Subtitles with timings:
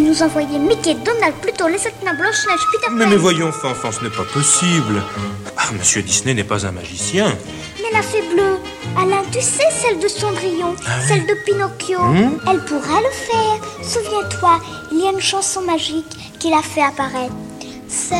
[0.00, 2.96] de nous envoyer Mickey, Donald, Pluto, les sept nains, Blanche-Neige, Peter Pan.
[2.96, 5.02] Mais, mais voyons, Fanfan, ce n'est pas possible.
[5.56, 7.34] Ah, Monsieur Disney n'est pas un magicien.
[7.78, 8.58] Mais la fée bleue,
[8.96, 10.74] Alain, tu sais, celle de Cendrillon,
[11.06, 13.60] celle de Pinocchio, Hmm elle pourra le faire.
[13.82, 14.60] Souviens-toi,
[14.92, 17.34] il y a une chanson magique qui l'a fait apparaître.
[17.88, 18.14] C'est...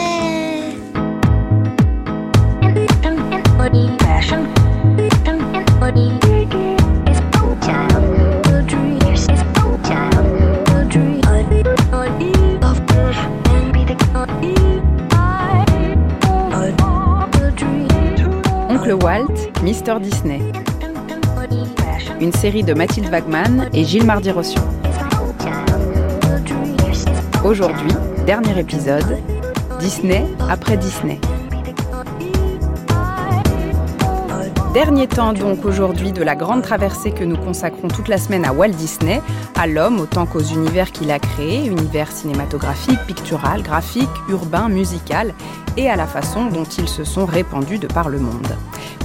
[19.08, 20.38] Walt, Mister Disney.
[22.20, 24.60] Une série de Mathilde Wagman et Gilles Mardy-Rossian.
[27.42, 27.90] Aujourd'hui,
[28.26, 29.16] dernier épisode,
[29.80, 31.18] Disney après Disney.
[34.74, 38.52] Dernier temps donc aujourd'hui de la grande traversée que nous consacrons toute la semaine à
[38.52, 39.22] Walt Disney,
[39.58, 45.32] à l'homme autant qu'aux univers qu'il a créés, univers cinématographique, pictural, graphique, urbain, musical,
[45.78, 48.54] et à la façon dont ils se sont répandus de par le monde.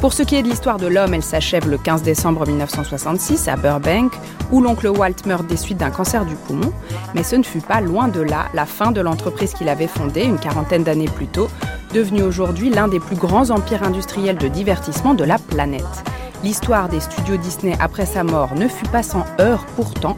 [0.03, 3.55] Pour ce qui est de l'histoire de l'homme, elle s'achève le 15 décembre 1966 à
[3.55, 4.11] Burbank,
[4.51, 6.73] où l'oncle Walt meurt des suites d'un cancer du poumon,
[7.15, 10.23] mais ce ne fut pas loin de là la fin de l'entreprise qu'il avait fondée
[10.23, 11.47] une quarantaine d'années plus tôt,
[11.93, 16.03] devenu aujourd'hui l'un des plus grands empires industriels de divertissement de la planète.
[16.43, 19.65] L'histoire des studios Disney après sa mort ne fut pas sans heurts.
[19.77, 20.17] Pourtant,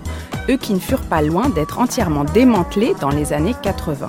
[0.50, 4.08] eux qui ne furent pas loin d'être entièrement démantelés dans les années 80.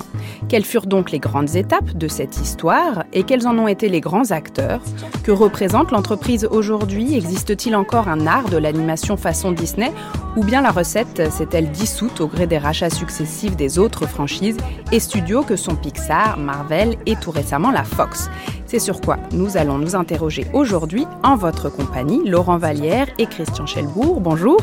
[0.49, 4.01] Quelles furent donc les grandes étapes de cette histoire et quels en ont été les
[4.01, 4.81] grands acteurs?
[5.23, 7.15] Que représente l'entreprise aujourd'hui?
[7.15, 9.91] Existe-t-il encore un art de l'animation façon Disney?
[10.35, 14.57] Ou bien la recette s'est-elle dissoute au gré des rachats successifs des autres franchises
[14.91, 18.29] et studios que sont Pixar, Marvel et tout récemment la Fox?
[18.67, 23.65] C'est sur quoi nous allons nous interroger aujourd'hui en votre compagnie, Laurent Vallière et Christian
[23.65, 24.19] Chelbourg.
[24.19, 24.59] Bonjour.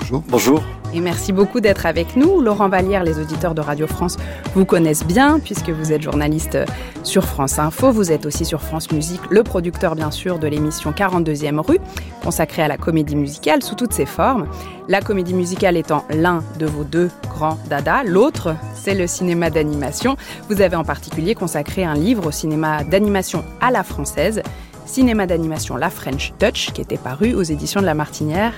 [0.00, 0.24] Bonjour.
[0.28, 0.62] Bonjour.
[0.94, 2.40] Et merci beaucoup d'être avec nous.
[2.40, 4.16] Laurent Vallière, les auditeurs de Radio France
[4.54, 6.56] vous connaissent bien puisque vous êtes journaliste
[7.02, 7.90] sur France Info.
[7.90, 11.80] Vous êtes aussi sur France Musique, le producteur bien sûr de l'émission 42e rue,
[12.22, 14.46] consacrée à la comédie musicale sous toutes ses formes.
[14.88, 20.16] La comédie musicale étant l'un de vos deux grands dada, l'autre c'est le cinéma d'animation.
[20.48, 24.42] Vous avez en particulier consacré un livre au cinéma d'animation à la française,
[24.86, 28.52] cinéma d'animation La French Touch, qui était paru aux éditions de La Martinière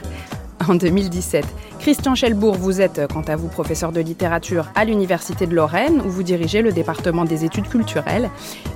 [0.68, 1.44] en 2017.
[1.78, 6.08] Christian Chelbourg, vous êtes quant à vous professeur de littérature à l'Université de Lorraine où
[6.08, 8.30] vous dirigez le département des études culturelles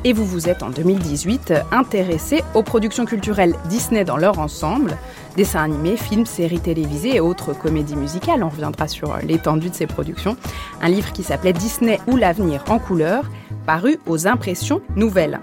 [0.04, 4.96] et vous vous êtes en 2018 intéressé aux productions culturelles Disney dans leur ensemble,
[5.36, 8.44] dessins animés, films, séries télévisées et autres comédies musicales.
[8.44, 10.36] On reviendra sur l'étendue de ces productions.
[10.82, 13.24] Un livre qui s'appelait Disney ou l'avenir en couleur,
[13.66, 15.40] paru aux impressions nouvelles.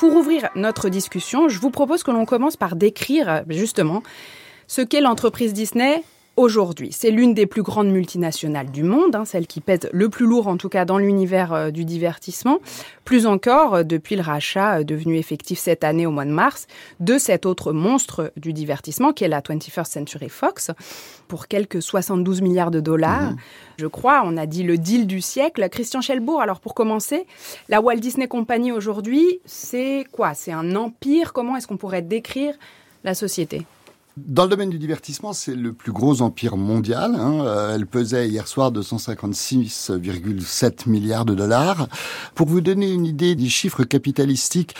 [0.00, 4.02] Pour ouvrir notre discussion, je vous propose que l'on commence par décrire justement
[4.66, 6.02] ce qu'est l'entreprise Disney
[6.40, 6.90] aujourd'hui.
[6.90, 10.48] C'est l'une des plus grandes multinationales du monde, hein, celle qui pèse le plus lourd
[10.48, 12.58] en tout cas dans l'univers euh, du divertissement.
[13.04, 16.66] Plus encore, euh, depuis le rachat euh, devenu effectif cette année au mois de mars
[16.98, 20.70] de cet autre monstre du divertissement qui est la 21st Century Fox
[21.28, 23.32] pour quelques 72 milliards de dollars.
[23.32, 23.36] Mmh.
[23.76, 25.68] Je crois, on a dit le deal du siècle.
[25.68, 27.26] Christian Chelbourg, alors pour commencer,
[27.68, 30.34] la Walt Disney Company aujourd'hui, c'est quoi?
[30.34, 31.32] C'est un empire?
[31.32, 32.54] Comment est-ce qu'on pourrait décrire
[33.04, 33.66] la société?
[34.16, 37.14] Dans le domaine du divertissement, c'est le plus gros empire mondial.
[37.14, 37.72] Hein.
[37.74, 41.88] Elle pesait hier soir 256,7 milliards de dollars.
[42.34, 44.74] Pour vous donner une idée des chiffres capitalistiques,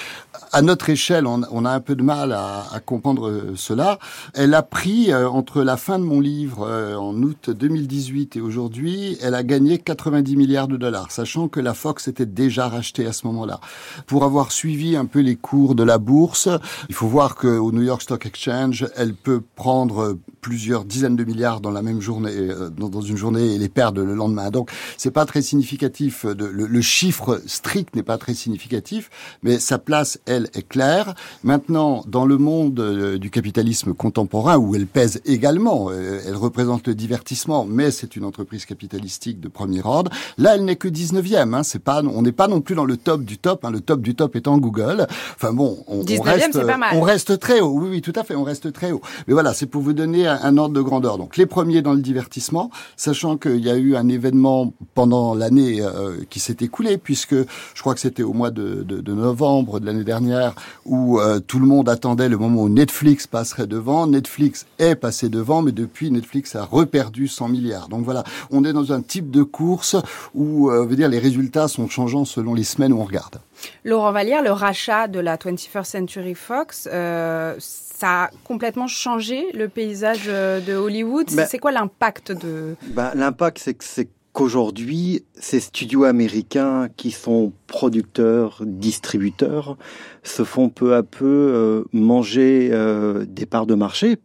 [0.52, 3.98] à notre échelle, on, a un peu de mal à, comprendre cela.
[4.34, 8.40] Elle a pris, euh, entre la fin de mon livre euh, en août 2018 et
[8.40, 13.06] aujourd'hui, elle a gagné 90 milliards de dollars, sachant que la Fox était déjà rachetée
[13.06, 13.60] à ce moment-là.
[14.06, 16.48] Pour avoir suivi un peu les cours de la bourse,
[16.88, 21.60] il faut voir qu'au New York Stock Exchange, elle peut prendre plusieurs dizaines de milliards
[21.60, 24.50] dans la même journée, euh, dans une journée et les perdre le lendemain.
[24.50, 26.26] Donc, c'est pas très significatif.
[26.26, 29.10] De, le, le, chiffre strict n'est pas très significatif,
[29.42, 31.14] mais sa place, elle, est claire.
[31.44, 36.86] Maintenant, dans le monde euh, du capitalisme contemporain, où elle pèse également, euh, elle représente
[36.86, 40.10] le divertissement, mais c'est une entreprise capitalistique de premier ordre.
[40.38, 41.54] Là, elle n'est que 19e.
[41.54, 43.64] Hein, c'est pas, on n'est pas non plus dans le top du top.
[43.64, 45.06] Hein, le top du top étant Google.
[45.36, 46.58] Enfin bon, on, on reste,
[46.92, 47.72] on reste très haut.
[47.74, 49.00] Oui, oui, tout à fait, on reste très haut.
[49.26, 51.18] Mais voilà, c'est pour vous donner un, ordre de grandeur.
[51.18, 55.80] Donc les premiers dans le divertissement, sachant qu'il y a eu un événement pendant l'année
[55.80, 60.04] euh, qui s'est écoulé, puisque je crois que c'était au mois de novembre de l'année
[60.04, 60.54] dernière
[60.84, 64.06] où euh, tout le monde attendait le moment où Netflix passerait devant.
[64.06, 67.88] Netflix est passé devant, mais depuis Netflix a reperdu 100 milliards.
[67.88, 69.96] Donc voilà, on est dans un type de course
[70.34, 73.40] où, euh, veut dire, les résultats sont changeants selon les semaines où on regarde.
[73.84, 77.54] Laurent Vallière, le rachat de la 21st Century Fox, euh,
[78.00, 81.26] Ça a complètement changé le paysage de Hollywood.
[81.34, 87.10] Ben- c'est quoi l'impact de Bah, L'impact, c'est que c'est qu'aujourd'hui, ces studios américains qui
[87.10, 89.76] sont producteurs, distributeurs,
[90.22, 94.16] se font peu à peu euh, manger euh, des parts de marché,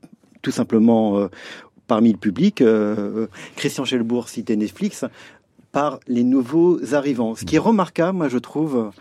[0.42, 1.28] tout simplement euh,
[1.88, 2.62] parmi le public.
[2.62, 3.28] Euh,
[3.58, 5.04] Christian Schelbourg citait Netflix
[5.74, 7.36] par les nouveaux arrivants.
[7.36, 8.92] Ce qui est remarquable, moi, je trouve,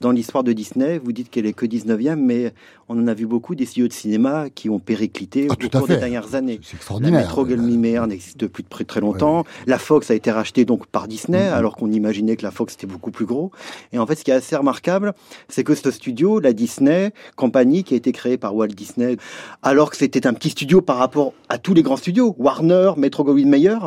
[0.00, 2.54] dans l'histoire de Disney, vous dites qu'elle est que 19e, mais
[2.92, 5.86] on en a vu beaucoup des studios de cinéma qui ont périclité Ah, au cours
[5.86, 6.58] des dernières années.
[6.62, 7.20] C'est La extraordinaire.
[7.20, 9.44] Metro Goldwyn n'existe plus depuis très longtemps.
[9.66, 11.54] La Fox a été rachetée donc par Disney, Mhm.
[11.54, 13.52] alors qu'on imaginait que la Fox était beaucoup plus gros.
[13.92, 15.14] Et en fait, ce qui est assez remarquable,
[15.48, 19.16] c'est que ce studio, la Disney Company, qui a été créée par Walt Disney,
[19.62, 23.22] alors que c'était un petit studio par rapport à tous les grands studios, Warner, Metro
[23.24, 23.78] Goldwyn Mayer,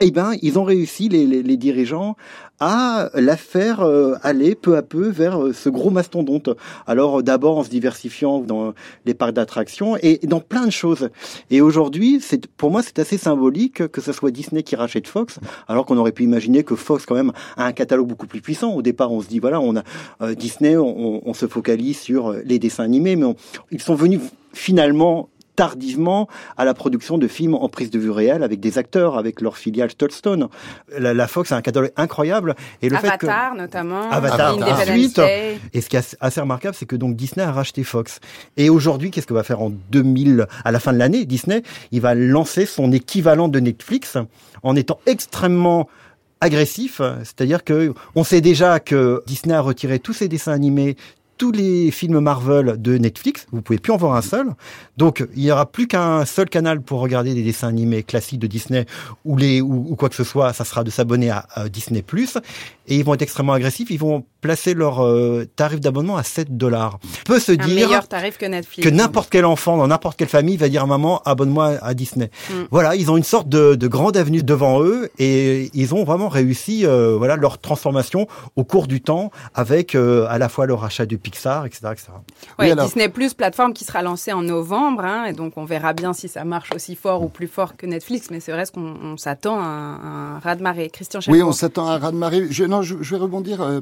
[0.00, 2.16] eh ben, ils ont réussi, les, les- les dirigeants,
[2.60, 6.50] à la faire euh, aller peu à peu vers euh, ce gros mastodonte.
[6.86, 8.74] Alors d'abord en se diversifiant dans
[9.06, 11.10] les parcs d'attractions et dans plein de choses.
[11.50, 15.38] Et aujourd'hui, c'est pour moi c'est assez symbolique que ce soit Disney qui rachète Fox,
[15.68, 18.72] alors qu'on aurait pu imaginer que Fox quand même a un catalogue beaucoup plus puissant.
[18.74, 19.82] Au départ, on se dit voilà, on a
[20.20, 23.34] euh, Disney, on, se focalise sur les dessins animés, mais
[23.70, 24.20] ils sont venus
[24.52, 29.18] finalement tardivement à la production de films en prise de vue réelle avec des acteurs,
[29.18, 30.48] avec leur filiale Touchstone.
[30.98, 34.80] La, la Fox a un catalogue incroyable et le fait que Avatar notamment, Avatar, Independence
[34.88, 35.18] ensuite,
[35.74, 38.20] et ce qui est assez- assez remarquable, c'est que donc Disney a racheté Fox.
[38.56, 42.00] Et aujourd'hui, qu'est-ce que va faire en 2000, à la fin de l'année, Disney Il
[42.00, 44.16] va lancer son équivalent de Netflix
[44.62, 45.88] en étant extrêmement
[46.40, 50.96] agressif, c'est-à-dire que on sait déjà que Disney a retiré tous ses dessins animés,
[51.42, 54.50] tous les films Marvel de Netflix, vous pouvez plus en voir un seul.
[54.96, 58.46] Donc il y aura plus qu'un seul canal pour regarder des dessins animés classiques de
[58.46, 58.86] Disney
[59.24, 62.04] ou les ou, ou quoi que ce soit, ça sera de s'abonner à, à Disney
[62.86, 66.56] et ils vont être extrêmement agressifs, ils vont placer leur euh, tarif d'abonnement à 7
[66.58, 66.98] dollars.
[67.24, 68.86] Peut se Un dire meilleur tarif que Netflix.
[68.86, 72.30] que n'importe quel enfant dans n'importe quelle famille va dire à maman abonne-moi à Disney.
[72.50, 72.54] Mm.
[72.70, 76.28] Voilà, ils ont une sorte de, de grande avenue devant eux et ils ont vraiment
[76.28, 80.74] réussi euh, voilà leur transformation au cours du temps avec euh, à la fois le
[80.74, 82.08] rachat de Pixar, etc., etc.
[82.58, 85.64] Ouais, Oui, alors- Disney Plus, plateforme qui sera lancée en novembre, hein, et donc on
[85.64, 88.64] verra bien si ça marche aussi fort ou plus fort que Netflix, mais c'est vrai
[88.74, 90.90] qu'on on s'attend à un, un raz-de-marée.
[90.90, 91.48] Christian Oui, Chelfort.
[91.48, 92.48] on s'attend à un raz-de-marée.
[92.50, 93.80] Je, non, je, je vais rebondir euh,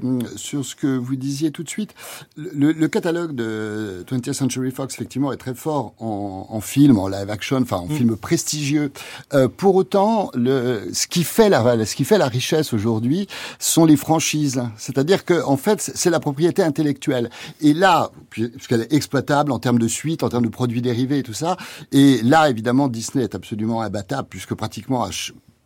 [0.51, 1.95] sur ce que vous disiez tout de suite.
[2.37, 7.07] Le, le catalogue de 20th Century Fox, effectivement, est très fort en, en film, en
[7.09, 8.91] live action, enfin en film prestigieux.
[9.33, 13.29] Euh, pour autant, le, ce qui fait la, ce qui fait la richesse aujourd'hui,
[13.61, 14.61] sont les franchises.
[14.77, 17.31] C'est-à-dire que, en fait, c'est la propriété intellectuelle.
[17.61, 21.19] Et là, puis- puisqu'elle est exploitable en termes de suite, en termes de produits dérivés
[21.19, 21.57] et tout ça.
[21.93, 25.11] Et là, évidemment, Disney est absolument imbattable, puisque pratiquement à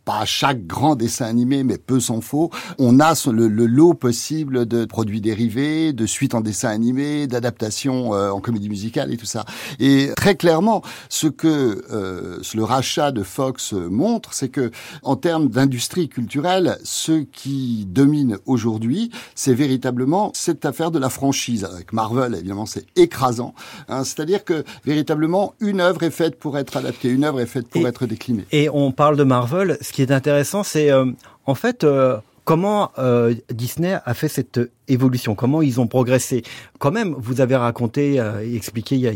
[0.05, 3.93] pas à chaque grand dessin animé, mais peu s'en faut, on a le, le lot
[3.95, 9.17] possible de produits dérivés, de suites en dessin animé, d'adaptations euh, en comédie musicale et
[9.17, 9.45] tout ça.
[9.79, 14.69] Et très clairement, ce que euh, le rachat de Fox montre, c'est que
[15.01, 21.63] en termes d'industrie culturelle, ce qui domine aujourd'hui, c'est véritablement cette affaire de la franchise.
[21.65, 23.53] Avec Marvel, évidemment, c'est écrasant.
[23.89, 24.03] hein.
[24.03, 27.81] C'est-à-dire que véritablement, une œuvre est faite pour être adaptée, une œuvre est faite pour
[27.81, 28.45] Et- être déclinée.
[28.51, 29.77] Et on parle de Marvel.
[29.81, 31.05] Ce qui est intéressant, c'est euh,
[31.45, 34.59] en fait euh, comment euh, Disney a fait cette
[34.89, 36.43] évolution, comment ils ont progressé?
[36.79, 39.09] Quand même, vous avez raconté et expliqué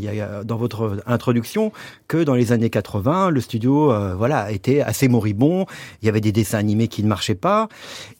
[0.46, 1.74] dans votre introduction
[2.08, 5.66] que dans les années 80, le studio voilà était assez moribond.
[6.02, 7.68] Il y avait des dessins animés qui ne marchaient pas.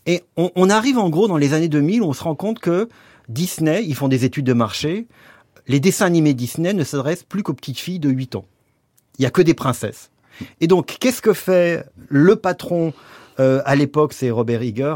[0.06, 2.90] Et on, arrive en gros dans les années 2000, où on se rend compte que
[3.30, 5.08] Disney, ils font des études de marché.
[5.68, 8.46] Les dessins animés Disney ne s'adressent plus qu'aux petites filles de 8 ans.
[9.18, 10.12] Il y a que des princesses.
[10.62, 12.94] Et donc, qu'est-ce que fait le patron
[13.40, 14.96] euh, à l'époque, c'est Robert Iger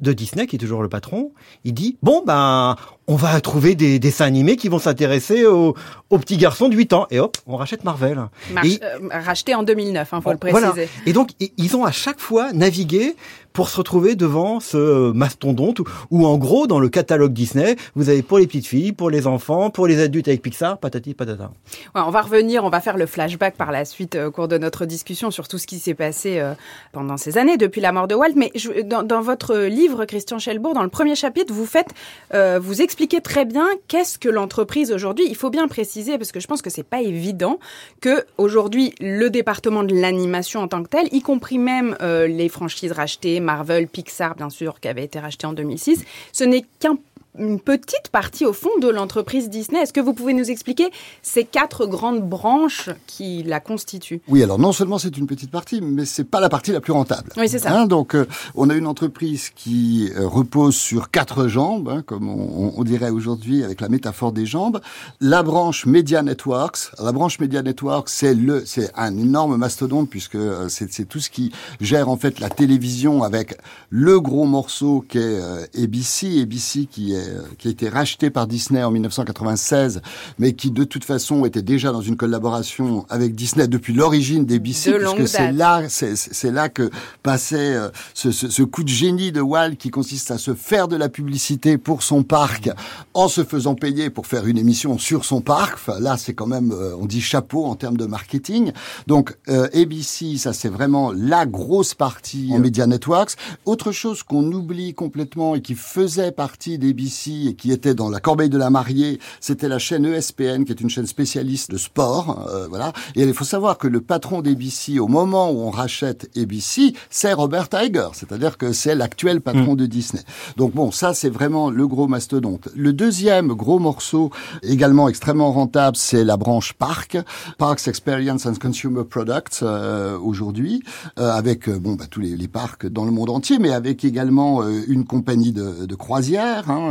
[0.00, 1.32] de Disney, qui est toujours le patron.
[1.64, 2.76] Il dit bon ben,
[3.08, 5.74] on va trouver des dessins animés qui vont s'intéresser aux,
[6.10, 7.06] aux petits garçons de 8 ans.
[7.10, 8.20] Et hop, on rachète Marvel.
[8.52, 10.72] Marche- Et- euh, racheté en 2009, hein, faut le voilà.
[10.72, 10.88] préciser.
[11.06, 13.16] Et donc, ils ont à chaque fois navigué
[13.54, 18.22] pour se retrouver devant ce mastodonte où, en gros, dans le catalogue Disney, vous avez
[18.22, 21.50] pour les petites filles, pour les enfants, pour les adultes avec Pixar, patati patata.
[21.94, 24.46] Ouais, on va revenir, on va faire le flashback par la suite euh, au cours
[24.48, 26.52] de notre discussion sur tout ce qui s'est passé euh,
[26.92, 28.34] pendant ces années depuis la mort de Walt.
[28.36, 31.88] Mais je- dans, dans votre livre, Christian Schelbourg, dans le premier chapitre, vous faites,
[32.34, 35.26] euh, vous expliquez très bien qu'est-ce que l'entreprise aujourd'hui.
[35.28, 37.58] Il faut bien préciser parce que je pense que c'est pas évident
[38.00, 42.48] que aujourd'hui le département de l'animation en tant que tel, y compris même euh, les
[42.48, 46.96] franchises rachetées, Marvel, Pixar bien sûr, qui avait été racheté en 2006, ce n'est qu'un
[47.38, 49.80] une petite partie au fond de l'entreprise Disney.
[49.80, 50.90] Est-ce que vous pouvez nous expliquer
[51.22, 54.20] ces quatre grandes branches qui la constituent?
[54.28, 56.92] Oui, alors non seulement c'est une petite partie, mais c'est pas la partie la plus
[56.92, 57.32] rentable.
[57.36, 57.72] Oui, c'est ça.
[57.72, 62.28] Hein, donc, euh, on a une entreprise qui euh, repose sur quatre jambes, hein, comme
[62.28, 64.80] on, on dirait aujourd'hui avec la métaphore des jambes.
[65.20, 66.90] La branche Media Networks.
[66.98, 71.20] La branche Media Networks, c'est le, c'est un énorme mastodonte puisque euh, c'est, c'est tout
[71.20, 73.56] ce qui gère en fait la télévision avec
[73.90, 75.40] le gros morceau qui est
[75.76, 77.27] ABC, ABC qui est
[77.58, 80.00] qui a été racheté par Disney en 1996,
[80.38, 84.92] mais qui de toute façon était déjà dans une collaboration avec Disney depuis l'origine d'ABC,
[84.92, 86.90] puisque c'est là, c'est là que
[87.22, 90.88] passait euh, ce, ce, ce, coup de génie de Walt qui consiste à se faire
[90.88, 92.70] de la publicité pour son parc
[93.14, 95.74] en se faisant payer pour faire une émission sur son parc.
[95.74, 98.72] Enfin, là, c'est quand même, euh, on dit chapeau en termes de marketing.
[99.06, 103.32] Donc euh, ABC, ça c'est vraiment la grosse partie en Media Networks.
[103.64, 108.20] Autre chose qu'on oublie complètement et qui faisait partie d'ABC et qui était dans la
[108.20, 112.46] corbeille de la mariée, c'était la chaîne ESPN, qui est une chaîne spécialiste de sport,
[112.48, 112.92] euh, voilà.
[113.16, 117.32] Et il faut savoir que le patron d'ABC, au moment où on rachète ABC, c'est
[117.32, 119.76] Robert Iger, c'est-à-dire que c'est l'actuel patron mm.
[119.76, 120.22] de Disney.
[120.56, 122.68] Donc bon, ça c'est vraiment le gros mastodonte.
[122.76, 124.30] Le deuxième gros morceau,
[124.62, 127.18] également extrêmement rentable, c'est la branche Parc,
[127.58, 130.82] Parks Experience and Consumer Products euh, aujourd'hui,
[131.18, 134.66] euh, avec bon bah, tous les, les, parcs dans le monde entier, mais avec également
[134.66, 136.70] une compagnie de, de croisière.
[136.70, 136.90] Hein,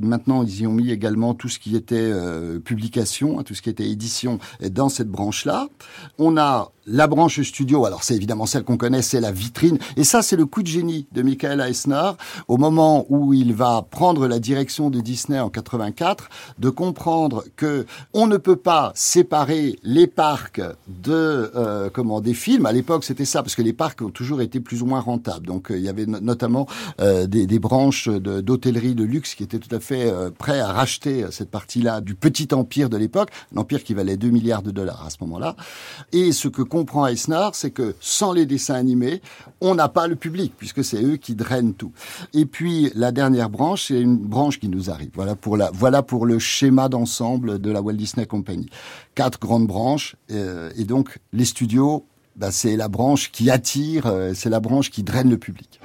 [0.00, 3.62] Maintenant, ils y ont mis également tout ce qui était euh, publication, hein, tout ce
[3.62, 5.68] qui était édition dans cette branche-là.
[6.18, 9.78] On a la branche studio, alors c'est évidemment celle qu'on connaît, c'est la vitrine.
[9.96, 12.12] Et ça, c'est le coup de génie de Michael Eisner
[12.48, 17.86] au moment où il va prendre la direction de Disney en 84, de comprendre que
[18.12, 22.66] on ne peut pas séparer les parcs de euh, comment des films.
[22.66, 25.46] À l'époque, c'était ça parce que les parcs ont toujours été plus ou moins rentables.
[25.46, 26.66] Donc euh, il y avait notamment
[27.00, 31.50] euh, des, branches d'hôtellerie de, luxe qui étaient tout à fait prêts à racheter cette
[31.50, 35.10] partie-là du petit empire de l'époque, un empire qui valait 2 milliards de dollars à
[35.10, 35.56] ce moment-là.
[36.12, 39.22] Et ce que comprend Eisner, c'est que sans les dessins animés,
[39.60, 41.92] on n'a pas le public, puisque c'est eux qui drainent tout.
[42.32, 45.10] Et puis, la dernière branche, c'est une branche qui nous arrive.
[45.14, 48.66] Voilà pour, la, voilà pour le schéma d'ensemble de la Walt Disney Company.
[49.14, 54.32] Quatre grandes branches, euh, et donc les studios, bah, c'est la branche qui attire, euh,
[54.34, 55.80] c'est la branche qui draine le public.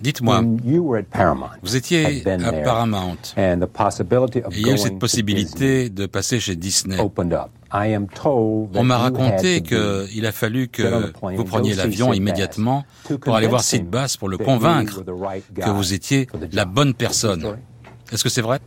[0.00, 0.42] Dites-moi,
[1.62, 3.16] vous étiez à Paramount.
[3.36, 3.42] et
[4.52, 6.96] il y a eu cette possibilité de passer chez Disney.
[7.00, 12.84] On m'a raconté qu'il a fallu que vous preniez l'avion immédiatement
[13.20, 17.56] pour aller voir Sid Bass pour le convaincre que vous étiez la bonne personne.
[18.12, 18.58] Est-ce que c'est vrai?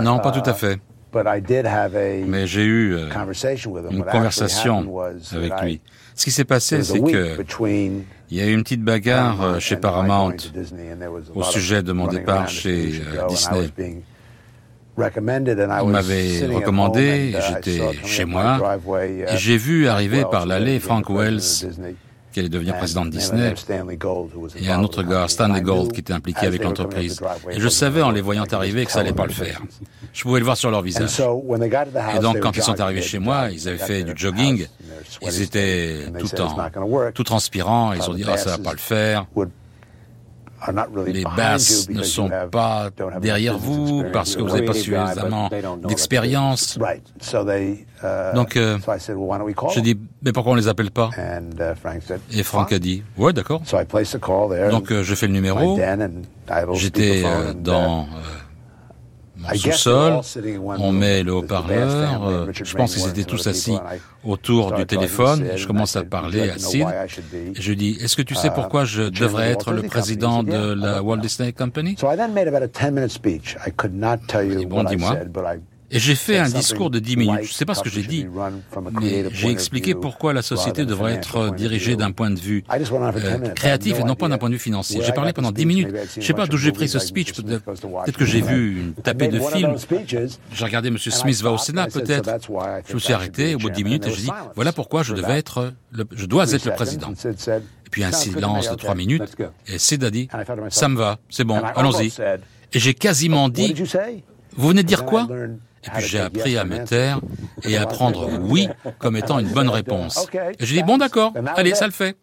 [0.00, 0.78] Non, pas tout à fait.
[2.26, 3.08] Mais j'ai eu euh,
[3.90, 4.86] une conversation
[5.32, 5.80] avec lui.
[6.14, 7.42] Ce qui s'est passé, c'est que
[8.30, 10.36] il y a eu une petite bagarre euh, chez Paramount
[11.34, 13.70] au sujet de mon départ chez euh, Disney.
[14.98, 21.66] On m'avait recommandé, j'étais chez moi, et j'ai vu arriver par l'allée Frank Wells
[22.36, 23.54] qui allait devenir président de Disney,
[24.60, 27.18] et un autre gars, Stanley Gold, qui était impliqué avec l'entreprise.
[27.50, 29.62] Et je savais en les voyant arriver que ça allait pas le faire.
[30.12, 31.18] Je pouvais le voir sur leur visage.
[31.18, 34.66] Et donc, quand ils sont arrivés chez moi, ils avaient fait du jogging,
[35.22, 39.26] ils étaient tout en, tout transpirant, ils ont dit, oh, ça va pas le faire
[41.06, 45.50] les basses ne sont pas derrière vous parce que vous n'avez pas suffisamment
[45.86, 46.78] d'expérience.
[48.02, 48.78] Uh, Donc, euh,
[49.74, 51.10] j'ai dit, mais pourquoi on les appelle pas?
[51.16, 53.62] Uh, Et Frank a dit, ouais, d'accord.
[54.70, 55.78] Donc, euh, je fais le numéro.
[56.74, 58.06] J'étais euh, dans
[59.54, 60.20] sous-sol,
[60.78, 63.76] on met le haut-parleur, euh, je pense qu'ils étaient tous assis
[64.24, 66.86] autour du téléphone, je commence à parler à Sid,
[67.54, 71.02] et je dis, est-ce que tu sais pourquoi je devrais être le président de la
[71.02, 71.96] Walt Disney Company?
[74.66, 75.16] bon, dis-moi.
[75.90, 77.42] Et j'ai fait un discours de 10 minutes.
[77.42, 78.26] Je ne sais pas ce que j'ai dit,
[79.00, 84.00] mais j'ai expliqué pourquoi la société devrait être dirigée d'un point de vue euh, créatif
[84.00, 85.00] et non pas d'un point de vue financier.
[85.04, 85.88] J'ai parlé pendant 10 minutes.
[86.14, 87.32] Je ne sais pas d'où j'ai pris ce speech.
[87.34, 89.76] Peut-être que j'ai vu une tapée de film.
[90.52, 90.98] J'ai regardé M.
[90.98, 92.30] Smith va au Sénat, peut-être.
[92.88, 95.14] Je me suis arrêté au bout de 10 minutes et j'ai dit, voilà pourquoi je
[95.14, 97.12] devais être, le, je dois être le président.
[97.12, 99.36] Et puis un silence de 3 minutes.
[99.68, 100.28] Et Sid a dit,
[100.70, 102.12] ça me va, c'est bon, allons-y.
[102.72, 103.74] Et j'ai quasiment dit,
[104.56, 105.28] vous venez de dire quoi
[105.86, 107.20] et puis j'ai appris à me taire
[107.64, 110.28] et à prendre oui comme étant une bonne réponse.
[110.58, 112.16] Et j'ai dit bon d'accord, allez, ça le fait.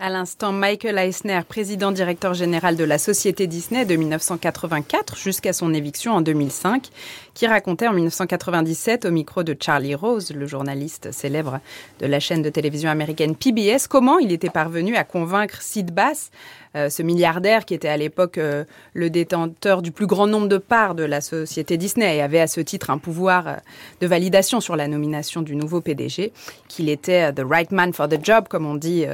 [0.00, 5.72] À l'instant, Michael Eisner, président directeur général de la société Disney de 1984 jusqu'à son
[5.72, 6.88] éviction en 2005,
[7.32, 11.60] qui racontait en 1997 au micro de Charlie Rose, le journaliste célèbre
[12.00, 16.32] de la chaîne de télévision américaine PBS, comment il était parvenu à convaincre Sid Bass
[16.76, 18.64] euh, ce milliardaire qui était à l'époque euh,
[18.94, 22.46] le détenteur du plus grand nombre de parts de la société Disney et avait à
[22.46, 23.54] ce titre un pouvoir euh,
[24.00, 26.32] de validation sur la nomination du nouveau PDG,
[26.68, 29.04] qu'il était the right man for the job, comme on dit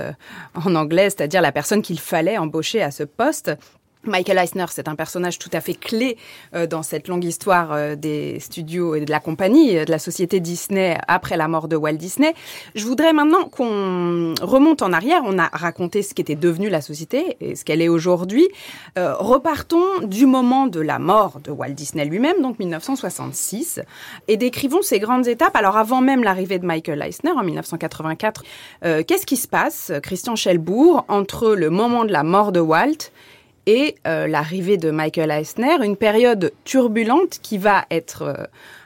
[0.55, 3.51] en anglais, c'est-à-dire la personne qu'il fallait embaucher à ce poste.
[4.05, 6.17] Michael Eisner, c'est un personnage tout à fait clé
[6.55, 9.99] euh, dans cette longue histoire euh, des studios et de la compagnie, euh, de la
[9.99, 12.33] société Disney après la mort de Walt Disney.
[12.75, 15.21] Je voudrais maintenant qu'on remonte en arrière.
[15.27, 18.49] On a raconté ce qu'était devenue la société et ce qu'elle est aujourd'hui.
[18.97, 23.81] repartons du moment de la mort de Walt Disney lui-même, donc 1966,
[24.29, 25.57] et décrivons ces grandes étapes.
[25.57, 28.45] Alors avant même l'arrivée de Michael Eisner en 1984,
[28.83, 33.11] qu'est-ce qui se passe, Christian Schelbourg, entre le moment de la mort de Walt
[33.71, 38.35] et euh, l'arrivée de Michael Eisner, une période turbulente qui va être euh,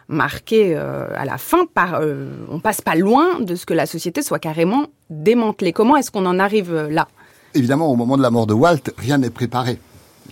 [0.08, 2.02] marquée euh, à la fin par...
[2.50, 5.72] on passe pas loin de ce que la société soit carrément démantelée.
[5.72, 7.08] Comment est-ce qu'on en arrive là?
[7.54, 9.78] Évidemment, au moment de la mort de Walt, rien n'est préparé.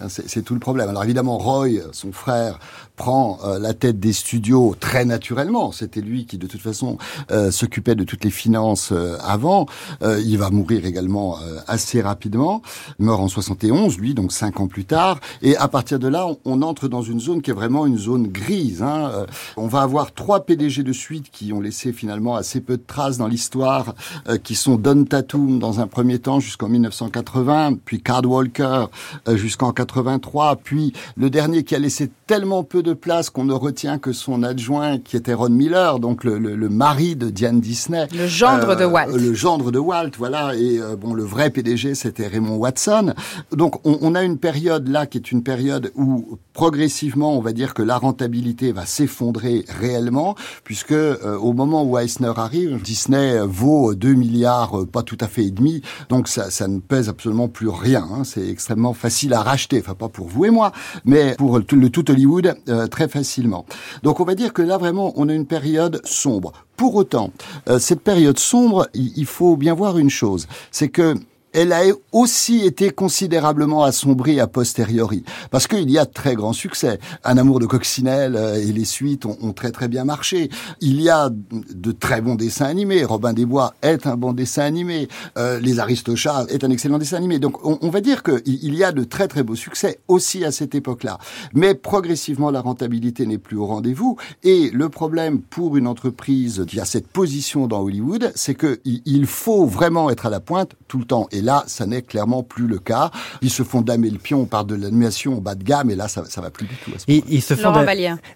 [0.08, 0.90] C'est tout le problème.
[0.90, 2.58] Alors évidemment, Roy, son frère,
[2.96, 5.72] prend euh, la tête des studios très naturellement.
[5.72, 6.98] C'était lui qui, de toute façon,
[7.30, 9.66] euh, s'occupait de toutes les finances euh, avant.
[10.02, 12.62] il va mourir également assez rapidement.
[12.98, 15.20] Meurt en 71, lui, donc cinq ans plus tard.
[15.42, 18.26] Et à partir de là, on, entre dans une zone qui est vraiment une zone
[18.28, 18.82] grise.
[18.82, 19.26] Hein.
[19.56, 23.18] on va avoir trois PDG de suite qui ont laissé finalement assez peu de traces
[23.18, 23.94] dans l'histoire,
[24.42, 28.86] qui sont Don Tatum dans un premier temps jusqu'en 1980, puis Card Walker
[29.34, 33.98] jusqu'en 83, puis le dernier qui a laissé tellement peu de place qu'on ne retient
[33.98, 38.08] que son adjoint qui était Ron Miller, donc le, le, le mari de Diane Disney.
[38.16, 39.14] Le gendre de Walt.
[39.14, 40.54] Le gendre de Walt, voilà.
[40.54, 43.12] Et euh, bon, le vrai PDG, c'était Raymond Watson.
[43.54, 47.52] Donc on, on, a une période là qui est une période où progressivement, on va
[47.52, 53.40] dire que la rentabilité va s'effondrer réellement, puisque euh, au moment où Eisner arrive, Disney
[53.44, 57.10] vaut 2 milliards, euh, pas tout à fait et demi, donc ça, ça ne pèse
[57.10, 58.08] absolument plus rien.
[58.10, 58.24] Hein.
[58.24, 60.72] C'est extrêmement facile à racheter, enfin pas pour vous et moi,
[61.04, 63.64] mais pour le, le tout Hollywood, euh, très facilement.
[64.02, 66.52] Donc on va dire que là vraiment on a une période sombre.
[66.76, 67.30] Pour autant,
[67.68, 71.14] euh, cette période sombre, il faut bien voir une chose, c'est que
[71.52, 76.52] elle a aussi été considérablement assombrie a posteriori, parce qu'il y a de très grands
[76.52, 76.98] succès.
[77.24, 80.50] Un amour de coccinelle euh, et les suites ont, très très bien marché.
[80.80, 83.04] Il y a de très bons dessins animés.
[83.04, 85.08] Robin des Bois est un bon dessin animé.
[85.36, 87.38] Euh, les Aristochats est un excellent dessin animé.
[87.38, 90.74] Donc on, va dire qu'il y a de très très beaux succès aussi à cette
[90.74, 91.18] époque-là.
[91.54, 94.16] Mais progressivement, la rentabilité n'est plus au rendez-vous.
[94.42, 99.66] Et le problème pour une entreprise qui a cette position dans Hollywood, c'est qu'il faut
[99.66, 101.28] vraiment être à la pointe tout le temps.
[101.42, 103.10] Là, ça n'est clairement plus le cas.
[103.42, 106.24] Ils se font damer le pion par de l'animation bas de gamme, et là, ça,
[106.28, 106.92] ça va plus du tout.
[106.94, 107.72] À ce ils, se font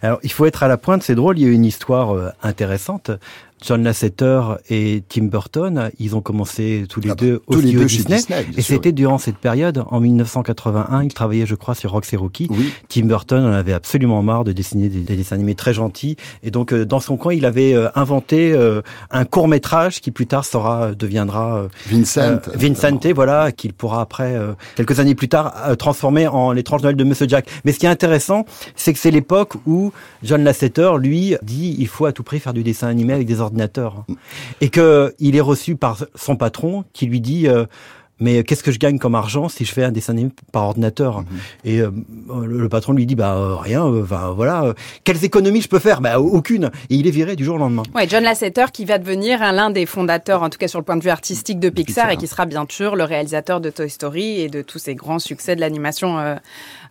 [0.03, 1.03] Alors, il faut être à la pointe.
[1.03, 1.38] C'est drôle.
[1.38, 3.11] Il y a une histoire euh, intéressante.
[3.62, 8.19] John Lasseter et Tim Burton, ils ont commencé tous les deux au studio Disney,
[8.57, 12.49] et c'était durant cette période, en 1981, ils travaillaient, je crois, sur Roxy Rookie.
[12.88, 16.73] Tim Burton en avait absolument marre de dessiner des, dessins animés très gentils, et donc
[16.73, 20.45] euh, dans son coin, il avait euh, inventé euh, un court métrage qui plus tard
[20.45, 24.37] sera deviendra Vincent, Vincent, voilà, qu'il pourra après
[24.77, 27.49] quelques années plus tard transformer en l'étrange Noël de Monsieur Jack.
[27.64, 29.92] Mais ce qui est intéressant, c'est que c'est l'époque où
[30.23, 33.40] John Lasseter, lui, dit il faut à tout prix faire du dessin animé avec des
[33.46, 34.04] ordinateur.
[34.61, 37.64] Et qu'il est reçu par son patron qui lui dit euh,
[38.18, 41.20] mais qu'est-ce que je gagne comme argent si je fais un dessin animé par ordinateur?
[41.20, 41.26] Mhm.
[41.64, 41.90] Et euh,
[42.46, 43.87] le, patron lui dit bah euh, rien,
[44.35, 46.00] voilà, quelles économies je peux faire?
[46.00, 46.70] Bah aucune.
[46.88, 47.82] Et il est viré du jour au lendemain.
[47.94, 50.96] Ouais, John Lasseter qui va devenir l'un des fondateurs, en tout cas sur le point
[50.96, 54.40] de vue artistique de Pixar, et qui sera bien sûr le réalisateur de Toy Story
[54.40, 56.38] et de tous ces grands succès de l'animation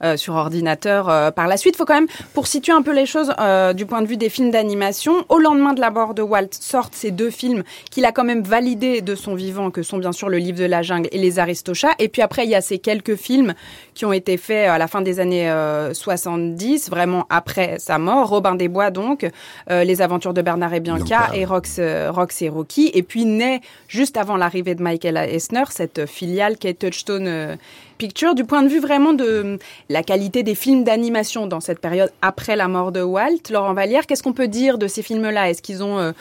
[0.05, 1.75] euh, sur ordinateur euh, par la suite.
[1.75, 4.17] Il faut quand même, pour situer un peu les choses euh, du point de vue
[4.17, 8.05] des films d'animation, au lendemain de la mort de Walt sortent ces deux films qu'il
[8.05, 10.83] a quand même validés de son vivant, que sont bien sûr Le Livre de la
[10.83, 11.95] Jungle et les Aristochats.
[11.97, 13.55] Et puis après, il y a ces quelques films
[13.95, 15.51] qui ont été faits à la fin des années
[15.93, 18.29] 70, vraiment après sa mort.
[18.29, 19.25] Robin des Bois, donc,
[19.69, 22.91] Les Aventures de Bernard et Bianca, et Rox, Rox et Rocky.
[22.93, 27.57] Et puis naît, juste avant l'arrivée de Michael Eisner, cette filiale qui est Touchstone
[27.97, 29.57] Picture du point de vue vraiment de
[29.89, 33.49] la qualité des films d'animation dans cette période après la mort de Walt.
[33.49, 35.49] Laurent Vallière, qu'est-ce qu'on peut dire de ces films-là?
[35.49, 36.11] Est-ce qu'ils ont euh,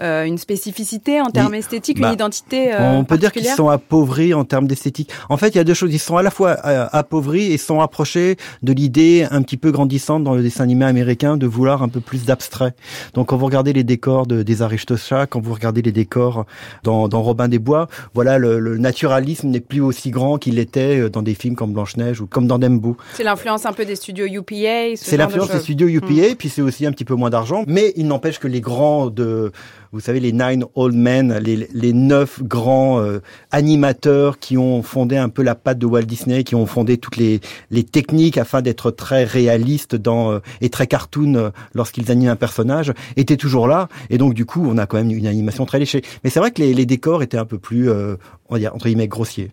[0.00, 3.68] euh, une spécificité en termes esthétiques, une bah, identité euh, On peut dire qu'ils sont
[3.68, 5.10] appauvris en termes d'esthétique.
[5.28, 5.92] En fait, il y a deux choses.
[5.92, 10.22] Ils sont à la fois appauvris et sont approchés de l'idée un petit peu grandissante
[10.22, 12.74] dans le dessin animé américain de vouloir un peu plus d'abstrait.
[13.14, 16.46] Donc, quand vous regardez les décors de, des Aristochats, quand vous regardez les décors
[16.84, 21.10] dans, dans Robin des Bois, voilà, le, le naturalisme n'est plus aussi grand qu'il était
[21.10, 22.96] dans des films comme Blanche-Neige ou comme dans Dembo.
[23.14, 26.36] C'est l'influence un peu des studios UPA C'est l'influence des studios UPA, hmm.
[26.36, 27.64] puis c'est aussi un petit peu moins d'argent.
[27.66, 29.52] Mais il n'empêche que les grands de,
[29.94, 33.20] vous savez, les Nine Old Men, les, les neuf grands euh,
[33.52, 37.16] animateurs qui ont fondé un peu la patte de Walt Disney, qui ont fondé toutes
[37.16, 42.30] les, les techniques afin d'être très réalistes dans, euh, et très cartoon euh, lorsqu'ils animent
[42.30, 43.88] un personnage, étaient toujours là.
[44.10, 46.02] Et donc, du coup, on a quand même une animation très léchée.
[46.24, 48.16] Mais c'est vrai que les, les décors étaient un peu plus, on
[48.50, 49.52] va dire, entre guillemets, grossiers.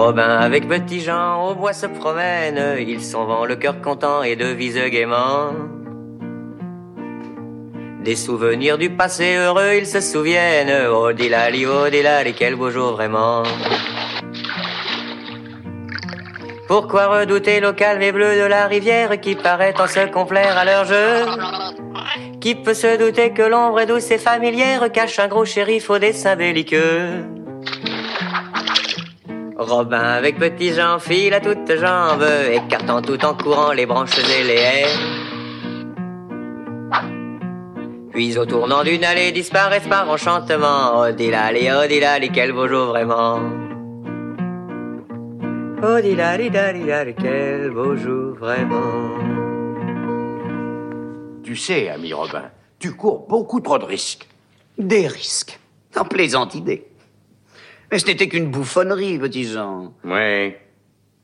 [0.00, 4.34] Robin avec Petit Jean au bois se promène, ils s'en vont le cœur content et
[4.34, 5.52] devise gaiement.
[8.02, 10.88] Des souvenirs du passé heureux, ils se souviennent.
[10.90, 13.42] Oh dilali, oh dilali, quel beau jour vraiment.
[16.66, 20.64] Pourquoi redouter l'eau calme et bleue de la rivière qui paraît en se complaire à
[20.64, 21.26] leur jeu?
[22.40, 26.36] Qui peut se douter que l'ombre douce et familière cache un gros shérif au dessin
[26.36, 27.39] belliqueux?
[29.60, 34.44] Robin avec petit Jean file à toutes jambes, écartant tout en courant les branches et
[34.44, 34.86] les haies.
[38.10, 41.02] Puis au tournant d'une allée disparaissent par enchantement.
[41.02, 43.40] Oh dilali, oh quel beau jour vraiment.
[45.82, 49.14] Oh dilali, dilali, quel beau jour vraiment.
[51.44, 54.26] Tu sais, ami Robin, tu cours beaucoup trop de risques.
[54.78, 55.60] Des risques
[55.96, 56.89] En plaisante idée.
[57.90, 59.92] Mais ce n'était qu'une bouffonnerie, petit Jean.
[60.04, 60.54] Oui.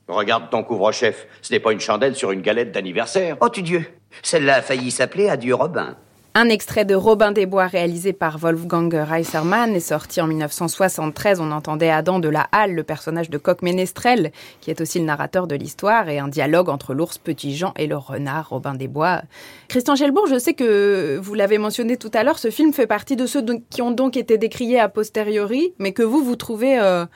[0.08, 1.26] Regarde ton couvre-chef.
[1.42, 3.36] Ce n'est pas une chandelle sur une galette d'anniversaire.
[3.40, 3.84] Oh, tu Dieu.
[4.22, 5.96] Celle-là a failli s'appeler Adieu Robin.
[6.38, 11.40] Un extrait de Robin des Bois réalisé par Wolfgang Reisermann est sorti en 1973.
[11.40, 15.06] On entendait Adam de la Halle, le personnage de Coq Ménestrel, qui est aussi le
[15.06, 18.86] narrateur de l'histoire, et un dialogue entre l'ours Petit Jean et le renard Robin des
[18.86, 19.22] Bois.
[19.68, 23.16] Christian Gelbourg, je sais que vous l'avez mentionné tout à l'heure, ce film fait partie
[23.16, 27.06] de ceux qui ont donc été décriés a posteriori, mais que vous, vous trouvez euh,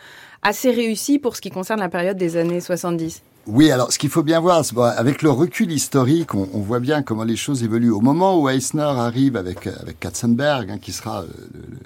[0.40, 3.22] assez réussi pour ce qui concerne la période des années 70.
[3.46, 4.62] Oui, alors ce qu'il faut bien voir,
[4.96, 7.90] avec le recul historique, on, voit bien comment les choses évoluent.
[7.90, 11.26] Au moment où Eisner arrive avec avec Katzenberg, hein, qui sera euh,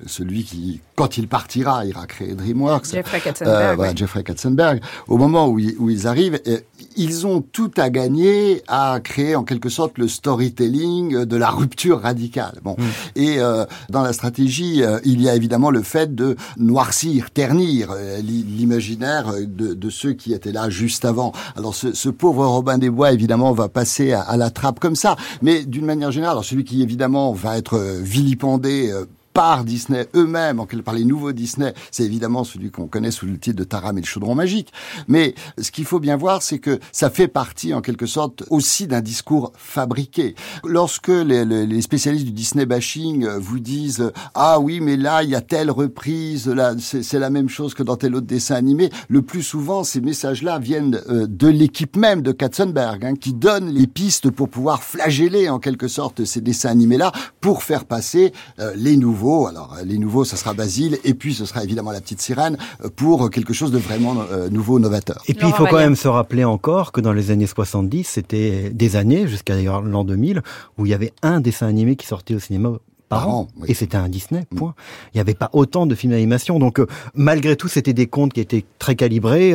[0.06, 2.90] celui qui, quand il partira, ira créer DreamWorks.
[2.92, 3.80] Jeffrey Katzenberg.
[3.80, 4.80] Euh, Jeffrey Katzenberg.
[5.06, 6.58] Au moment où, où ils arrivent, euh,
[6.96, 12.00] ils ont tout à gagner à créer en quelque sorte le storytelling de la rupture
[12.00, 12.60] radicale.
[12.62, 12.82] Bon, mm.
[13.16, 19.32] et euh, dans la stratégie, il y a évidemment le fait de noircir, ternir l'imaginaire
[19.40, 21.32] de, de ceux qui étaient là juste avant.
[21.56, 25.16] Alors ce, ce, pauvre Robin des Bois, évidemment, va passer à, la trappe comme ça.
[25.42, 29.04] Mais d'une manière générale, alors celui qui évidemment va être euh, vilipendé euh,
[29.34, 33.56] par Disney eux-mêmes, par les nouveaux Disney, c'est évidemment celui qu'on connaît sous le titre
[33.56, 34.72] de Taram et le chaudron magique.
[35.08, 38.86] Mais ce qu'il faut bien voir, c'est que ça fait partie, en quelque sorte, aussi
[38.86, 40.36] d'un discours fabriqué.
[40.64, 45.34] Lorsque les, spécialistes du Disney bashing euh, vous disent ah oui, mais là il y
[45.34, 49.22] a telle reprise, là c'est la même chose que dans tel autre dessin animé, le
[49.22, 53.88] plus souvent ces messages-là viennent euh, de l'équipe même de Katzenberg, hein, qui donne les
[53.88, 58.96] pistes pour pouvoir flageller en quelque sorte ces dessins animés-là pour faire passer euh, les
[58.96, 62.56] nouveaux alors les nouveaux, ce sera Basile, et puis ce sera évidemment la petite sirène
[62.84, 65.22] euh, pour quelque chose de vraiment euh, nouveau, novateur.
[65.28, 68.70] Et puis il faut quand même se rappeler encore que dans les années 70, c'était
[68.70, 70.42] des années, jusqu'à d'ailleurs l'an 2000,
[70.78, 72.72] où il y avait un dessin animé qui sortait au cinéma
[73.08, 73.48] par an.
[73.66, 74.56] Et c'était un Disney, mm.
[74.56, 74.74] point.
[75.12, 76.58] Il n'y avait pas autant de films d'animation.
[76.58, 79.54] Donc, euh, malgré tout, c'était des contes qui étaient très calibrés.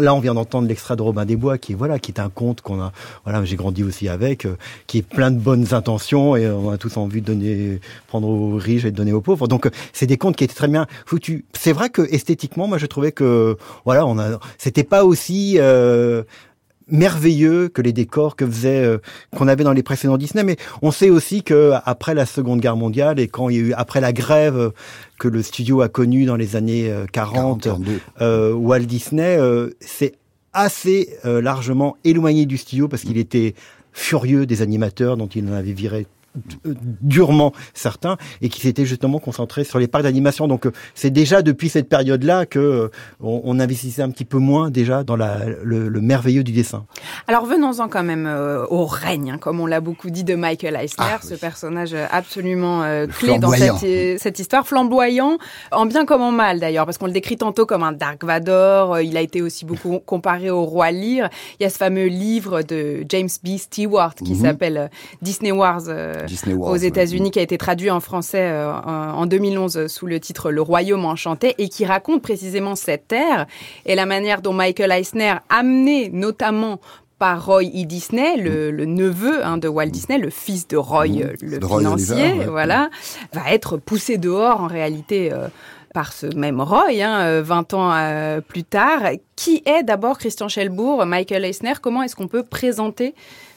[0.00, 2.28] Là, on vient d'entendre l'extrait de Robin des Bois, qui est voilà, qui est un
[2.28, 2.92] conte qu'on a,
[3.24, 6.78] voilà, j'ai grandi aussi avec, euh, qui est plein de bonnes intentions et on a
[6.78, 9.48] tous envie de donner, prendre aux riches et de donner aux pauvres.
[9.48, 11.44] Donc, euh, c'est des contes qui étaient très bien foutus.
[11.52, 16.22] C'est vrai que esthétiquement, moi, je trouvais que, voilà, on a, c'était pas aussi euh,
[16.88, 18.98] merveilleux que les décors que faisait euh,
[19.36, 20.44] qu'on avait dans les précédents Disney.
[20.44, 23.62] Mais on sait aussi que après la Seconde Guerre mondiale et quand il y a
[23.62, 24.70] eu après la grève euh,
[25.18, 27.68] que le studio a connue dans les années 40
[28.20, 29.38] euh, Walt Disney
[29.80, 30.14] s'est
[30.52, 33.54] assez largement éloigné du studio parce qu'il était
[33.92, 36.06] furieux des animateurs dont il en avait viré
[37.00, 40.48] durement certains et qui s'était justement concentré sur les parcs d'animation.
[40.48, 42.90] Donc c'est déjà depuis cette période-là que
[43.20, 46.84] on, investissait un petit peu moins déjà dans la, le, merveilleux du dessin.
[47.28, 48.28] Alors venons-en quand même
[48.70, 52.82] au règne, hein, comme on l'a beaucoup dit de Michael Eisner, ah, ce personnage absolument
[53.18, 55.38] clé dans cette, cette, histoire, flamboyant,
[55.70, 59.00] en bien comme en mal d'ailleurs, parce qu'on le décrit tantôt comme un Dark Vador.
[59.00, 61.28] il a été aussi beaucoup comparé au roi Lear.
[61.60, 63.56] Il y a ce fameux livre de James B.
[63.58, 64.40] Stewart qui mhm.
[64.40, 64.88] s'appelle euh,
[65.20, 66.21] Disney Wars, euh,
[66.60, 70.62] aux États-Unis, qui a été traduit en français euh, en 2011 sous le titre Le
[70.62, 73.46] Royaume enchanté et qui raconte précisément cette ère
[73.86, 76.80] et la manière dont Michael Eisner, amené notamment
[77.18, 77.84] par Roy E.
[77.84, 78.94] Disney, le, mhm.
[78.94, 81.34] neveu hein, de Walt Disney, le fils de Roy, mhm.
[81.40, 82.90] le financier, voilà,
[83.32, 85.30] va être poussé dehors en réalité
[85.94, 89.02] par ce même Roy, hein, 20 ans plus tard.
[89.36, 91.74] Qui est d'abord Christian Schelbourg, Michael Eisner?
[91.80, 93.14] Comment est-ce qu'on peut présenter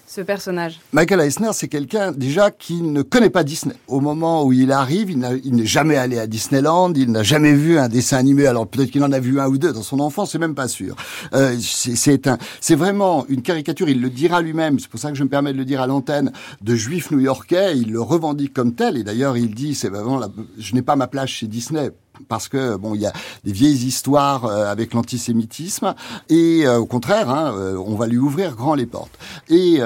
[0.08, 3.76] ce personnage Michael Eisner, c'est quelqu'un déjà qui ne connaît pas Disney.
[3.88, 7.78] Au moment où il arrive, il n'est jamais allé à Disneyland, il n'a jamais vu
[7.78, 8.48] un dessin animé.
[8.48, 10.68] Alors peut-être qu'il en a vu un ou deux dans son enfance, c'est même pas
[10.68, 10.96] sûr.
[11.34, 13.89] Euh, c'est un, c'est vraiment une caricature.
[13.89, 14.80] Il le dira lui-même.
[14.80, 17.78] C'est pour ça que je me permets de le dire à l'antenne de juif new-yorkais.
[17.78, 18.98] Il le revendique comme tel.
[18.98, 20.22] Et d'ailleurs, il dit, c'est vraiment,
[20.58, 21.91] je n'ai pas ma place chez Disney
[22.28, 25.95] parce que bon, il y a des vieilles histoires euh, avec l'antisémitisme
[26.30, 29.17] et euh, au contraire, hein, euh, on va lui ouvrir grand les portes.
[29.49, 29.80] Et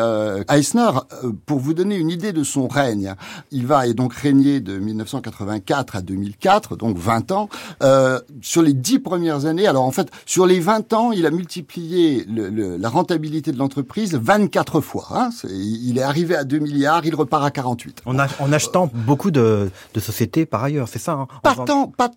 [0.49, 0.89] Eisner,
[1.45, 3.15] pour vous donner une idée de son règne,
[3.51, 7.49] il va donc régner de 1984 à 2004, donc 20 ans.
[8.41, 12.25] sur les dix premières années, alors en fait, sur les 20 ans, il a multiplié
[12.27, 15.07] le, la rentabilité de l'entreprise 24 fois.
[15.11, 15.29] Hein.
[15.49, 18.03] il est arrivé à 2 milliards, il repart à 48.
[18.05, 21.27] En, en achetant beaucoup de, de sociétés par ailleurs, c'est ça hein,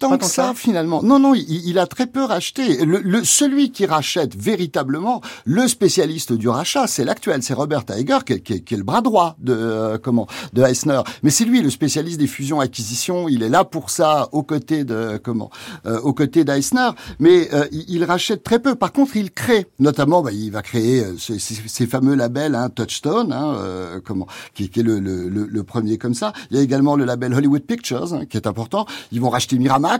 [0.02, 1.02] tant, pas tant que ça, finalement.
[1.02, 2.84] Non, non, il, a très peu racheté.
[2.84, 8.42] Le, celui qui rachète véritablement, le spécialiste du rachat, c'est l'actuel, c'est Robert Tiger, qui,
[8.42, 11.00] qui, est le bras droit de euh, comment de Eisner.
[11.22, 13.28] Mais c'est lui le spécialiste des fusions-acquisitions.
[13.28, 15.50] Il est là pour ça, aux côtés de comment,
[15.86, 16.90] euh, aux côtés d'Eisner.
[17.18, 18.74] Mais euh, il, rachète très peu.
[18.74, 23.32] Par contre, il crée, notamment, bah, il va créer ces, ces, fameux labels, hein, Touchstone,
[23.32, 23.56] hein,
[24.04, 26.32] comment, qui, qui est le, le, le, premier comme ça.
[26.50, 28.86] Il y a également le label Hollywood Pictures, hein, qui est important.
[29.12, 29.91] Ils vont racheter Miramax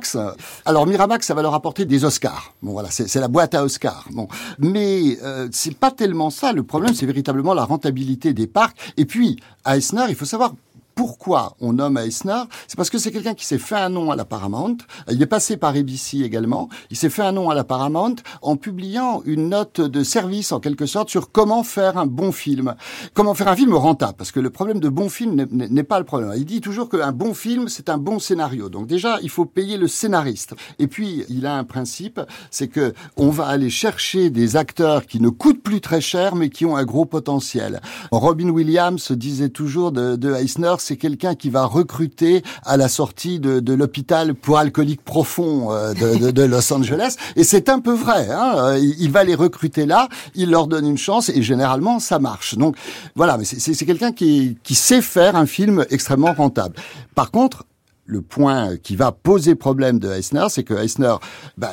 [0.64, 2.54] alors Miramax, ça va leur apporter des Oscars.
[2.62, 4.06] Bon voilà, c'est la boîte à Oscars.
[4.12, 4.28] Bon,
[4.58, 6.52] mais euh, c'est pas tellement ça.
[6.52, 8.76] Le problème, c'est véritablement la rentabilité des parcs.
[8.96, 10.52] Et puis, à Eisner, il faut savoir
[10.94, 14.16] pourquoi on nomme Eisner C'est parce que c'est quelqu'un qui s'est fait un nom à
[14.16, 14.76] la Paramount.
[15.10, 16.68] Il est passé par ABC également.
[16.90, 20.60] Il s'est fait un nom à la Paramount en publiant une note de service en
[20.60, 22.74] quelque sorte sur comment faire un bon film,
[23.14, 24.14] comment faire un film rentable.
[24.16, 26.32] Parce que le problème de bon film n'est pas le problème.
[26.36, 28.68] Il dit toujours qu'un bon film c'est un bon scénario.
[28.68, 30.54] Donc déjà il faut payer le scénariste.
[30.78, 35.20] Et puis il a un principe, c'est que on va aller chercher des acteurs qui
[35.20, 37.80] ne coûtent plus très cher mais qui ont un gros potentiel.
[38.10, 43.40] Robin Williams disait toujours de, de Eisner c'est quelqu'un qui va recruter à la sortie
[43.40, 47.16] de, de l'hôpital pour alcooliques profonds euh, de, de, de, Los Angeles.
[47.36, 48.28] Et c'est un peu vrai.
[48.30, 52.18] Hein euh, il va les recruter là, il leur donne une chance et généralement ça
[52.18, 52.56] marche.
[52.56, 52.76] Donc
[53.14, 56.76] voilà, mais c'est quelqu'un qui, qui sait faire un film extrêmement rentable.
[57.14, 57.64] Par contre,
[58.04, 61.14] le point qui va poser problème de Eisner, c'est que Eisner,
[61.56, 61.72] bah,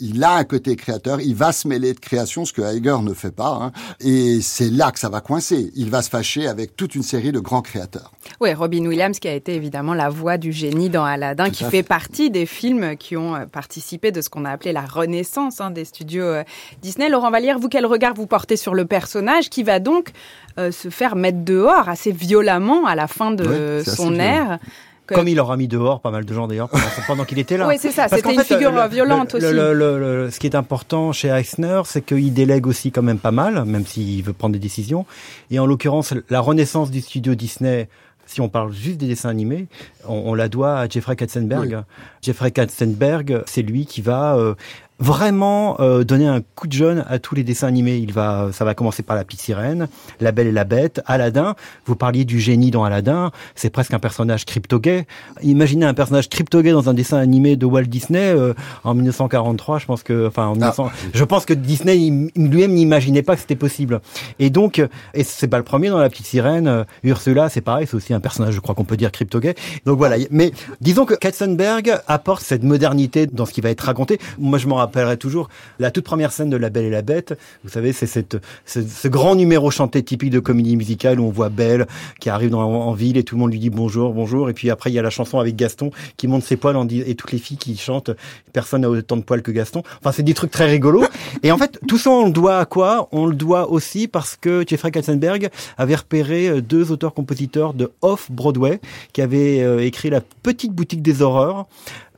[0.00, 3.12] il, a un côté créateur, il va se mêler de création, ce que Heiger ne
[3.12, 5.70] fait pas, hein, et c'est là que ça va coincer.
[5.76, 8.12] Il va se fâcher avec toute une série de grands créateurs.
[8.40, 11.82] Oui, Robin Williams, qui a été évidemment la voix du génie dans Aladdin, qui fait,
[11.82, 15.70] partie des films qui ont euh, participé de ce qu'on a appelé la renaissance hein,
[15.70, 16.42] des studios euh,
[16.80, 17.08] Disney.
[17.08, 20.10] Laurent Vallière, vous, quel regard vous portez sur le personnage qui va donc
[20.58, 24.58] euh, se faire mettre dehors assez violemment à la fin de son ère?
[25.06, 26.68] Comme il aura mis dehors pas mal de gens d'ailleurs
[27.06, 27.68] pendant, qu'il était là.
[27.68, 28.08] Oui, c'est ça.
[28.08, 29.46] C'était une figure violente aussi.
[29.46, 33.86] ce qui est important chez Eisner, c'est qu'il délègue aussi quand même pas mal, même
[33.86, 35.06] s'il veut prendre des décisions.
[35.50, 37.88] Et en l'occurrence, la renaissance du studio Disney
[38.26, 39.68] si on parle juste des dessins animés,
[40.06, 41.84] on, la doit à Jeffrey Katzenberg.
[42.22, 44.54] Jeffrey Katzenberg, c'est lui qui va euh,
[44.98, 47.96] vraiment euh, donner un coup de jeune à tous les dessins animés.
[47.96, 49.88] Il va, ça va commencer par La Petite Sirène,
[50.20, 51.54] La Belle et la Bête, Aladdin.
[51.84, 55.06] Vous parliez du génie dans Aladdin, c'est presque un personnage crypto-gay.
[55.42, 58.54] Imaginez un personnage crypto-gay dans un dessin animé de Walt Disney euh,
[58.84, 59.78] en 1943.
[59.78, 60.74] Je pense que, enfin, en ah.
[61.12, 64.00] je pense que Disney lui-même n'imaginait pas que c'était possible.
[64.38, 64.82] Et donc,
[65.14, 66.68] et c'est pas le premier dans La Petite Sirène.
[66.68, 69.54] Euh, Ursula, c'est pareil, c'est aussi un personnage, je crois qu'on peut dire crypto-gay.
[69.84, 70.16] Donc voilà.
[70.30, 74.18] Mais disons que Katzenberg apporte cette modernité dans ce qui va être raconté.
[74.38, 77.38] Moi, je m'en rappellerai toujours la toute première scène de La Belle et la Bête.
[77.64, 81.48] Vous savez, c'est cette, ce, grand numéro chanté typique de comédie musicale où on voit
[81.48, 81.86] Belle
[82.20, 84.50] qui arrive dans, en, ville et tout le monde lui dit bonjour, bonjour.
[84.50, 87.14] Et puis après, il y a la chanson avec Gaston qui monte ses poils et
[87.14, 88.10] toutes les filles qui chantent.
[88.52, 89.82] Personne n'a autant de poils que Gaston.
[90.00, 91.04] Enfin, c'est des trucs très rigolos.
[91.42, 93.08] et en fait, tout ça, on le doit à quoi?
[93.12, 98.80] On le doit aussi parce que Jeffrey Katzenberg avait repéré euh, deux auteurs-compositeurs de Off-Broadway
[99.12, 101.66] qui avaient euh, écrit La Petite Boutique des Horreurs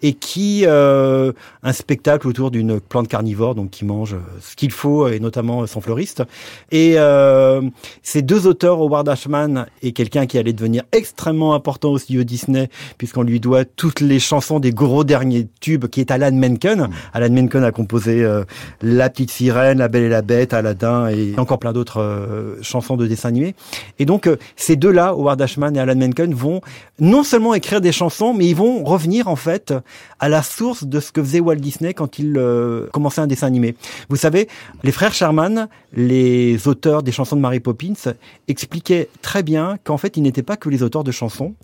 [0.03, 1.33] et qui euh,
[1.63, 5.67] un spectacle autour d'une plante carnivore donc qui mange euh, ce qu'il faut et notamment
[5.67, 6.23] son fleuriste.
[6.71, 7.63] Et euh,
[8.03, 12.69] ces deux auteurs Howard Ashman et quelqu'un qui allait devenir extrêmement important au studio Disney
[12.97, 16.83] puisqu'on lui doit toutes les chansons des gros derniers tubes qui est Alan Menken.
[16.83, 16.91] Mmh.
[17.15, 18.45] Alan Menken a composé euh,
[18.83, 22.97] La petite sirène La belle et la bête Aladdin et encore plein d'autres euh, chansons
[22.97, 23.55] de dessins animés.
[23.99, 26.61] Et donc ces deux là Howard Ashman et Alan Menken vont
[26.99, 29.75] non seulement écrire des chansons mais ils vont revenir en fait
[30.20, 33.46] à la source de ce que faisait Walt Disney quand il euh, commençait un dessin
[33.46, 33.74] animé.
[34.09, 34.48] Vous savez,
[34.83, 38.12] les frères Sherman, les auteurs des chansons de Mary Poppins,
[38.48, 41.55] expliquaient très bien qu'en fait, ils n'étaient pas que les auteurs de chansons,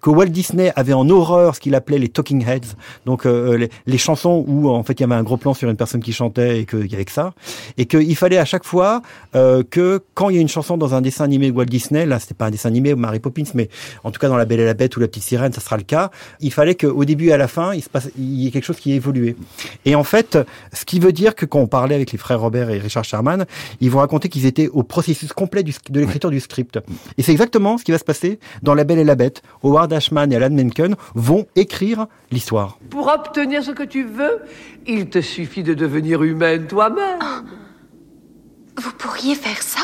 [0.00, 2.74] que Walt Disney avait en horreur ce qu'il appelait les talking heads,
[3.06, 5.76] donc euh, les, chansons où en fait il y avait un gros plan sur une
[5.76, 7.34] personne qui chantait et qu'il y avait que ça,
[7.78, 9.02] et qu'il fallait à chaque fois
[9.34, 12.04] euh, que quand il y a une chanson dans un dessin animé de Walt Disney,
[12.06, 13.68] là c'était pas un dessin animé Mary Poppins, mais
[14.04, 15.76] en tout cas dans La Belle et la Bête ou La Petite Sirène, ça sera
[15.76, 18.46] le cas, il fallait qu'au début et à la fin, il se passe, il y
[18.46, 19.36] a quelque chose qui a évolué.
[19.84, 20.38] Et en fait,
[20.72, 23.46] ce qui veut dire que quand on parlait avec les frères Robert et Richard Sherman,
[23.80, 26.78] ils vont raconter qu'ils étaient au processus complet de l'écriture du script.
[27.18, 29.42] Et c'est exactement ce qui va se passer dans La Belle et la Bête.
[29.62, 32.78] Howard Ashman et Alan Menken vont écrire l'histoire.
[32.90, 34.40] Pour obtenir ce que tu veux,
[34.86, 37.20] il te suffit de devenir humaine toi-même.
[38.76, 39.80] vous pourriez faire ça?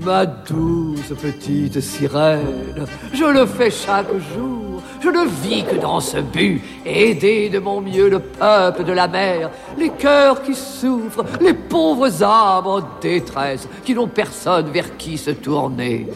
[0.00, 4.69] Ma douce petite sirène, je le fais chaque jour.
[5.00, 9.08] Je ne vis que dans ce but, aider de mon mieux le peuple de la
[9.08, 15.16] mer, les cœurs qui souffrent, les pauvres âmes en détresse, qui n'ont personne vers qui
[15.16, 16.06] se tourner.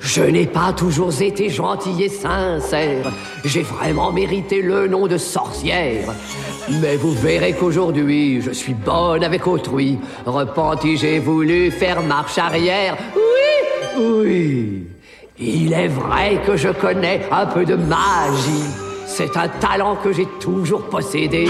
[0.00, 3.12] Je n'ai pas toujours été gentil et sincère.
[3.44, 6.12] J'ai vraiment mérité le nom de sorcière.
[6.80, 9.98] Mais vous verrez qu'aujourd'hui, je suis bonne avec autrui.
[10.26, 12.96] Repenti, j'ai voulu faire marche arrière.
[13.14, 14.89] Oui, oui.
[15.42, 18.68] Il est vrai que je connais un peu de magie.
[19.06, 21.48] C'est un talent que j'ai toujours possédé.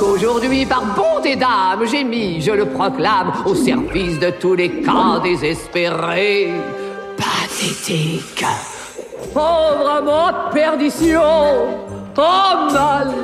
[0.00, 5.20] Qu'aujourd'hui, par bonté d'âme, j'ai mis, je le proclame, au service de tous les cas
[5.22, 6.50] désespérés
[7.16, 8.44] pathétique.
[9.32, 11.22] Pauvre vraiment perdition,
[12.16, 13.14] oh mal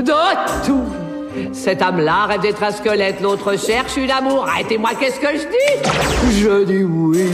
[0.00, 1.52] de tout.
[1.52, 4.46] Cette âme-là rêve d'être un squelette, l'autre cherche une amour.
[4.48, 6.40] Arrêtez-moi, qu'est-ce que je dis?
[6.40, 7.30] Je dis oui.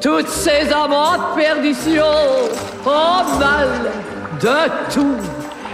[0.00, 2.02] Toutes ces âmes en perdition,
[2.86, 3.68] oh mal
[4.40, 5.16] de tout.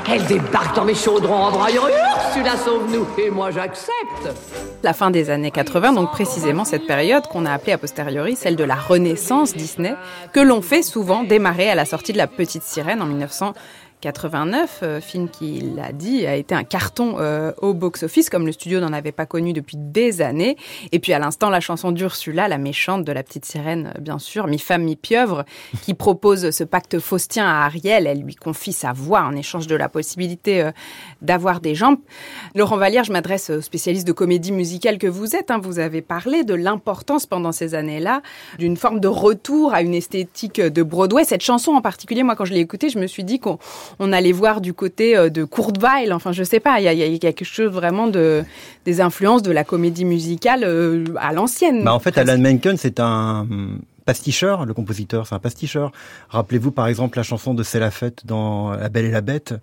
[0.08, 4.34] Elle débarque dans mes chaudrons en broyant Ursula sauve-nous et moi j'accepte.
[4.82, 8.56] La fin des années 80, donc précisément cette période qu'on a appelée a posteriori celle
[8.56, 9.94] de la renaissance Disney,
[10.32, 13.54] que l'on fait souvent démarrer à la sortie de La Petite Sirène en 1900.
[14.00, 18.52] 89, euh, film qui l'a dit a été un carton euh, au box-office, comme le
[18.52, 20.56] studio n'en avait pas connu depuis des années.
[20.92, 24.18] Et puis à l'instant, la chanson d'Ursula, la méchante de la petite sirène, euh, bien
[24.18, 25.44] sûr, mi-femme, mi-pieuvre,
[25.82, 28.06] qui propose ce pacte faustien à Ariel.
[28.06, 30.70] Elle lui confie sa voix en échange de la possibilité
[31.22, 31.98] d'avoir des jambes.
[32.54, 35.50] Laurent Vallière, je m'adresse aux spécialistes de comédie musicale que vous êtes.
[35.50, 35.58] Hein.
[35.62, 38.22] Vous avez parlé de l'importance pendant ces années-là
[38.58, 41.24] d'une forme de retour à une esthétique de Broadway.
[41.24, 43.58] Cette chanson en particulier, moi, quand je l'ai écoutée, je me suis dit qu'on
[43.98, 46.12] on allait voir du côté euh, de Kurt Weill.
[46.12, 48.44] Enfin, je sais pas, il y a, quelque chose vraiment de
[48.84, 51.84] des influences de la comédie musicale euh, à l'ancienne.
[51.84, 53.46] Bah en fait, Alan Menken, c'est un
[54.04, 55.92] pasticheur, le compositeur, c'est un pasticheur.
[56.30, 59.54] Rappelez-vous par exemple la chanson de C'est la fête dans La Belle et la Bête,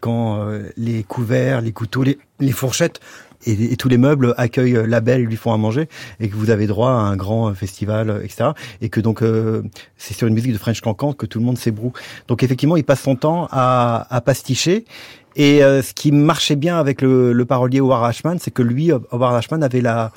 [0.00, 3.00] quand euh, les couverts, les couteaux, les fourchettes
[3.46, 5.88] et, tous les meubles accueillent la belle et lui font à manger
[6.20, 8.50] et que vous avez droit à un grand festival, etc.
[8.80, 9.62] Et que donc euh,
[9.96, 11.92] c'est sur une musique de French Cancan que tout le monde s'ébroue.
[12.26, 14.84] Donc effectivement, il passe son temps à, à pasticher.
[15.36, 18.90] Et euh, ce qui marchait bien avec le, le parolier Howard Ashman, c'est que lui,
[18.90, 20.10] Howard Ashman avait la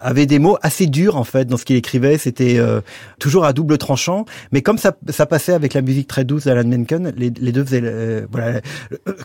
[0.00, 2.18] avait des mots assez durs en fait dans ce qu'il écrivait.
[2.18, 2.80] C'était euh,
[3.18, 6.68] toujours à double tranchant, mais comme ça, ça passait avec la musique très douce d'Alan
[6.68, 8.60] Menken, les, deux faisaient euh, voilà.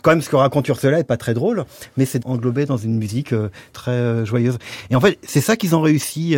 [0.02, 1.64] Quand même, ce que raconte Ursula est pas très drôle,
[1.96, 4.58] mais c'est englobé dans une musique euh, très joyeuse.
[4.90, 6.36] Et en fait, c'est ça qu'ils ont réussi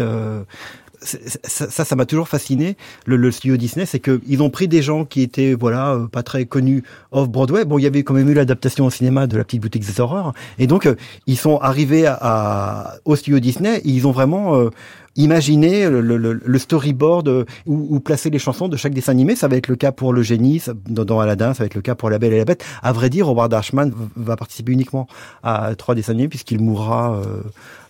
[1.01, 2.77] ça, ça m'a toujours fasciné.
[3.07, 6.23] Le, le studio Disney, c'est qu'ils ont pris des gens qui étaient voilà euh, pas
[6.23, 6.83] très connus
[7.13, 7.65] off Broadway.
[7.65, 10.01] Bon, il y avait quand même eu l'adaptation au cinéma de La Petite Boutique des
[10.01, 10.95] Horreurs, et donc euh,
[11.27, 13.79] ils sont arrivés à, au studio Disney.
[13.79, 14.71] Et ils ont vraiment euh,
[15.17, 17.29] imaginé le, le, le storyboard
[17.67, 19.37] où, où, placer les chansons de chaque dessin animé.
[19.37, 21.83] Ça va être le cas pour le génie dans, dans, Aladdin, ça va être le
[21.83, 22.65] cas pour La Belle et la Bête.
[22.83, 25.07] À vrai dire, Howard Ashman va participer uniquement
[25.43, 27.21] à trois dessins animés puisqu'il mourra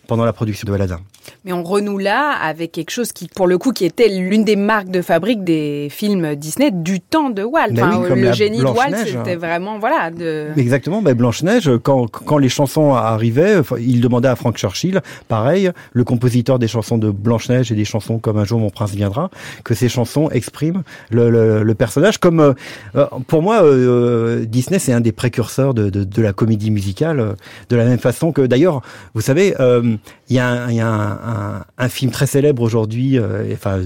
[0.08, 0.98] pendant la production de Aladdin.
[1.44, 4.56] Mais on renoue là avec quelque chose qui, pour le coup, qui était l'une des
[4.56, 7.72] marques de fabrique des films Disney du temps de Walt.
[7.72, 10.10] Ben oui, le génie de Walt, c'était vraiment, voilà.
[10.10, 10.48] De...
[10.56, 16.04] Exactement, ben Blanche-Neige, quand, quand les chansons arrivaient, il demandait à Frank Churchill, pareil, le
[16.04, 19.30] compositeur des chansons de Blanche-Neige et des chansons comme Un jour mon prince viendra,
[19.64, 22.16] que ces chansons expriment le, le, le personnage.
[22.16, 26.70] Comme, euh, pour moi, euh, Disney, c'est un des précurseurs de, de, de, la comédie
[26.70, 27.36] musicale,
[27.68, 28.80] de la même façon que, d'ailleurs,
[29.12, 29.97] vous savez, euh,
[30.28, 33.80] il y a un, film très célèbre aujourd'hui, euh, enfin,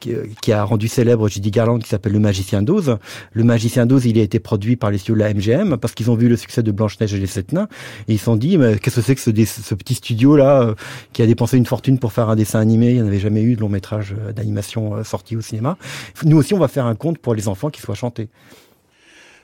[0.00, 2.98] qui, qui, a rendu célèbre Judy Garland, qui s'appelle Le Magicien d'Oz.
[3.32, 6.10] Le Magicien d'Oz, il a été produit par les studios de la MGM parce qu'ils
[6.10, 7.68] ont vu le succès de Blanche-Neige et les Sept Nains.
[8.08, 10.74] Et ils se sont dit, mais qu'est-ce que c'est que ce, petit studio-là euh,
[11.12, 12.90] qui a dépensé une fortune pour faire un dessin animé?
[12.90, 15.76] Il n'y en avait jamais eu de long métrage euh, d'animation sorti au cinéma.
[16.24, 18.28] Nous aussi, on va faire un conte pour les enfants qui soit chanté.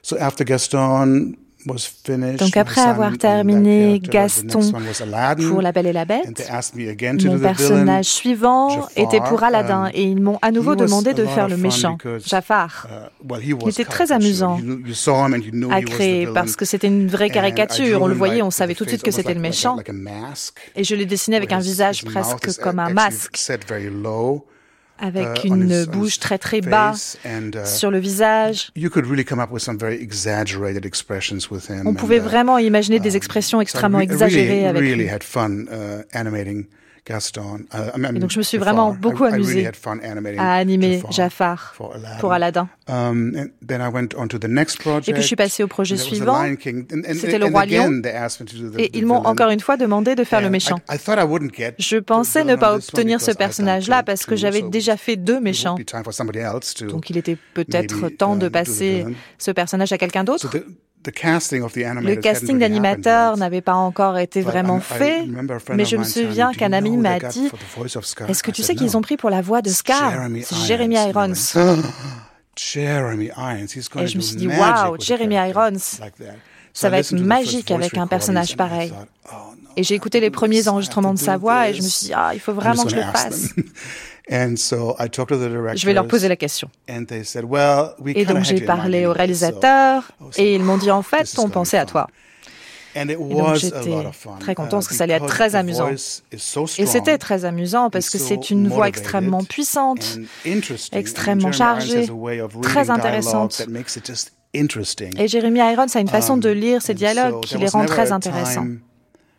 [0.02, 1.34] So after Gaston,
[2.38, 4.60] donc après avoir terminé Gaston
[5.48, 6.50] pour La Belle et la Bête,
[7.24, 11.56] mon personnage suivant était pour Aladdin et ils m'ont à nouveau demandé de faire le
[11.56, 12.88] méchant, Jafar.
[12.88, 14.58] Uh, il était très amusant
[15.70, 18.02] à créer parce que c'était une vraie caricature.
[18.02, 19.76] On le voyait, on savait tout de suite que c'était le méchant.
[20.76, 23.36] Et je l'ai dessiné avec un visage presque comme un masque
[24.98, 26.94] avec uh, une bouche très très bas
[27.24, 28.70] uh, sur le visage.
[31.84, 35.08] On pouvait uh, vraiment imaginer des expressions extrêmement exagérées avec lui.
[37.08, 39.68] Uh, donc je me suis vraiment beaucoup amusé
[40.38, 41.74] à animer Jafar
[42.20, 42.68] pour Aladdin.
[42.88, 46.44] Um, Et puis je suis passé au projet suivant.
[47.14, 48.02] C'était le roi lion.
[48.78, 50.78] Et ils m'ont encore une fois demandé de faire le méchant.
[51.78, 55.76] Je pensais ne pas obtenir ce personnage-là parce que j'avais déjà fait deux méchants.
[56.88, 59.06] Donc il était peut-être temps de passer
[59.38, 60.50] ce personnage à quelqu'un d'autre.
[61.04, 65.24] Le casting d'animateur n'avait pas encore été vraiment fait,
[65.74, 67.50] mais je me souviens qu'un ami m'a dit
[68.28, 71.32] Est-ce que tu sais qu'ils ont pris pour la voix de Scar C'est Jeremy Irons.
[74.02, 75.78] Et je me suis dit Waouh, Jeremy Irons.
[76.72, 78.92] ça va être magique avec un personnage pareil.
[79.76, 82.30] Et j'ai écouté les premiers enregistrements de sa voix et je me suis dit, ah,
[82.34, 83.50] il faut vraiment que je le fasse.
[84.30, 86.70] Je vais leur poser la question.
[86.88, 91.86] Et donc j'ai parlé au réalisateur et ils m'ont dit en fait, on pensait à
[91.86, 92.08] toi.
[92.94, 93.94] Et donc j'étais
[94.40, 95.90] très content parce que ça allait être très amusant.
[95.90, 100.18] Et c'était très amusant parce que c'est une voix extrêmement puissante,
[100.92, 102.08] extrêmement chargée,
[102.62, 103.66] très intéressante.
[104.54, 108.66] Et Jeremy Irons a une façon de lire ses dialogues qui les rend très intéressants.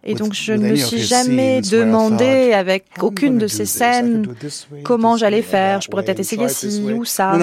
[0.04, 4.28] Et donc je ne me suis jamais demandé avec aucune de ces scènes
[4.84, 5.82] comment j'allais faire.
[5.82, 7.38] Je pourrais peut-être essayer ci ou ça.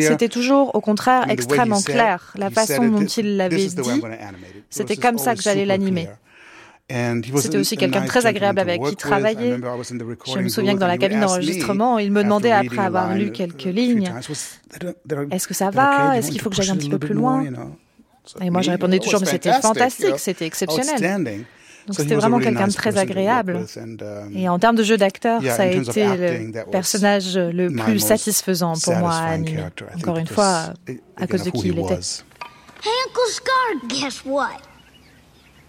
[0.00, 2.32] C'était toujours au contraire extrêmement clair.
[2.36, 4.02] La façon dont il l'avait dit,
[4.70, 6.08] c'était comme ça que j'allais l'animer.
[7.36, 9.56] C'était aussi quelqu'un de très agréable avec qui travailler.
[10.26, 13.64] Je me souviens que dans la cabine d'enregistrement, il me demandait, après avoir lu quelques
[13.64, 14.12] lignes,
[15.30, 16.16] est-ce que ça va?
[16.16, 17.44] Est-ce qu'il faut que j'aille un petit peu plus loin?
[18.40, 21.44] Et moi, je répondais toujours, mais c'était fantastique, c'était exceptionnel.
[21.86, 23.66] Donc c'était vraiment quelqu'un de très agréable.
[23.76, 28.74] Um, Et en termes de jeu d'acteur, ça a été le personnage le plus satisfaisant
[28.82, 29.64] pour moi à animer.
[29.96, 30.74] Encore une fois,
[31.16, 31.94] à cause de qui il était.
[32.82, 34.62] Hey, Uncle Scar, guess what?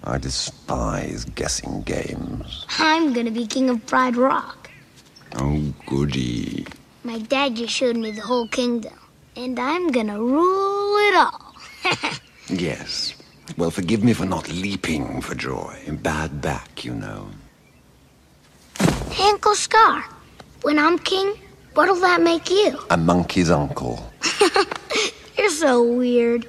[0.06, 2.66] I despise guessing games.
[2.80, 4.70] I'm gonna be king of Pride Rock.
[5.40, 6.66] Oh, goody.
[7.04, 8.94] My dad just showed me the whole kingdom,
[9.36, 11.54] and I'm gonna rule it all.
[12.52, 13.16] Yes.
[13.58, 15.78] Well, forgive me for not leaping for joy.
[16.04, 17.30] Bad back, you know.
[19.20, 20.04] Uncle Scar,
[20.62, 21.34] when I'm king,
[21.74, 22.78] what'll that make you?
[22.90, 24.12] A monkey's uncle.
[25.38, 26.48] You're so weird.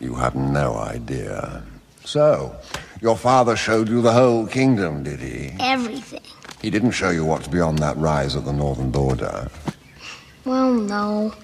[0.00, 1.62] You have no idea.
[2.04, 2.56] So,
[3.00, 5.54] your father showed you the whole kingdom, did he?
[5.60, 6.20] Everything.
[6.62, 9.50] He didn't show you what's beyond that rise at the northern border.
[10.44, 11.34] Well, no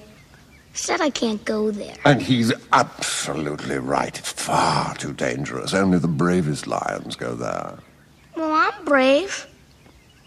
[0.72, 1.96] said I can't go there.
[2.04, 4.16] And he's absolutely right.
[4.18, 5.74] It's far too dangerous.
[5.74, 7.78] Only the bravest lions go there.
[8.36, 9.46] Well, I'm brave.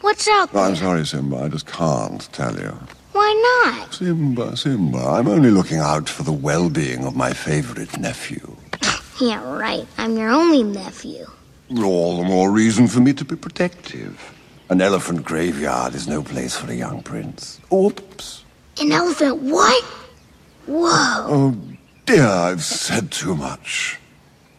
[0.02, 0.64] What's out there?
[0.64, 1.38] I'm sorry, Simba.
[1.38, 2.78] I just can't tell you.
[3.14, 3.94] Why not?
[3.94, 8.56] Simba, Simba, I'm only looking out for the well-being of my favorite nephew.
[9.22, 9.88] yeah, right.
[9.98, 11.26] I'm your only nephew.
[11.78, 14.34] All the more reason for me to be protective.
[14.70, 17.62] An elephant graveyard is no place for a young prince.
[17.72, 18.44] Oops.
[18.82, 19.86] An elephant what?
[20.66, 21.26] Whoa.
[21.28, 21.58] Oh,
[22.06, 24.00] dear, I've said too much.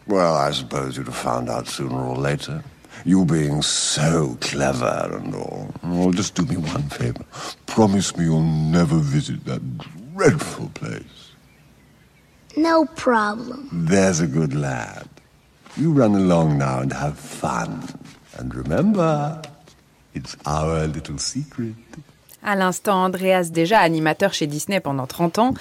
[0.07, 2.63] Well, I suppose you'd have found out sooner or later.
[3.03, 5.73] You being so clever and all.
[5.83, 7.25] Oh, just do me one favor.
[7.65, 9.61] Promise me you'll never visit that
[10.13, 11.31] dreadful place.
[12.55, 13.69] No problem.
[13.71, 15.09] There's a good lad.
[15.75, 17.83] You run along now and have fun.
[18.37, 19.41] And remember,
[20.13, 21.75] it's our little secret.
[22.47, 25.53] À l'instant, Andreas, déjà animateur chez Disney pendant 30 ans,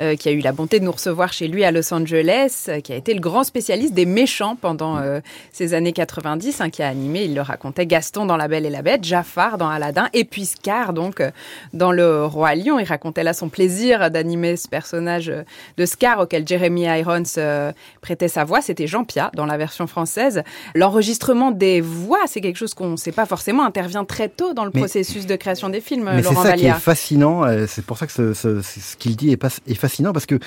[0.00, 2.80] euh, qui a eu la bonté de nous recevoir chez lui à Los Angeles, euh,
[2.80, 5.20] qui a été le grand spécialiste des méchants pendant euh,
[5.52, 8.70] ces années 90, hein, qui a animé, il le racontait, Gaston dans La Belle et
[8.70, 11.22] la Bête, Jafar dans Aladdin, et puis Scar, donc,
[11.74, 12.80] dans Le Roi Lion.
[12.80, 15.32] Il racontait là son plaisir d'animer ce personnage
[15.76, 17.22] de Scar auquel Jeremy Irons
[18.00, 18.60] prêtait sa voix.
[18.62, 20.42] C'était Jean Pia dans la version française.
[20.74, 24.64] L'enregistrement des voix, c'est quelque chose qu'on ne sait pas forcément, intervient très tôt dans
[24.64, 27.44] le processus de création des films c'est ça qui est fascinant.
[27.44, 30.38] Euh, c'est pour ça que ce, ce, ce qu'il dit est, est, fascinant parce que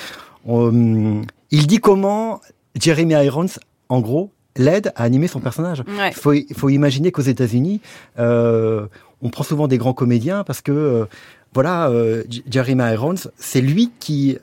[0.47, 1.21] euh,
[1.51, 2.41] il dit comment
[2.79, 3.47] Jeremy Irons,
[3.89, 5.83] en gros, l'aide à animer son personnage.
[5.87, 7.81] Il faut, faut, imaginer qu'aux États-Unis,
[8.19, 8.87] euh,
[9.21, 11.07] on prend souvent des grands comédiens parce que
[11.55, 14.37] voilà, euh, Jeremy Irons, c'est lui qui,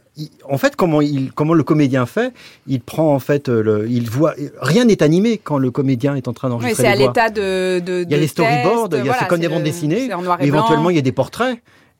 [0.48, 2.32] en fait, comment il, comment le comédien fait,
[2.66, 6.32] il prend en fait, le, il voit, rien n'est animé quand le comédien est en
[6.32, 6.82] train d'enregistrer.
[6.82, 9.28] Oui, c'est à l'état de, de, Il y a les storyboards, il y a c'est
[9.28, 10.08] comme des bandes dessinées.
[10.40, 11.58] Éventuellement, il y a des portraits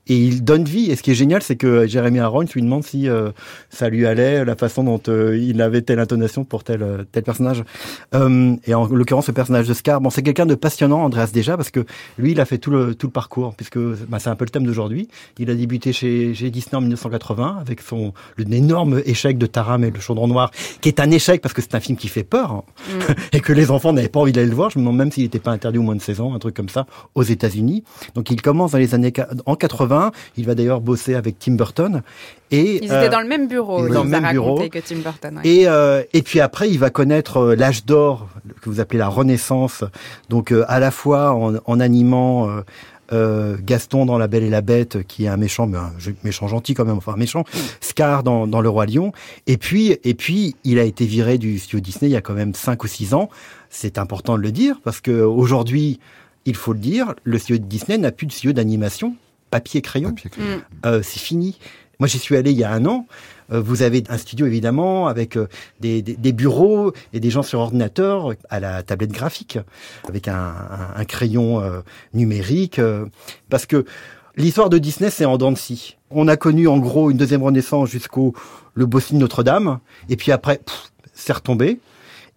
[0.09, 0.91] et il donne vie.
[0.91, 3.31] Et ce qui est génial, c'est que Jeremy Irons lui demande si euh,
[3.71, 7.23] ça lui allait, la façon dont euh, il avait telle intonation pour tel euh, tel
[7.23, 7.63] personnage.
[8.13, 11.71] et en l'occurrence, ce personnage de Scar, bon, c'est quelqu'un de passionnant, Andreas déjà, parce
[11.71, 11.85] que
[12.19, 14.51] lui, il a fait tout le tout le parcours, puisque bah, c'est un peu le
[14.51, 15.09] thème d'aujourd'hui.
[15.39, 19.91] Il a débuté chez, chez Disney en 1980 avec son l'énorme échec de Taram et
[19.91, 20.51] le chaudron noir,
[20.81, 23.13] qui est un échec parce que c'est un film qui fait peur hein, mm.
[23.37, 24.71] et que les enfants n'avaient pas envie d'aller le voir.
[24.71, 26.57] Je me demande même s'il n'était pas interdit au moins de 16 ans, un truc
[26.57, 27.85] comme ça, aux États-Unis.
[28.15, 29.13] Donc il commence dans les années
[29.47, 29.92] en 80
[30.37, 32.03] il va d'ailleurs bosser avec Tim Burton.
[32.51, 33.89] Et, ils étaient euh, dans le même bureau.
[33.89, 34.69] Dans le même bureau.
[34.69, 35.41] Que Tim Burton.
[35.45, 38.29] Et, euh, et puis après, il va connaître euh, l'âge d'or
[38.61, 39.85] que vous appelez la Renaissance.
[40.29, 42.49] Donc à la fois en, animant
[43.11, 45.93] Gaston dans La Belle et la Bête, qui est un méchant, mais un
[46.25, 47.45] méchant gentil quand même, enfin un méchant,
[47.81, 49.13] Scar dans, dans Le Roi Lion.
[49.47, 52.35] Et puis, et puis, il a été viré du studio Disney il y a quand
[52.35, 53.29] même 5 ou 6 ans.
[53.71, 56.01] C'est important de le dire parce que aujourd'hui,
[56.45, 59.15] il faut le dire, le studio Disney n'a plus de studio d'animation
[59.53, 60.15] papier crayon.
[60.37, 60.43] Mm.
[60.87, 61.59] Euh, c'est fini.
[62.01, 63.07] Moi, j'y suis allé il y a un an.
[63.53, 65.47] Euh, vous avez un studio évidemment avec euh,
[65.79, 69.59] des, bureaux et des gens sur ordinateur à la tablette graphique
[70.09, 71.63] avec un, crayon
[72.15, 72.81] numérique
[73.51, 73.85] parce que
[74.37, 75.97] l'histoire de Disney c'est en dents de scie.
[76.11, 78.33] On a connu en gros une deuxième renaissance jusqu'au
[78.75, 80.61] le Boston Notre-Dame et puis après
[81.13, 81.79] c'est retombé.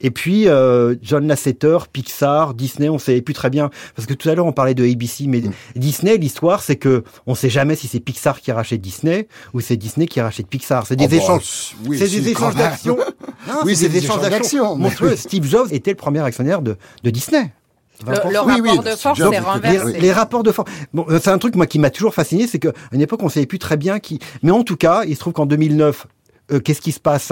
[0.01, 4.29] Et puis euh, John Lasseter, Pixar, Disney, on savait plus très bien parce que tout
[4.29, 5.51] à l'heure on parlait de ABC, mais mm.
[5.75, 9.77] Disney, l'histoire c'est que on sait jamais si c'est Pixar qui rachète Disney ou c'est
[9.77, 10.85] Disney qui rachète Pixar.
[10.85, 12.97] C'est des oh, bah, échanges, c'est des échanges d'actions.
[13.63, 14.75] oui, c'est des, échanges d'actions.
[14.77, 15.15] Monstrueux.
[15.15, 17.53] Steve Jobs était le premier actionnaire de, de Disney.
[18.05, 19.99] Le, rapport de force est renversé.
[19.99, 20.69] Les, rapports de force.
[20.93, 23.45] Bon, c'est un truc moi qui m'a toujours fasciné, c'est qu'à une époque on savait
[23.45, 24.19] plus très bien qui.
[24.43, 26.07] Mais en tout cas, il se trouve qu'en 2009,
[26.51, 27.31] euh, qu'est-ce qui se passe?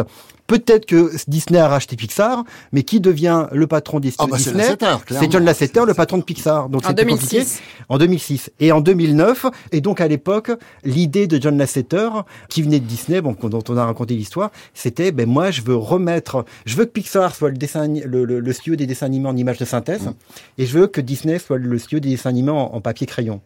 [0.53, 4.63] Peut-être que Disney a racheté Pixar, mais qui devient le patron de ah bah Disney
[5.09, 6.69] C'est John Lasseter, le patron de Pixar.
[6.69, 7.59] Donc en 2006.
[7.89, 9.47] En 2006 et en 2009.
[9.71, 10.51] Et donc à l'époque,
[10.83, 12.07] l'idée de John Lasseter,
[12.49, 15.75] qui venait de Disney, bon, dont on a raconté l'histoire, c'était ben moi je veux
[15.75, 19.35] remettre, je veux que Pixar soit le dessin, le, le, studio des dessins animés en
[19.35, 20.13] images de synthèse, mm.
[20.59, 23.41] et je veux que Disney soit le studio des dessins animés en, papier crayon.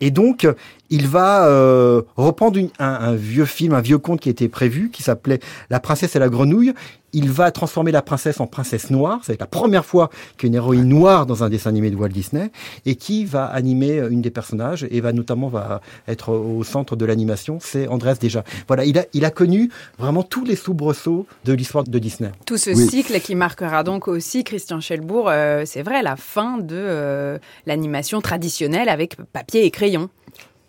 [0.00, 0.46] Et donc
[0.90, 5.02] il va euh, reprendre un, un vieux film, un vieux conte qui était prévu, qui
[5.02, 6.72] s'appelait La princesse et la grenouille.
[7.12, 9.20] Il va transformer la princesse en princesse noire.
[9.22, 12.50] C'est la première fois qu'une héroïne noire dans un dessin animé de Walt Disney
[12.84, 17.06] et qui va animer une des personnages et va notamment va être au centre de
[17.06, 17.58] l'animation.
[17.60, 18.44] C'est Andreas déjà.
[18.68, 22.32] Voilà, il a, il a connu vraiment tous les soubresauts de l'histoire de Disney.
[22.44, 26.76] Tout ce cycle qui marquera donc aussi Christian Schelbourg, euh, c'est vrai, la fin de
[26.76, 30.10] euh, l'animation traditionnelle avec papier et crayon.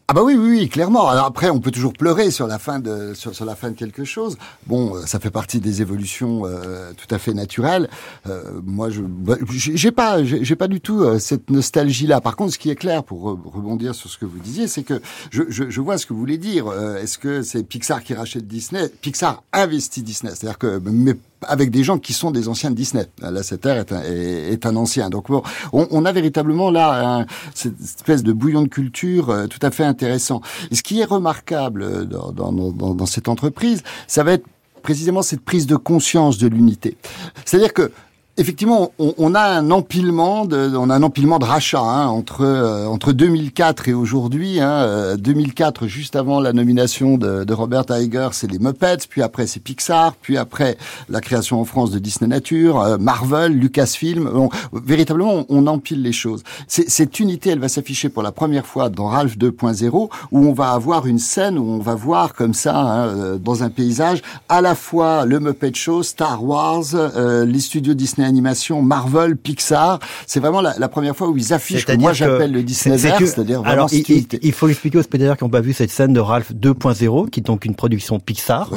[0.10, 1.10] Ah bah oui, oui, oui, clairement.
[1.10, 3.76] Alors après, on peut toujours pleurer sur la fin de sur, sur la fin de
[3.76, 4.38] quelque chose.
[4.66, 7.90] Bon, euh, ça fait partie des évolutions euh, tout à fait naturelles.
[8.26, 12.22] Euh, moi, je bah, j'ai pas j'ai pas du tout euh, cette nostalgie-là.
[12.22, 15.02] Par contre, ce qui est clair pour rebondir sur ce que vous disiez, c'est que
[15.30, 16.72] je, je, je, vois ce que vous voulez dire.
[17.02, 18.88] Est-ce que c'est Pixar qui rachète Disney?
[19.02, 23.08] Pixar investit Disney, c'est-à-dire que mais avec des gens qui sont des anciens de Disney.
[23.22, 25.10] Là, cet air est un, est, un ancien.
[25.10, 29.48] Donc bon, on, on, a véritablement là un, cette espèce de bouillon de culture euh,
[29.48, 30.42] tout à fait intéressant.
[30.72, 34.46] Et ce qui est remarquable euh, dans, dans, dans, dans cette entreprise, ça va être
[34.82, 36.98] précisément cette prise de conscience de l'unité.
[37.46, 37.92] C'est-à-dire que
[38.40, 42.86] Effectivement, on, a un empilement de, on a un empilement de rachats hein, entre euh,
[42.86, 44.60] entre 2004 et aujourd'hui.
[44.60, 49.48] Hein, 2004, euh, juste avant la nomination de, Robert Iger, c'est les Muppets, puis après
[49.48, 50.78] c'est Pixar, puis après
[51.10, 54.30] la création en France de Disney Nature, euh, Marvel, Lucasfilm.
[54.72, 56.44] véritablement, on, empile les choses.
[56.68, 60.74] Cette unité, elle va s'afficher pour la première fois dans Ralph 2.0, où on va
[60.74, 64.76] avoir une scène où on va voir comme ça, hein, dans un paysage, à la
[64.76, 66.84] fois le Muppet Show, Star Wars,
[67.16, 70.00] les studios Disney animation, Marvel, Pixar.
[70.26, 73.90] C'est vraiment la, première fois où ils affichent que moi j'appelle le Disneyverse, c'est-à-dire alors,
[73.92, 77.40] il, faut expliquer aux spectateurs qui n'ont pas vu cette scène de Ralph 2.0, qui
[77.40, 78.72] est donc une production Pixar.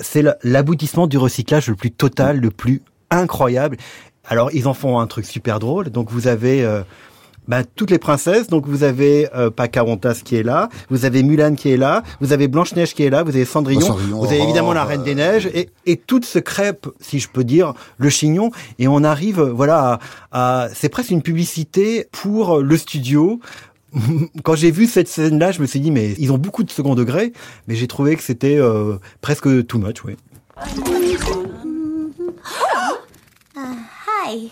[0.00, 3.76] C'est l'aboutissement du recyclage le plus total, le plus incroyable.
[4.24, 5.90] Alors ils en font un truc super drôle.
[5.90, 6.82] Donc vous avez euh,
[7.48, 8.46] ben, toutes les princesses.
[8.48, 12.32] Donc vous avez euh, Pocahontas qui est là, vous avez Mulan qui est là, vous
[12.32, 15.14] avez Blanche Neige qui est là, vous avez Cendrillon, vous avez évidemment la Reine des
[15.14, 18.50] Neiges et, et toute ce crêpe, si je peux dire, le chignon.
[18.78, 19.98] Et on arrive, voilà,
[20.30, 23.40] à, c'est presque une publicité pour le studio.
[24.44, 26.94] Quand j'ai vu cette scène-là, je me suis dit mais ils ont beaucoup de second
[26.94, 27.32] degré,
[27.66, 30.16] mais j'ai trouvé que c'était euh, presque too much, oui.
[33.56, 33.74] Uh,
[34.06, 34.50] hi.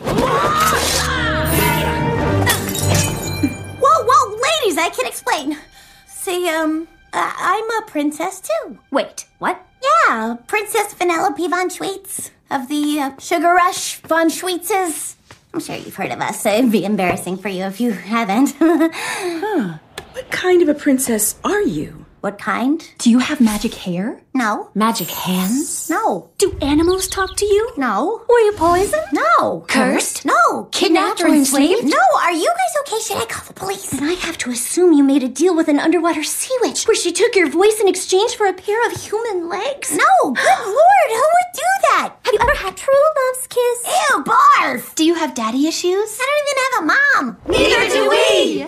[4.76, 5.58] Please, I can explain.
[6.06, 8.78] See, um, I'm a princess too.
[8.90, 9.58] Wait, what?
[9.82, 15.14] Yeah, Princess Vanellope von Schweetz of the uh, Sugar Rush von Schweetzes.
[15.54, 16.44] I'm sure you've heard of us.
[16.44, 18.54] It'd be embarrassing for you if you haven't.
[18.60, 19.78] huh.
[20.12, 22.05] What kind of a princess are you?
[22.26, 22.82] What kind?
[22.98, 24.20] Do you have magic hair?
[24.34, 24.68] No.
[24.74, 25.88] Magic hands?
[25.88, 26.28] No.
[26.38, 27.70] Do animals talk to you?
[27.76, 28.24] No.
[28.28, 29.04] Were you poisoned?
[29.12, 29.60] No.
[29.68, 30.24] Cursed?
[30.24, 30.64] No.
[30.72, 31.84] Kidnapped or enslaved?
[31.84, 32.02] No.
[32.20, 32.98] Are you guys okay?
[33.00, 33.90] Should I call the police?
[33.90, 36.96] Then I have to assume you made a deal with an underwater sea witch where
[36.96, 39.92] she took your voice in exchange for a pair of human legs?
[39.92, 40.32] No.
[40.32, 42.14] Good lord, who would do that?
[42.24, 43.86] Have you ever had true love's kiss?
[43.86, 44.96] Ew, barf.
[44.96, 46.18] Do you have daddy issues?
[46.20, 46.86] I don't even have a
[47.22, 47.36] mom.
[47.46, 48.66] Neither do we.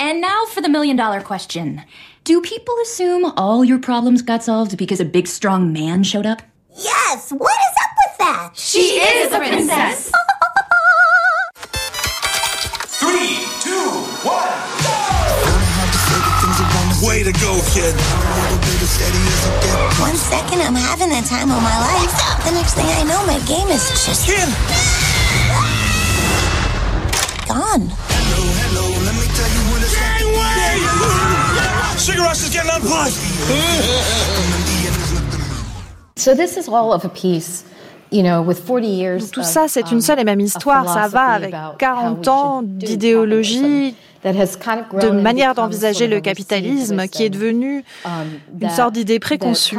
[0.00, 1.82] And now for the million dollar question.
[2.24, 6.40] Do people assume all your problems got solved because a big strong man showed up?
[6.74, 7.30] Yes!
[7.30, 8.50] What is up with that?
[8.54, 10.08] She, she is, is a princess!
[12.96, 13.92] Three, two,
[14.24, 14.96] one, go!
[17.04, 17.92] Way to go, kid.
[20.00, 22.08] One second I'm having the time of my life.
[22.48, 24.24] The next thing I know, my game is just...
[24.24, 24.48] Kid!
[27.46, 27.92] Gone.
[27.92, 31.43] Hello, hello, let me tell you when it's
[31.98, 33.14] Sugar Rush is getting unplugged.
[36.16, 37.64] so this is all of a piece.
[39.32, 40.92] Tout ça, c'est une seule et même histoire.
[40.92, 47.84] Ça va avec 40 ans d'idéologie, de manière d'envisager le capitalisme qui est devenu
[48.60, 49.78] une sorte d'idée préconçue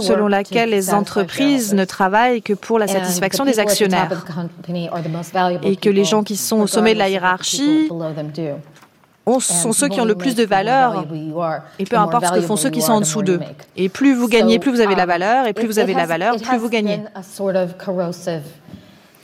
[0.00, 4.24] selon laquelle les entreprises ne travaillent que pour la satisfaction des actionnaires
[5.62, 7.88] et que les gens qui sont au sommet de la hiérarchie
[9.40, 11.06] sont ceux qui ont le plus de valeur,
[11.78, 13.40] et peu importe ce que font ceux qui sont en dessous d'eux.
[13.76, 16.36] Et plus vous gagnez, plus vous avez la valeur, et plus vous avez la valeur,
[16.36, 17.00] plus vous gagnez.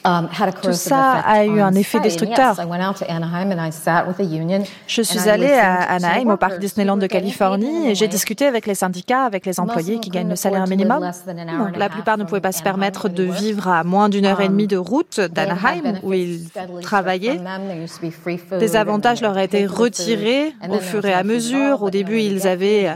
[0.04, 0.28] Um,
[0.62, 2.56] Tout ça a eu un effet destructeur.
[4.86, 8.74] Je suis allée à Anaheim, au parc Disneyland de Californie, et j'ai discuté avec les
[8.74, 11.10] syndicats, avec les employés qui gagnent le salaire minimum.
[11.76, 14.66] la plupart ne pouvaient pas se permettre de vivre à moins d'une heure et demie
[14.66, 16.48] de route d'Anaheim, où ils
[16.80, 17.40] travaillaient.
[18.58, 21.82] Des avantages leur été retirés au fur et à mesure.
[21.82, 22.94] Au début, ils avaient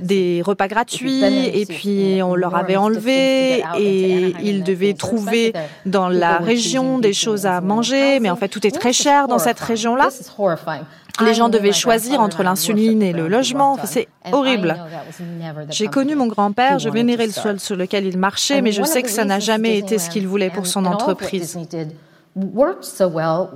[0.00, 5.52] des repas gratuits, et puis on leur avait enlevé, et ils devaient trouver
[5.84, 9.38] dans la région, des choses à manger, mais en fait tout est très cher dans
[9.38, 10.08] cette région-là.
[11.20, 13.76] Les gens devaient choisir entre l'insuline et le logement.
[13.84, 14.76] C'est horrible.
[15.70, 19.02] J'ai connu mon grand-père, je vénérais le sol sur lequel il marchait, mais je sais
[19.02, 21.58] que ça n'a jamais été ce qu'il voulait pour son entreprise.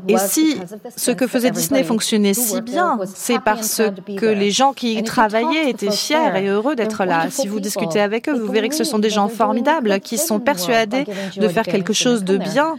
[0.09, 0.59] Et si
[0.97, 3.83] ce que faisait Disney fonctionnait si bien, c'est parce
[4.17, 7.27] que les gens qui y travaillaient étaient fiers et heureux d'être là.
[7.31, 10.41] Si vous discutez avec eux, vous verrez que ce sont des gens formidables qui sont
[10.41, 11.05] persuadés
[11.37, 12.77] de faire quelque chose de bien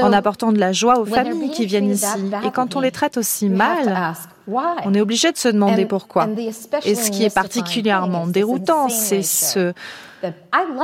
[0.00, 2.06] en apportant de la joie aux familles qui viennent ici.
[2.44, 4.14] Et quand on les traite aussi mal,
[4.46, 6.28] on est obligé de se demander pourquoi.
[6.84, 9.72] Et ce qui est particulièrement déroutant, c'est ce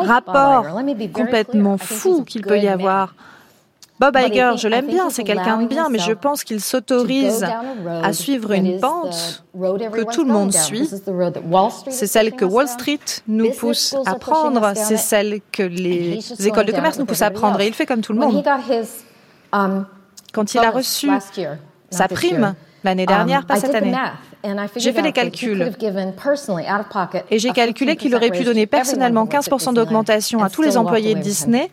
[0.05, 0.67] rapport
[1.13, 3.15] complètement fou qu'il peut y avoir
[3.99, 7.45] Bob Iger, je l'aime bien, c'est quelqu'un de bien, mais je pense qu'il s'autorise
[8.03, 10.89] à suivre une pente que tout le monde suit.
[11.89, 16.73] C'est celle que Wall Street nous pousse à prendre, c'est celle que les écoles de
[16.73, 18.45] commerce nous poussent à prendre, et il fait comme tout le monde.
[19.51, 19.87] Um,
[20.35, 21.09] Quand il a reçu
[21.91, 23.95] sa prime l'année um, dernière, pas cette année,
[24.77, 25.73] j'ai fait les calculs.
[27.31, 31.21] et j'ai calculé qu'il aurait pu donner personnellement 15% d'augmentation à tous les employés de
[31.21, 31.71] Disney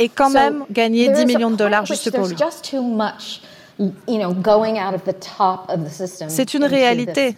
[0.00, 2.36] et quand même gagner 10 millions de dollars juste pour lui.
[6.28, 7.36] C'est une réalité.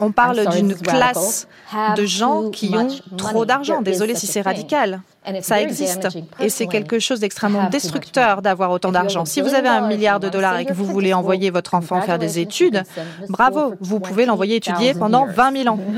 [0.00, 1.48] On parle d'une classe
[1.96, 3.80] de gens qui ont trop d'argent.
[3.80, 5.00] Désolé si c'est radical.
[5.40, 6.08] Ça existe.
[6.40, 9.24] Et c'est quelque chose d'extrêmement destructeur d'avoir autant d'argent.
[9.24, 12.18] Si vous avez un milliard de dollars et que vous voulez envoyer votre enfant faire
[12.18, 12.82] des études,
[13.28, 15.78] bravo, vous pouvez l'envoyer étudier pendant 20 000 ans.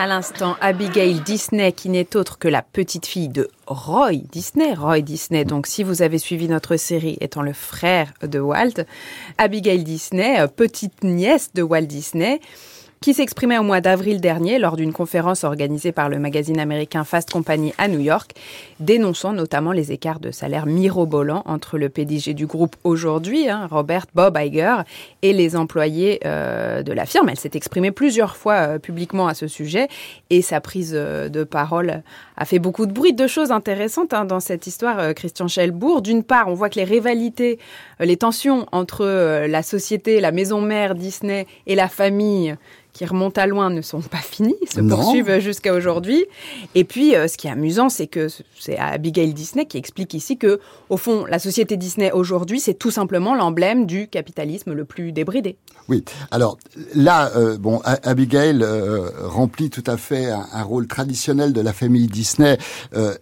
[0.00, 4.72] À l'instant, Abigail Disney, qui n'est autre que la petite fille de Roy Disney.
[4.72, 8.84] Roy Disney, donc si vous avez suivi notre série, étant le frère de Walt.
[9.38, 12.40] Abigail Disney, petite nièce de Walt Disney
[13.00, 17.30] qui s'exprimait au mois d'avril dernier lors d'une conférence organisée par le magazine américain Fast
[17.30, 18.32] Company à New York,
[18.80, 24.06] dénonçant notamment les écarts de salaire mirobolants entre le PDG du groupe aujourd'hui, hein, Robert
[24.14, 24.76] Bob Iger,
[25.22, 27.28] et les employés euh, de la firme.
[27.28, 29.88] Elle s'est exprimée plusieurs fois euh, publiquement à ce sujet
[30.30, 32.02] et sa prise euh, de parole
[32.38, 33.12] a fait beaucoup de bruit.
[33.12, 36.00] Deux choses intéressantes hein, dans cette histoire, Christian Schelbourg.
[36.00, 37.58] D'une part, on voit que les rivalités,
[38.00, 39.04] les tensions entre
[39.46, 42.56] la société, la maison mère Disney et la famille
[42.98, 46.26] qui remontent à loin ne sont pas finis, se poursuivent jusqu'à aujourd'hui.
[46.74, 48.26] Et puis, euh, ce qui est amusant, c'est que
[48.58, 50.58] c'est Abigail Disney qui explique ici que,
[50.88, 55.56] au fond, la société Disney aujourd'hui, c'est tout simplement l'emblème du capitalisme le plus débridé.
[55.88, 56.04] Oui.
[56.30, 56.58] Alors
[56.94, 62.06] là, euh, bon, Abigail euh, remplit tout à fait un, rôle traditionnel de la famille
[62.06, 62.58] Disney.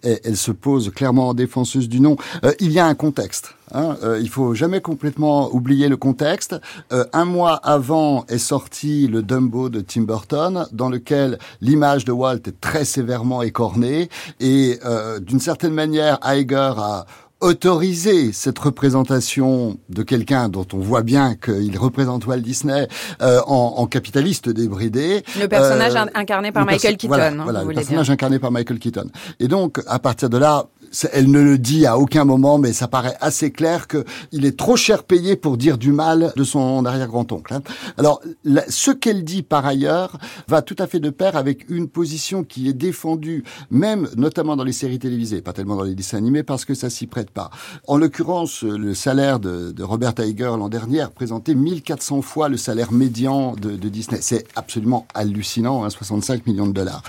[0.03, 2.17] Et, elle se pose clairement en défenseuse du nom.
[2.61, 3.55] il y a un contexte.
[3.73, 6.57] Hein, euh, il faut jamais complètement oublier le contexte.
[6.93, 12.13] Euh, un mois avant est sorti le Dumbo de Tim Burton, dans lequel l'image de
[12.13, 14.09] Walt est très sévèrement écornée,
[14.41, 17.07] et euh, d'une certaine manière, Iger a
[17.41, 22.89] autorisé cette représentation de quelqu'un dont on voit bien qu'il représente Walt Disney
[23.21, 25.23] euh, en, en, capitaliste débridé.
[25.39, 27.09] Le personnage incarné par Michael Keaton.
[27.09, 29.11] Voilà, hein, voilà le personnage incarné par Michael Keaton.
[29.39, 30.67] Et donc, à partir de là,
[31.13, 34.77] elle ne le dit à aucun moment, mais ça paraît assez clair qu'il est trop
[34.77, 37.55] cher payé pour dire du mal de son arrière-grand-oncle.
[37.55, 37.63] Hein.
[37.99, 38.21] Alors,
[38.69, 40.19] ce qu'elle dit par ailleurs
[40.49, 44.65] va tout à fait de pair avec une position qui est défendue, même notamment dans
[44.65, 47.51] les séries télévisées, pas tellement dans les dessins animés, parce que ça s'y prête pas.
[47.87, 53.53] En l'occurrence, le salaire de, Robert Iger l'an dernier représentait 1400 fois le salaire médian
[53.55, 54.19] de, Disney.
[54.21, 57.03] C'est absolument hallucinant, hein, 65 millions de dollars.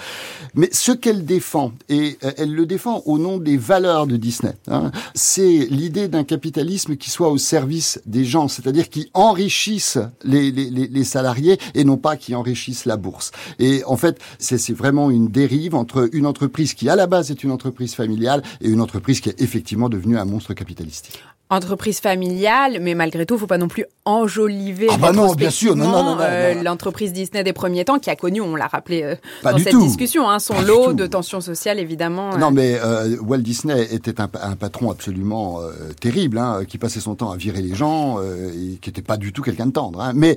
[0.53, 4.53] Mais ce qu'elle défend, et euh, elle le défend au nom des valeurs de Disney.
[4.67, 4.91] Hein.
[5.13, 10.69] C'est l'idée d'un capitalisme qui soit au service des gens, c'est-à-dire qui enrichisse les, les,
[10.69, 13.31] les, salariés et non pas qui enrichissent la bourse.
[13.59, 17.43] Et en fait, c'est vraiment une dérive entre une entreprise qui à la base est
[17.43, 21.19] une entreprise familiale et une entreprise qui est effectivement devenue un monstre capitalistique
[21.49, 25.49] entreprise familiale, mais malgré tout, il faut pas non plus enjoliver ah bah non, bien
[25.49, 28.67] sûr, non, non, non, euh, l'entreprise Disney des premiers temps qui a connu, on l'a
[28.67, 32.37] rappelé euh, dans cette discussion, hein, son lot de tensions sociales évidemment.
[32.37, 35.61] Non, mais euh, Walt Disney était un, un patron absolument
[36.01, 39.31] terrible, hein, qui passait son temps à virer les gens, et qui était pas du
[39.31, 40.01] tout quelqu'un de tendre.
[40.01, 40.11] Hein.
[40.15, 40.35] Mais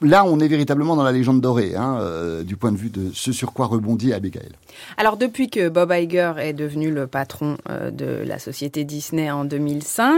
[0.00, 1.74] là, on est véritablement dans la légende dorée,
[2.44, 4.50] du point de vue de ce sur quoi rebondit Abigail.
[4.96, 10.15] Alors depuis que Bob Iger est devenu le patron de la société Disney en 2005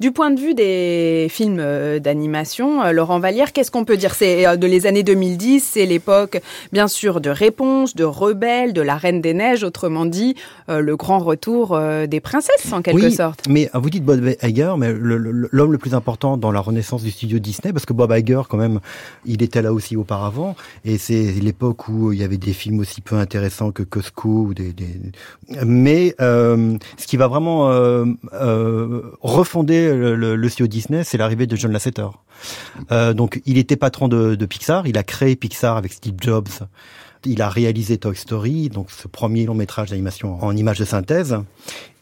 [0.00, 4.14] du point de vue des films euh, d'animation, euh, Laurent Vallière, qu'est-ce qu'on peut dire?
[4.14, 6.40] C'est euh, de les années 2010, c'est l'époque
[6.72, 10.34] bien sûr de Réponse, de Rebelle, de La Reine des Neiges, autrement dit
[10.68, 11.78] le grand retour
[12.08, 13.40] des princesses en quelque oui, sorte.
[13.48, 17.38] Mais vous dites Bob Iger, mais l'homme le, plus important dans la renaissance du studio
[17.38, 18.80] Disney, parce que Bob Iger quand même,
[19.24, 23.00] il était là aussi auparavant, et c'est l'époque où il y avait des films aussi
[23.00, 24.74] peu intéressants que Costco ou des,
[25.64, 27.70] mais ce qui va vraiment
[28.32, 29.02] euh,
[29.34, 32.08] refonder le, le, studio Disney, c'est l'arrivée de John Lasseter.
[32.92, 36.48] Euh, donc, il était patron de, de Pixar, il a créé Pixar avec Steve Jobs
[37.26, 41.36] il a réalisé Toy Story, donc ce premier long métrage d'animation en images de synthèse.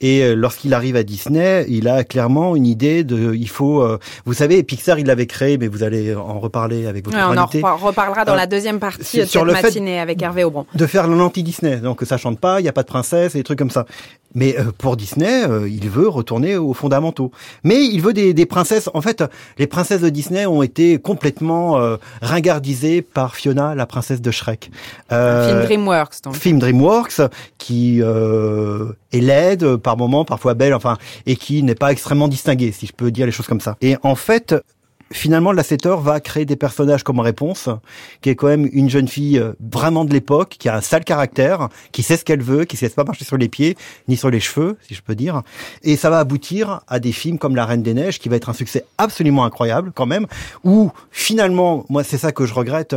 [0.02, 3.98] Et euh, lorsqu'il arrive à Disney, il a clairement une idée de, il faut, euh,
[4.26, 7.76] vous savez, Pixar, il l'avait créé, mais vous allez en reparler avec votre On en
[7.76, 10.66] reparlera dans la deuxième partie de cette matinée avec Hervé Aubron.
[10.74, 13.44] De faire l'anti-Disney, donc ça chante pas, il n'y a pas de princesse et des
[13.44, 13.86] trucs comme ça.
[14.34, 17.30] Mais euh, pour Disney, il veut retourner aux fondamentaux.
[17.64, 18.88] Mais il veut des, des, princesses.
[18.94, 19.22] En fait,
[19.58, 21.78] les princesses de Disney ont été complètement
[22.22, 24.70] ringardisées par Fiona, la princesse de Shrek.
[25.12, 26.22] Euh, film DreamWorks.
[26.24, 26.34] Donc.
[26.34, 27.20] Film DreamWorks
[27.58, 32.72] qui euh, est laide par moment, parfois belle, enfin, et qui n'est pas extrêmement distinguée,
[32.72, 33.76] si je peux dire les choses comme ça.
[33.80, 34.54] Et en fait,
[35.12, 37.68] finalement, Lasseter va créer des personnages comme réponse,
[38.20, 41.04] qui est quand même une jeune fille euh, vraiment de l'époque, qui a un sale
[41.04, 43.76] caractère, qui sait ce qu'elle veut, qui ne laisse pas marcher sur les pieds,
[44.08, 45.42] ni sur les cheveux, si je peux dire.
[45.82, 48.48] Et ça va aboutir à des films comme La Reine des Neiges, qui va être
[48.48, 50.26] un succès absolument incroyable quand même,
[50.64, 52.96] où finalement, moi c'est ça que je regrette,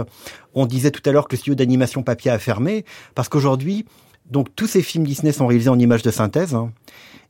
[0.54, 3.86] on disait tout à l'heure que le studio d'animation papier a fermé, parce qu'aujourd'hui,
[4.30, 6.54] Donc tous ces films Disney sont réalisés en images de synthèse.
[6.56, 6.72] Hein.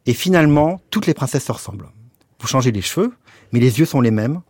[0.06, 1.88] et finalement, toutes les princesses se ressemblent.
[2.40, 3.14] Vous changez les cheveux,
[3.52, 4.42] mais les yeux sont les mêmes.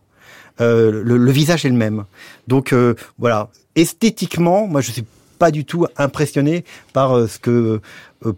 [0.60, 2.04] Euh, le, visage est le même.
[2.48, 5.04] Donc euh, voilà, esthétiquement, moi je suis
[5.38, 7.80] pas du tout impressionné par euh, ce que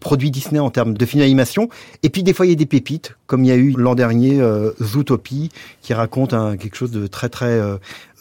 [0.01, 1.69] produit Disney en termes de film d'animation.
[2.03, 3.95] Et puis des fois il y a des pépites, comme il y a eu l'an
[3.95, 4.41] dernier
[4.83, 7.59] Zootopie, qui raconte quelque chose de très très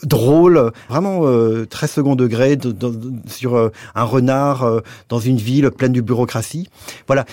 [0.03, 1.23] drôle, vraiment
[1.67, 2.57] très second degré
[3.25, 6.69] sur un renard dans une ville pleine de bureaucratie.
[7.07, 7.25] Voilà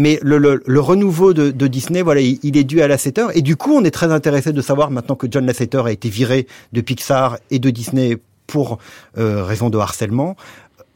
[0.00, 3.26] mais le, renouveau de, Disney, voilà, il, est dû à Lasseter.
[3.34, 6.08] Et du coup, on est très intéressé de savoir maintenant que John Lasseter a été
[6.08, 8.78] viré de Pixar et de Disney pour
[9.18, 10.36] euh, raison de harcèlement.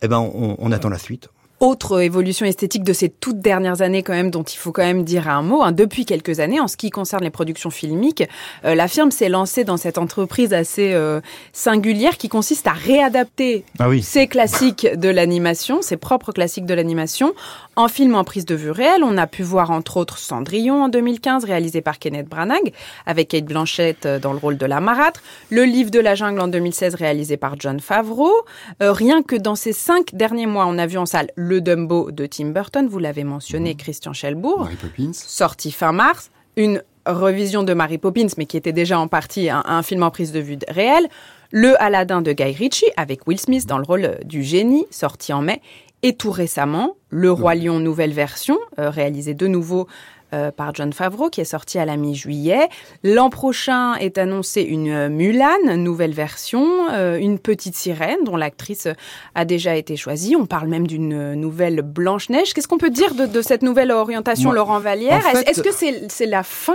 [0.05, 1.31] Eh ben, on, on attend la suite
[1.61, 5.05] autre évolution esthétique de ces toutes dernières années quand même dont il faut quand même
[5.05, 5.63] dire un mot.
[5.63, 5.73] Hein.
[5.73, 8.25] Depuis quelques années, en ce qui concerne les productions filmiques,
[8.65, 11.21] euh, la firme s'est lancée dans cette entreprise assez euh,
[11.53, 17.35] singulière qui consiste à réadapter ah ses classiques de l'animation, ses propres classiques de l'animation,
[17.77, 19.05] en film en prise de vue réelle.
[19.05, 22.73] On a pu voir entre autres Cendrillon en 2015, réalisé par Kenneth Branagh,
[23.07, 25.23] avec Kate Blanchett euh, dans le rôle de la marâtre.
[25.51, 28.33] Le livre de la jungle en 2016, réalisé par John Favreau.
[28.81, 32.27] rien que dans ces cinq derniers mois, on a vu en salle le Dumbo de
[32.27, 33.77] Tim Burton, vous l'avez mentionné, mhm.
[33.77, 34.69] Christian Schelbourg,
[35.13, 39.83] sorti fin mars, une revision de Mary Poppins, mais qui était déjà en partie un,
[39.83, 41.07] film en prise de vue réelle,
[41.51, 45.43] le Aladdin de Guy Ritchie, avec Will Smith dans le rôle du génie, sorti en
[45.43, 45.61] mai,
[46.03, 49.87] et tout récemment, Le Roi Lion nouvelle version, euh, réalisé de nouveau
[50.35, 52.69] euh, par John Favreau, qui est sorti à la mi-juillet.
[53.03, 58.89] L'an prochain est annoncée une euh, Mulan, nouvelle version, euh, une petite sirène dont l'actrice
[59.35, 60.35] a déjà été choisie.
[60.37, 62.53] On parle même d'une nouvelle Blanche-Neige.
[62.53, 65.23] Qu'est-ce qu'on peut dire de, cette nouvelle orientation, Laurent Vallière?
[65.47, 66.75] Est-ce que c'est la fin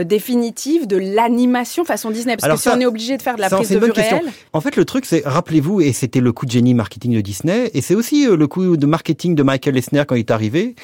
[0.00, 2.36] définitive de l'animation façon Disney?
[2.36, 4.22] Parce que si on est obligé de faire de la prise de vue réelle...
[4.52, 7.70] En fait, le truc, c'est, rappelez-vous, et c'était le coup de génie marketing de Disney,
[7.74, 10.74] et c'est aussi le coup de marketing de Michael Eisner quand il est arrivé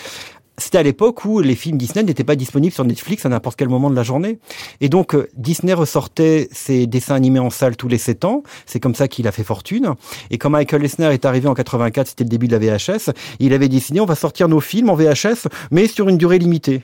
[0.60, 3.68] c'était à l'époque où les films Disney n'étaient pas disponibles sur Netflix à n'importe quel
[3.68, 4.38] moment de la journée.
[4.80, 8.42] Et donc, euh, Disney ressortait ses dessins animés en salle tous les 7 ans.
[8.66, 9.94] C'est comme ça qu'il a fait fortune.
[10.30, 13.52] Et quand Michael Eisner est arrivé en 84, c'était le début de la VHS, il
[13.52, 16.82] avait décidé, on va sortir nos films en VHS, mais sur une durée limitée.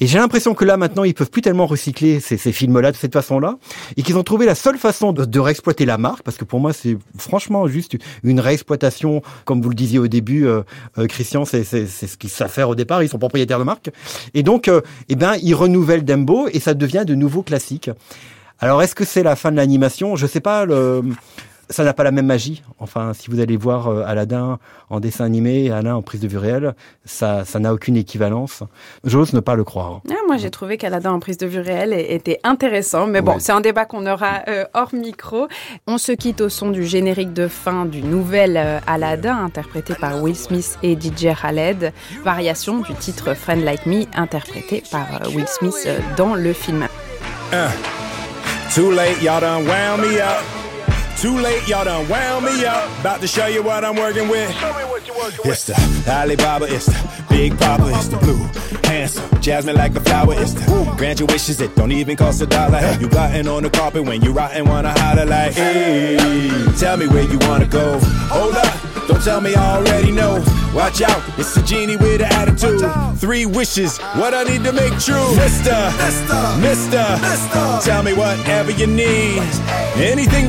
[0.00, 3.12] Et j'ai l'impression que là, maintenant, ils peuvent plus tellement recycler ces, films-là de cette
[3.12, 3.56] façon-là,
[3.96, 6.60] et qu'ils ont trouvé la seule façon de, de, réexploiter la marque, parce que pour
[6.60, 10.62] moi, c'est franchement juste une réexploitation, comme vous le disiez au début, euh,
[10.98, 13.90] euh, Christian, c'est ce qu'ils savent faire au départ, ils sont propriétaires de marque.
[14.34, 17.90] Et donc, euh, eh ben, ils renouvellent Dembo, et ça devient de nouveaux classiques.
[18.58, 20.16] Alors, est-ce que c'est la fin de l'animation?
[20.16, 20.64] Je sais pas.
[20.64, 21.02] Le
[21.70, 22.62] ça n'a pas la même magie.
[22.78, 24.58] Enfin, si vous allez voir euh, Aladdin
[24.90, 28.62] en dessin animé et Alain en prise de vue réelle, ça, ça n'a aucune équivalence.
[29.04, 30.00] J'ose ne pas le croire.
[30.10, 33.52] Ah, moi, j'ai trouvé qu'Aladdin en prise de vue réelle était intéressant, mais bon, c'est
[33.52, 35.48] un débat qu'on aura euh, hors micro.
[35.86, 40.22] On se quitte au son du générique de fin du nouvel euh, Aladdin, interprété par
[40.22, 41.92] Will Smith et DJ Khaled,
[42.24, 46.86] variation du titre Friend Like Me, interprété par Will Smith dans le film.
[47.52, 47.70] Uh,
[48.74, 50.63] too late, y'all done wound me up.
[51.16, 53.00] Too late, y'all done wound me up.
[53.00, 54.52] About to show you what I'm working with.
[54.56, 55.52] Show me what you're working with.
[55.52, 58.46] It's the Alibaba, it's the Big Papa, it's the blue.
[58.84, 62.46] Handsome, jasmine like the flower, it's the grant your wishes, it don't even cost a
[62.46, 62.78] dollar.
[62.78, 66.16] Hey, you plotting on the carpet when you rotten, wanna holler like, hey,
[66.78, 67.98] tell me where you wanna go.
[68.28, 68.80] Hold up.
[69.06, 70.42] Don't tell me I already know.
[70.74, 72.82] Watch out, it's a genie with an attitude.
[73.18, 75.36] Three wishes, what I need to make true.
[75.36, 77.80] Mister, Mister, Mister, Mister.
[77.82, 79.42] Tell me whatever you need.
[79.96, 80.48] Anything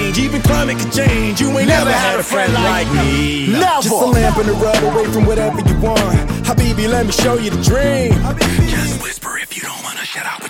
[0.00, 1.40] rearrange, even climate can change.
[1.40, 3.48] You ain't never, never had a friend like me.
[3.52, 3.82] Never.
[3.82, 6.00] Just a lamp in the rub away from whatever you want.
[6.44, 8.12] Habibi, let me show you the dream.
[8.68, 10.42] Just whisper if you don't wanna shut out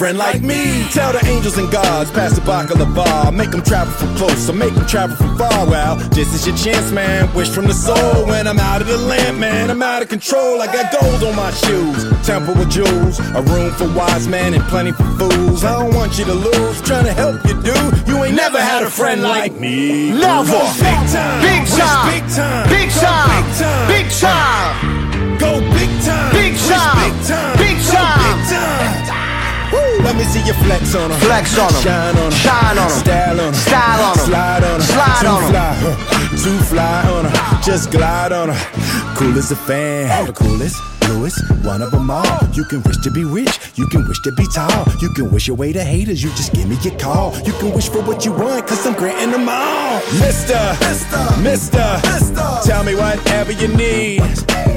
[0.00, 0.88] friend like me.
[0.96, 4.74] Tell the angels and gods, pass the baccalaureate, make them travel from close, or make
[4.74, 5.68] them travel from far.
[5.68, 7.28] Well, this is your chance, man.
[7.34, 9.70] Wish from the soul when I'm out of the lamp, man.
[9.70, 10.62] I'm out of control.
[10.62, 14.64] I got gold on my shoes, temple with jewels, a room for wise men and
[14.72, 15.64] plenty for fools.
[15.64, 18.08] I don't want you to lose, trying to help you, dude.
[18.08, 20.12] You ain't never had a friend like me.
[20.12, 20.64] Never.
[20.80, 25.36] Big time, big time, big time, big time, big time, big time.
[25.36, 28.89] Go big time, big time, big time, big time, big time.
[30.10, 31.20] Let me see you flex on them.
[31.20, 31.82] Flex on them.
[31.82, 32.32] Shine on them.
[32.32, 32.98] Shine on them.
[32.98, 33.54] Style on them.
[33.54, 34.26] Style on them.
[34.26, 34.88] Slide on them.
[34.88, 35.52] Slide on them.
[35.52, 36.36] Fly, huh?
[36.42, 37.62] Too fly on them.
[37.62, 38.58] Just glide on them.
[39.14, 40.26] Cool as a fan.
[40.26, 40.82] The coolest.
[41.08, 42.24] Lewis, one of them all.
[42.52, 44.84] You can wish to be rich, you can wish to be tall.
[45.00, 47.36] You can wish away the haters, you just give me your call.
[47.44, 50.00] You can wish for what you want, cause I'm granting them all.
[50.20, 52.60] Mister, Mister, Mister, Mister.
[52.64, 54.22] tell me whatever you need.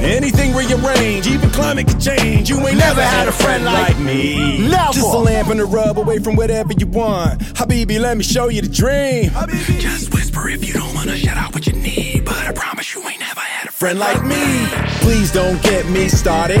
[0.04, 2.50] Anything rearrange, even climate can change.
[2.50, 4.68] You ain't never, never had a friend like me.
[4.68, 4.92] Never.
[4.92, 7.40] Just a lamp and a rub away from whatever you want.
[7.40, 9.30] Habibi, let me show you the dream.
[9.30, 9.80] Habibi.
[9.80, 13.00] Just whisper if you don't wanna shout out what you need, but I promise you
[13.08, 14.66] ain't never had a friend like me.
[15.00, 16.60] Please don't get me started.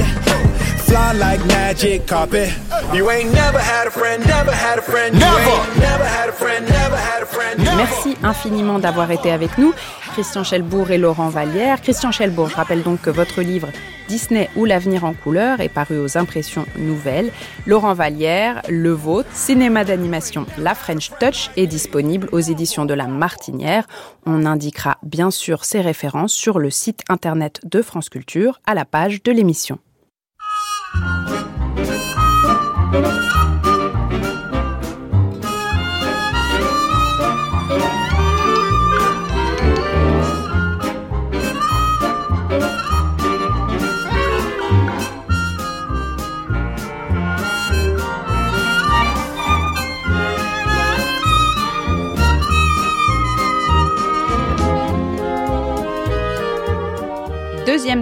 [0.94, 2.50] Fly like magic carpet.
[2.94, 5.18] You ain't never had a friend, never had a friend.
[5.18, 7.58] Never, never had a friend, never had a friend.
[7.76, 9.74] Merci infiniment d'avoir été avec nous,
[10.12, 11.82] Christian Chelbourg et Laurent Vallière.
[11.82, 13.70] Christian Chelbourg, je rappelle donc que votre livre
[14.06, 17.32] Disney ou l'avenir en couleur est paru aux impressions nouvelles.
[17.66, 23.08] Laurent Vallière, le vôtre, cinéma d'animation La French Touch est disponible aux éditions de La
[23.08, 23.88] Martinière.
[24.26, 28.84] On indiquera bien sûr ses références sur le site internet de France Culture à la
[28.84, 29.80] page de l'émission.
[32.94, 33.23] Thank you.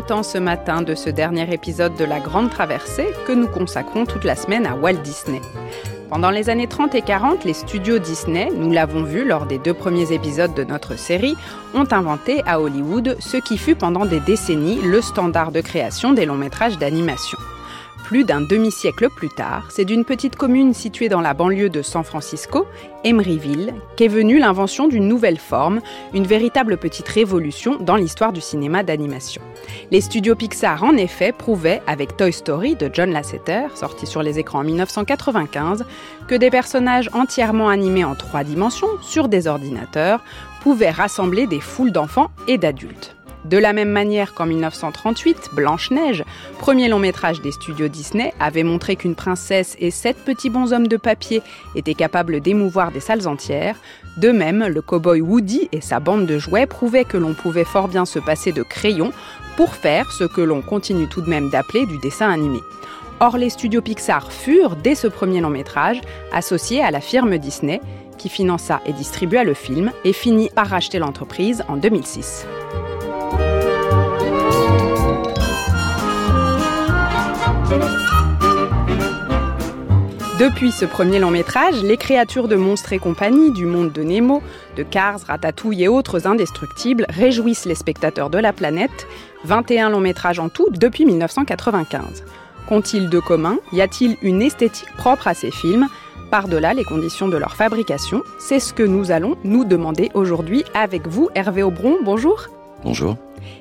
[0.07, 4.23] Temps ce matin de ce dernier épisode de La Grande Traversée que nous consacrons toute
[4.23, 5.41] la semaine à Walt Disney.
[6.09, 9.75] Pendant les années 30 et 40, les studios Disney, nous l'avons vu lors des deux
[9.75, 11.35] premiers épisodes de notre série,
[11.75, 16.27] ont inventé à Hollywood ce qui fut pendant des décennies le standard de création des
[16.27, 17.39] longs métrages d'animation
[18.13, 22.05] plus d'un demi-siècle plus tard, c'est d'une petite commune située dans la banlieue de San
[22.05, 22.67] Francisco,
[23.05, 25.81] Emeryville, qu'est venue l'invention d'une nouvelle forme,
[26.13, 29.41] une véritable petite révolution dans l'histoire du cinéma d'animation.
[29.91, 34.39] Les studios Pixar, en effet, prouvaient, avec Toy Story de John Lasseter, sorti sur les
[34.39, 35.87] écrans en 1995,
[36.29, 40.23] que des personnages entièrement animés en trois dimensions, sur des ordinateurs,
[40.61, 43.17] pouvaient rassembler des foules d'enfants et d'adultes.
[43.45, 46.25] De la même manière qu'en 1938, Blanche-Neige,
[46.59, 50.97] premier long métrage des studios Disney, avait montré qu'une princesse et sept petits bonshommes de
[50.97, 51.43] papier
[51.75, 53.77] étaient capables d'émouvoir des salles entières,
[54.17, 57.89] de même, le cow-boy Woody et sa bande de jouets prouvaient que l'on pouvait fort
[57.89, 59.13] bien se passer de crayons
[59.57, 62.59] pour faire ce que l'on continue tout de même d'appeler du dessin animé.
[63.21, 66.01] Or, les studios Pixar furent, dès ce premier long métrage,
[66.33, 67.81] associés à la firme Disney,
[68.19, 72.47] qui finança et distribua le film et finit par racheter l'entreprise en 2006.
[80.43, 84.43] Depuis ce premier long métrage, les créatures de monstres et compagnie du monde de Nemo,
[84.77, 89.07] de Cars, Ratatouille et autres indestructibles réjouissent les spectateurs de la planète,
[89.45, 92.25] 21 longs métrages en tout depuis 1995.
[92.69, 93.59] Qu'ont-ils de commun?
[93.73, 95.87] Y a-t-il une esthétique propre à ces films?
[96.33, 101.07] Par-delà les conditions de leur fabrication, c'est ce que nous allons nous demander aujourd'hui avec
[101.07, 101.99] vous, Hervé Aubron.
[102.03, 102.49] Bonjour.
[102.83, 103.17] Bonjour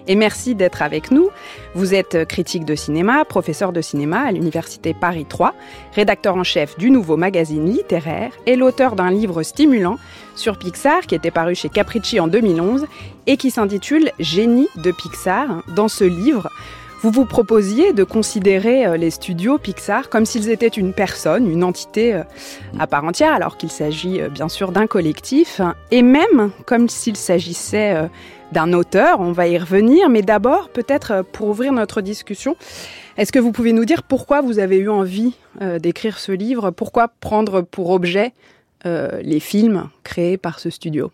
[0.08, 1.30] et merci d'être avec nous.
[1.76, 5.54] Vous êtes critique de cinéma, professeur de cinéma à l'Université Paris 3,
[5.96, 9.98] rédacteur en chef du nouveau magazine littéraire et l'auteur d'un livre stimulant
[10.36, 12.86] sur Pixar qui était paru chez Capricci en 2011
[13.28, 15.64] et qui s'intitule Génie de Pixar.
[15.76, 16.50] Dans ce livre,
[17.02, 21.64] vous vous proposiez de considérer euh, les studios Pixar comme s'ils étaient une personne, une
[21.64, 22.24] entité euh,
[22.78, 27.18] à part entière, alors qu'il s'agit euh, bien sûr d'un collectif, et même comme s'il
[27.18, 28.10] s'agissait
[28.52, 32.56] d'un auteur, on va y revenir, mais d'abord, peut-être pour ouvrir notre discussion,
[33.18, 35.34] est-ce que vous pouvez nous dire pourquoi vous avez eu envie
[35.80, 38.34] d'écrire ce livre, pourquoi prendre pour objet
[38.86, 41.12] les films créés par ce studio?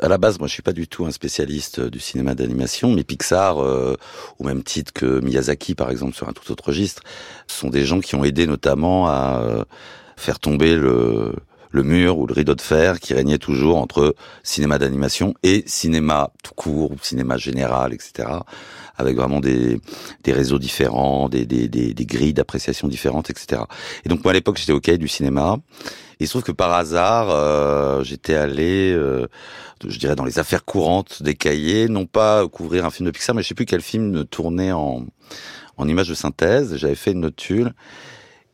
[0.00, 2.92] À la base, moi, je suis pas du tout un spécialiste euh, du cinéma d'animation,
[2.92, 3.96] mais Pixar, euh,
[4.38, 7.02] au même titre que Miyazaki, par exemple, sur un tout autre registre,
[7.48, 9.64] sont des gens qui ont aidé notamment à euh,
[10.16, 11.34] faire tomber le,
[11.70, 16.30] le mur ou le rideau de fer qui régnait toujours entre cinéma d'animation et cinéma
[16.42, 18.28] tout court, ou cinéma général, etc.
[18.96, 19.80] Avec vraiment des,
[20.24, 23.62] des réseaux différents, des, des, des, des grilles d'appréciation différentes, etc.
[24.04, 25.58] Et donc moi à l'époque j'étais au cahier du cinéma.
[26.20, 29.28] Il se trouve que par hasard, euh, j'étais allé, euh,
[29.86, 33.36] je dirais, dans les affaires courantes des cahiers, non pas couvrir un film de Pixar,
[33.36, 35.06] mais je sais plus quel film tournait en,
[35.76, 36.76] en image de synthèse.
[36.76, 37.72] J'avais fait une notule.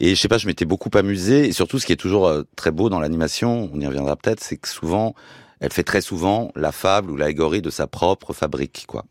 [0.01, 1.47] Et je sais pas, je m'étais beaucoup amusé.
[1.47, 4.41] Et surtout, ce qui est toujours euh, très beau dans l'animation, on y reviendra peut-être,
[4.41, 5.15] c'est que souvent,
[5.61, 9.05] elle fait très souvent la fable ou l'allégorie de sa propre fabrique, quoi.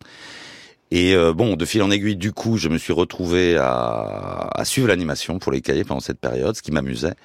[0.91, 4.63] Et euh, bon, de fil en aiguille, du coup, je me suis retrouvé à, à
[4.63, 7.15] suivre l'animation pour les cahiers pendant cette période, ce qui m'amusait.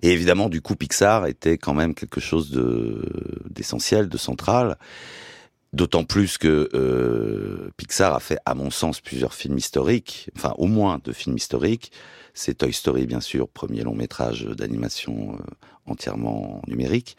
[0.00, 3.04] Et évidemment, du coup, Pixar était quand même quelque chose de
[3.50, 4.78] d'essentiel, de central.
[5.72, 10.66] D'autant plus que euh, Pixar a fait, à mon sens, plusieurs films historiques, enfin au
[10.66, 11.92] moins deux films historiques.
[12.34, 15.42] C'est Toy Story, bien sûr, premier long métrage d'animation euh,
[15.86, 17.16] entièrement numérique.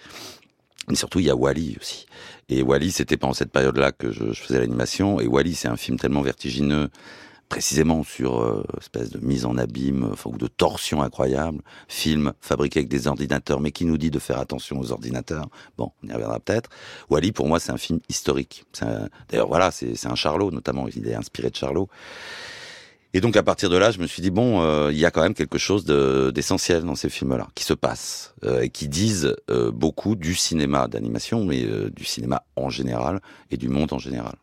[0.90, 2.08] Mais surtout, il y a Wally aussi.
[2.50, 5.22] Et Wally, c'était pendant cette période-là que je, je faisais l'animation.
[5.22, 6.90] Et Wally, c'est un film tellement vertigineux
[7.52, 12.88] précisément sur euh, espèce de mise en abîme ou de torsion incroyable, film fabriqué avec
[12.88, 15.50] des ordinateurs mais qui nous dit de faire attention aux ordinateurs.
[15.78, 16.70] Bon, on y reviendra peut-être.
[17.10, 18.64] Wally pour moi c'est un film historique.
[19.30, 21.90] D'ailleurs voilà, c'est un Charlot notamment, il est inspiré de Charlot.
[23.14, 25.12] Et donc à partir de là, je me suis dit bon, euh, il y a
[25.12, 25.84] quand même quelque chose
[26.34, 30.88] d'essentiel dans ces films-là, qui se passe euh, et qui disent euh, beaucoup du cinéma
[30.88, 34.36] d'animation, mais du cinéma en général et du monde en général.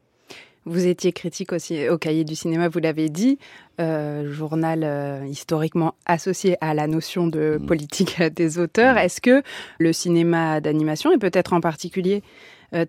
[0.68, 3.38] Vous étiez critique aussi au Cahier du cinéma, vous l'avez dit,
[3.78, 7.66] journal historiquement associé à la notion de mmh.
[7.66, 8.96] politique des auteurs.
[8.96, 8.98] Mmh.
[8.98, 9.42] Est-ce que
[9.78, 12.22] le cinéma d'animation, et peut-être en particulier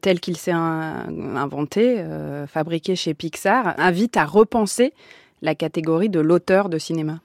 [0.02, 2.04] tel qu'il s'est inventé,
[2.48, 4.94] fabriqué chez Pixar, invite à repenser
[5.42, 7.22] la catégorie de l'auteur de cinéma?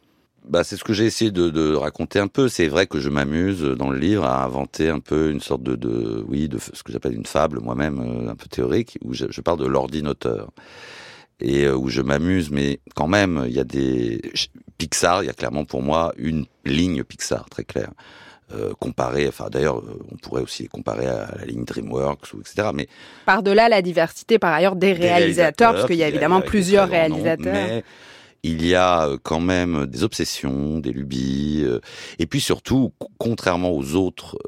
[0.49, 2.49] Bah, c'est ce que j'ai essayé de, raconter un peu.
[2.49, 6.25] C'est vrai que je m'amuse dans le livre à inventer un peu une sorte de,
[6.29, 9.59] oui, de ce que j'appelle une fable moi-même, euh, un peu théorique, où je, parle
[9.59, 10.51] de l'ordinateur
[11.41, 14.21] et euh, où je m'amuse, mais quand même, il y a des
[14.79, 17.91] Pixar, il y a clairement pour moi une ligne Pixar très claire.
[18.53, 19.83] Euh, comparé, enfin d'ailleurs,
[20.13, 22.69] on pourrait aussi comparer à la ligne DreamWorks ou etc.
[22.75, 22.89] Mais
[23.25, 27.83] par-delà la diversité, par ailleurs, des, réalisateurs, parce qu'il y a évidemment plusieurs réalisateurs.
[28.45, 31.81] Il y a euh, quand même des obsessions, des lubies, euh,
[32.19, 34.39] et puis surtout, contrairement aux autres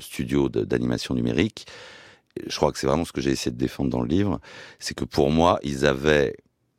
[0.00, 1.66] studios d'animation numérique,
[2.46, 4.38] je crois que c'est vraiment ce que j'ai essayé de défendre dans le livre,
[4.78, 6.36] c'est que pour moi, ils avaient,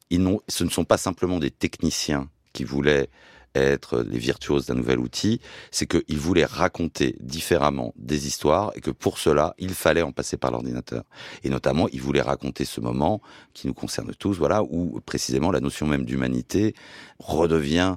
[0.09, 3.09] ils ce ne sont pas simplement des techniciens qui voulaient
[3.55, 5.41] être les virtuoses d'un nouvel outil,
[5.71, 10.37] c'est qu'ils voulaient raconter différemment des histoires et que pour cela, il fallait en passer
[10.37, 11.03] par l'ordinateur.
[11.43, 13.21] Et notamment, ils voulaient raconter ce moment
[13.53, 16.75] qui nous concerne tous, voilà, où précisément la notion même d'humanité
[17.19, 17.95] redevient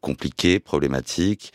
[0.00, 1.52] compliquée, problématique,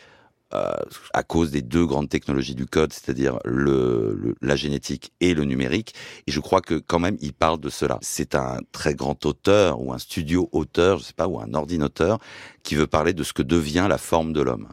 [0.52, 5.94] à cause des deux grandes technologies du code, c'est-à-dire la génétique et le numérique.
[6.26, 7.98] Et je crois que quand même, il parle de cela.
[8.02, 12.18] C'est un très grand auteur ou un studio auteur, je sais pas, ou un ordinateur
[12.62, 14.68] qui veut parler de ce que devient la forme de l'homme.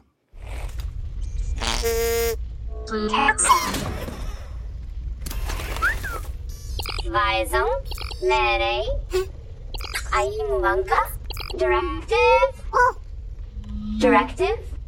[14.00, 14.79] Directive?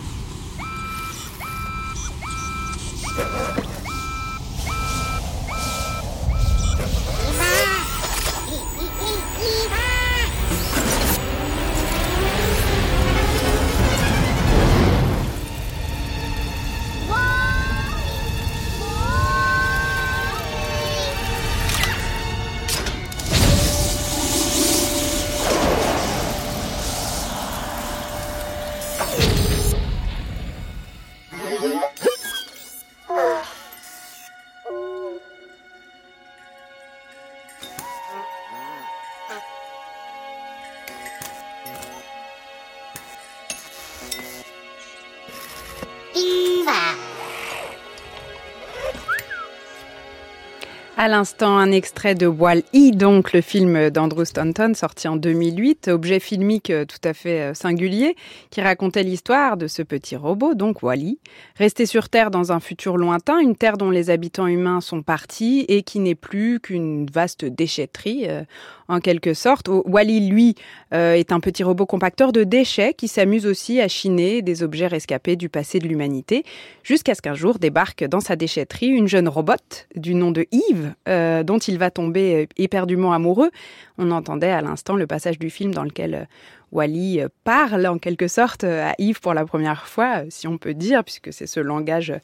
[51.02, 56.20] À l'instant, un extrait de Wall-E, donc le film d'Andrew Stanton, sorti en 2008, objet
[56.20, 58.14] filmique euh, tout à fait euh, singulier,
[58.50, 61.16] qui racontait l'histoire de ce petit robot, donc Wall-E,
[61.56, 65.64] resté sur Terre dans un futur lointain, une Terre dont les habitants humains sont partis
[65.66, 68.44] et qui n'est plus qu'une vaste déchetterie, euh,
[68.86, 69.68] en quelque sorte.
[69.68, 70.54] Wally, lui,
[70.90, 75.34] est un petit robot compacteur de déchets qui s'amuse aussi à chiner des objets rescapés
[75.34, 76.44] du passé de l'humanité,
[76.82, 80.91] jusqu'à ce qu'un jour débarque dans sa déchetterie une jeune robot du nom de Yves,
[81.08, 83.50] euh, dont il va tomber euh, éperdument amoureux.
[83.98, 86.24] On entendait à l'instant le passage du film dans lequel euh,
[86.72, 91.04] Wally parle en quelque sorte à Yves pour la première fois, si on peut dire,
[91.04, 92.14] puisque c'est ce langage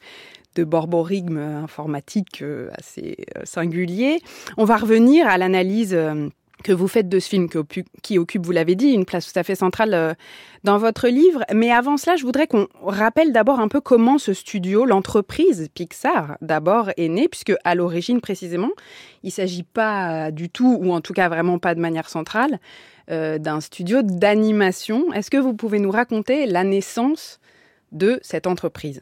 [0.55, 2.43] de borborigme informatique
[2.73, 4.21] assez singulier.
[4.57, 5.95] On va revenir à l'analyse
[6.65, 7.49] que vous faites de ce film
[8.03, 10.15] qui occupe, vous l'avez dit, une place tout à fait centrale euh,
[10.65, 11.45] dans votre livre.
[11.55, 16.37] Mais avant cela, je voudrais qu'on rappelle d'abord un peu comment ce studio, l'entreprise Pixar,
[16.41, 18.71] d'abord est née, puisque à l'origine précisément,
[19.23, 22.59] il ne s'agit pas du tout, ou en tout cas vraiment pas de manière centrale,
[23.11, 25.13] euh, d'un studio d'animation.
[25.13, 27.41] Est-ce que vous pouvez nous raconter la naissance
[27.93, 29.01] de cette entreprise?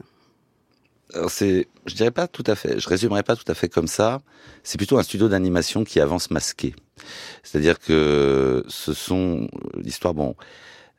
[1.27, 4.21] C'est, je dirais pas tout à fait, je résumerai pas tout à fait comme ça.
[4.63, 6.75] C'est plutôt un studio d'animation qui avance masqué.
[7.43, 10.13] C'est-à-dire que ce sont l'histoire.
[10.13, 10.35] Bon,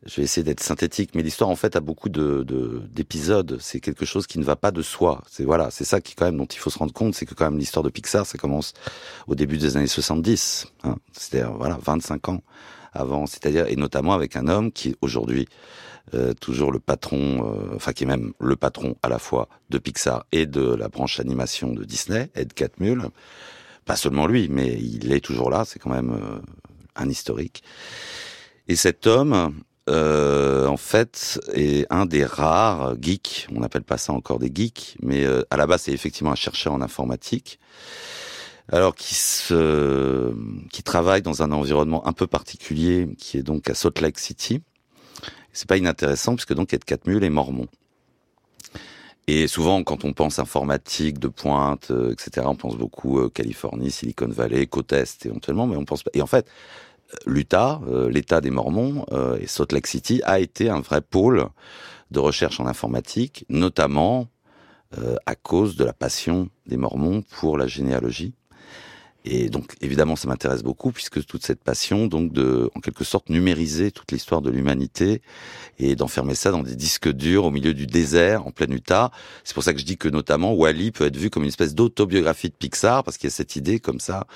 [0.06, 2.44] je vais essayer d'être synthétique, mais l'histoire en fait a beaucoup de
[2.90, 3.58] d'épisodes.
[3.60, 5.22] C'est quelque chose qui ne va pas de soi.
[5.28, 7.34] C'est voilà, c'est ça qui quand même dont il faut se rendre compte, c'est que
[7.34, 8.74] quand même l'histoire de Pixar, ça commence
[9.26, 10.66] au début des années 70.
[10.84, 10.96] Hein.
[11.12, 12.42] C'est-à-dire voilà, 25 ans
[12.92, 13.26] avant.
[13.26, 15.48] C'est-à-dire et notamment avec un homme qui aujourd'hui
[16.14, 19.78] euh, toujours le patron, euh, enfin qui est même le patron à la fois de
[19.78, 23.08] Pixar et de la branche animation de Disney, Ed Catmull.
[23.84, 26.38] Pas seulement lui, mais il est toujours là, c'est quand même euh,
[26.96, 27.62] un historique.
[28.68, 29.54] Et cet homme,
[29.88, 35.24] en fait, est un des rares geeks, on n'appelle pas ça encore des geeks, mais
[35.50, 37.58] à la base c'est effectivement un chercheur en informatique,
[38.70, 40.34] alors qui se,
[40.70, 44.60] qui travaille dans un environnement un peu particulier, qui est donc à Salt Lake City,
[45.52, 47.66] c'est pas inintéressant puisque donc Ed Catmull est mormon.
[49.30, 53.90] Et souvent, quand on pense informatique de pointe, euh, etc., on pense beaucoup euh, Californie,
[53.90, 56.10] Silicon Valley, côte est éventuellement, mais on pense pas.
[56.14, 56.48] Et en fait,
[57.12, 59.04] euh, l'Utah, l'État des Mormons
[59.38, 61.46] et Salt Lake City a été un vrai pôle
[62.10, 64.28] de recherche en informatique, notamment
[65.26, 68.32] à cause de la passion des Mormons pour la généalogie
[69.30, 73.28] et donc, évidemment, ça m'intéresse beaucoup puisque toute cette passion, donc, de, en quelque sorte,
[73.28, 75.20] numériser toute l'histoire de l'humanité
[75.78, 79.10] et d'enfermer ça dans des disques durs au milieu du désert, en plein Utah.
[79.44, 81.74] C'est pour ça que je dis que, notamment, Wally peut être vu comme une espèce
[81.74, 84.26] d'autobiographie de Pixar parce qu'il y a cette idée, comme ça,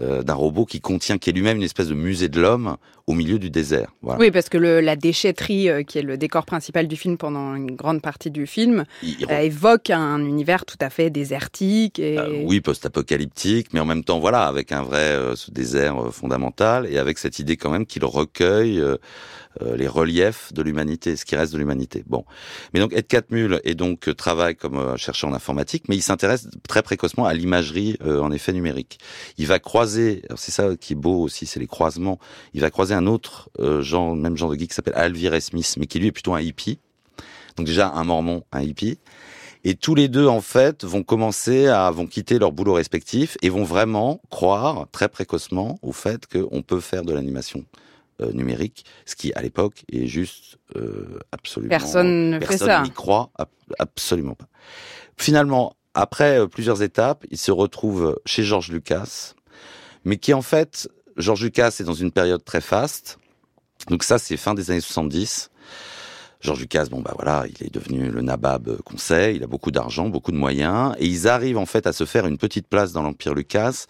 [0.00, 3.14] euh, d'un robot qui contient, qui est lui-même une espèce de musée de l'homme au
[3.14, 3.92] milieu du désert.
[4.02, 4.20] Voilà.
[4.20, 7.54] Oui, parce que le, la déchetterie, euh, qui est le décor principal du film pendant
[7.54, 8.84] une grande partie du film,
[9.30, 11.98] euh, évoque un univers tout à fait désertique.
[11.98, 12.18] Et...
[12.44, 17.18] oui, post-apocalyptique, mais en même temps, voilà, avec un vrai ce désert fondamental et avec
[17.18, 18.96] cette idée quand même qu'il recueille euh,
[19.60, 22.04] les reliefs de l'humanité, ce qui reste de l'humanité.
[22.06, 22.24] Bon,
[22.72, 26.02] mais donc Ed Catmull est donc euh, travaille comme euh, chercheur en informatique, mais il
[26.02, 28.98] s'intéresse très précocement à l'imagerie en effet numérique.
[29.38, 32.18] Il va croiser, c'est ça qui est beau aussi, c'est les croisements.
[32.54, 33.50] Il va croiser un autre
[33.80, 36.40] genre, même genre de geek qui s'appelle Alvire Smith, mais qui lui est plutôt un
[36.40, 36.78] hippie.
[37.56, 38.98] Donc déjà un mormon, un hippie.
[39.64, 43.48] Et tous les deux, en fait, vont commencer à, vont quitter leur boulot respectif et
[43.48, 47.64] vont vraiment croire très précocement au fait qu'on peut faire de l'animation
[48.22, 52.82] euh, numérique, ce qui à l'époque est juste euh, absolument personne ne fait ça.
[52.82, 53.30] n'y croit
[53.78, 54.48] absolument pas.
[55.18, 59.34] Finalement, après euh, plusieurs étapes, il se retrouve chez George Lucas,
[60.04, 60.88] mais qui en fait,
[61.18, 63.18] George Lucas est dans une période très faste.
[63.90, 65.50] Donc ça, c'est fin des années 70.
[66.40, 69.70] George Lucas, bon bah voilà, il est devenu le nabab qu'on sait, il a beaucoup
[69.70, 72.92] d'argent, beaucoup de moyens, et ils arrivent en fait à se faire une petite place
[72.92, 73.86] dans l'empire Lucas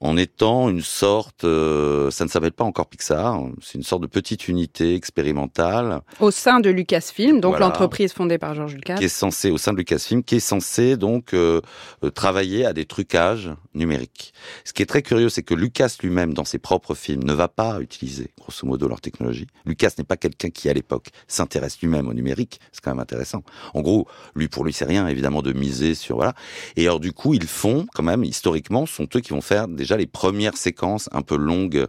[0.00, 4.06] en étant une sorte, euh, ça ne s'appelle pas encore Pixar, c'est une sorte de
[4.06, 6.00] petite unité expérimentale.
[6.20, 8.96] Au sein de Lucasfilm, donc l'entreprise fondée par George Lucas.
[8.96, 11.60] Qui est censé, au sein de Lucasfilm, qui est censé donc euh,
[12.02, 14.32] euh, travailler à des trucages numériques.
[14.64, 17.48] Ce qui est très curieux, c'est que Lucas lui-même, dans ses propres films, ne va
[17.48, 19.48] pas utiliser, grosso modo, leur technologie.
[19.66, 22.58] Lucas n'est pas quelqu'un qui, à l'époque, s'intéresse lui-même au numérique.
[22.72, 23.42] C'est quand même intéressant.
[23.74, 26.32] En gros, lui, pour lui, c'est rien, évidemment, de miser sur, voilà.
[26.76, 29.89] Et alors, du coup, ils font, quand même, historiquement, sont eux qui vont faire des
[29.96, 31.86] les premières séquences un peu longues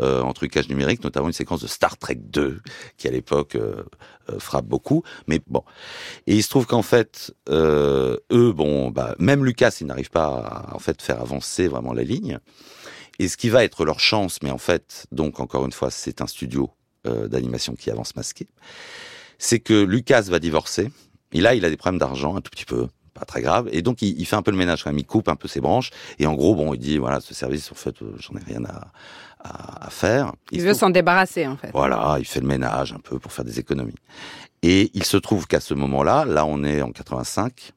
[0.00, 2.60] euh, en trucage numérique, notamment une séquence de Star Trek 2
[2.96, 3.82] qui à l'époque euh,
[4.30, 5.02] euh, frappe beaucoup.
[5.26, 5.62] Mais bon,
[6.26, 10.74] et il se trouve qu'en fait, eux, bon, bah, même Lucas, il n'arrive pas à
[10.74, 12.38] en fait faire avancer vraiment la ligne.
[13.18, 16.22] Et ce qui va être leur chance, mais en fait, donc encore une fois, c'est
[16.22, 16.70] un studio
[17.04, 18.46] d'animation qui avance masqué,
[19.38, 20.90] c'est que Lucas va divorcer.
[21.32, 22.88] Et là, il a des problèmes d'argent un tout petit peu
[23.20, 23.68] pas très grave.
[23.72, 24.98] Et donc, il, fait un peu le ménage quand même.
[24.98, 25.90] Il coupe un peu ses branches.
[26.18, 28.64] Et en gros, bon, il dit, voilà, ce service, en fait, euh, j'en ai rien
[28.64, 30.32] à, à, faire.
[30.50, 31.70] Il, veut s'en débarrasser, en fait.
[31.72, 33.94] Voilà, il fait le ménage un peu pour faire des économies.
[34.62, 37.72] Et il se trouve qu'à ce moment-là, là, on est en 85,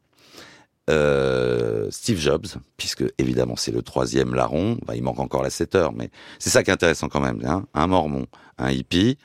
[0.90, 5.94] euh, Steve Jobs, puisque évidemment c'est le troisième larron, il manque encore la 7 heures,
[5.94, 6.10] mais
[6.40, 7.64] c'est ça qui est intéressant quand même, hein.
[7.74, 8.26] un mormon,
[8.58, 9.18] un hippie,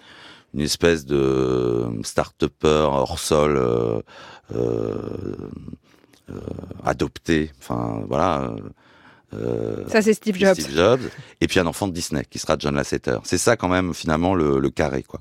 [0.54, 4.00] une espèce de start-upper hors sol, euh,
[4.54, 5.36] euh, euh,
[6.84, 8.54] adopté, enfin voilà,
[9.34, 10.54] Euh, ça, c'est Steve Jobs.
[10.54, 11.02] Steve Jobs.
[11.40, 13.18] Et puis un enfant de Disney, qui sera John Lasseter.
[13.24, 15.20] C'est ça, quand même, finalement, le, le, carré, quoi.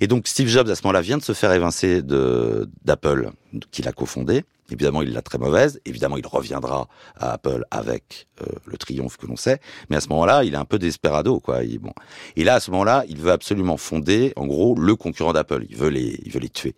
[0.00, 3.30] Et donc, Steve Jobs, à ce moment-là, vient de se faire évincer de, d'Apple,
[3.70, 4.44] qu'il a cofondé.
[4.72, 5.80] Évidemment, il l'a très mauvaise.
[5.84, 9.60] Évidemment, il reviendra à Apple avec euh, le triomphe que l'on sait.
[9.90, 11.62] Mais à ce moment-là, il est un peu desperado, quoi.
[11.62, 11.92] Il, bon.
[12.34, 15.66] Et là, à ce moment-là, il veut absolument fonder, en gros, le concurrent d'Apple.
[15.70, 16.74] Il veut les, il veut les tuer.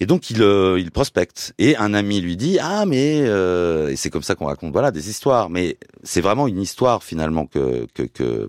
[0.00, 1.54] Et donc il, euh, il prospecte.
[1.58, 4.90] Et un ami lui dit ah mais euh, et c'est comme ça qu'on raconte voilà
[4.90, 5.50] des histoires.
[5.50, 8.48] Mais c'est vraiment une histoire finalement que, que, que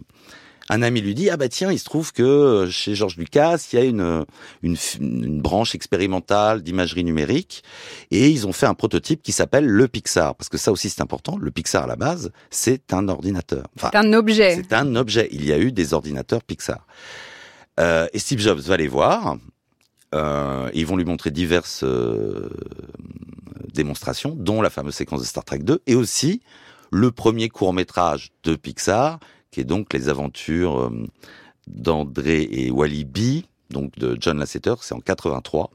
[0.69, 3.79] un ami lui dit ah bah tiens il se trouve que chez Georges Lucas il
[3.79, 4.25] y a une,
[4.61, 7.63] une, une branche expérimentale d'imagerie numérique
[8.11, 11.01] et ils ont fait un prototype qui s'appelle le Pixar parce que ça aussi c'est
[11.01, 11.37] important.
[11.39, 13.65] Le Pixar à la base c'est un ordinateur.
[13.75, 14.55] Enfin, c'est un objet.
[14.57, 15.27] C'est un objet.
[15.31, 16.85] Il y a eu des ordinateurs Pixar.
[17.79, 19.37] Euh, et Steve Jobs va les voir
[20.15, 22.49] euh, ils vont lui montrer diverses euh,
[23.73, 26.41] démonstrations, dont la fameuse séquence de Star Trek 2, et aussi
[26.91, 29.19] le premier court métrage de Pixar,
[29.51, 31.07] qui est donc les aventures euh,
[31.67, 35.69] d'André et Wally B, donc de John Lasseter, c'est en 83,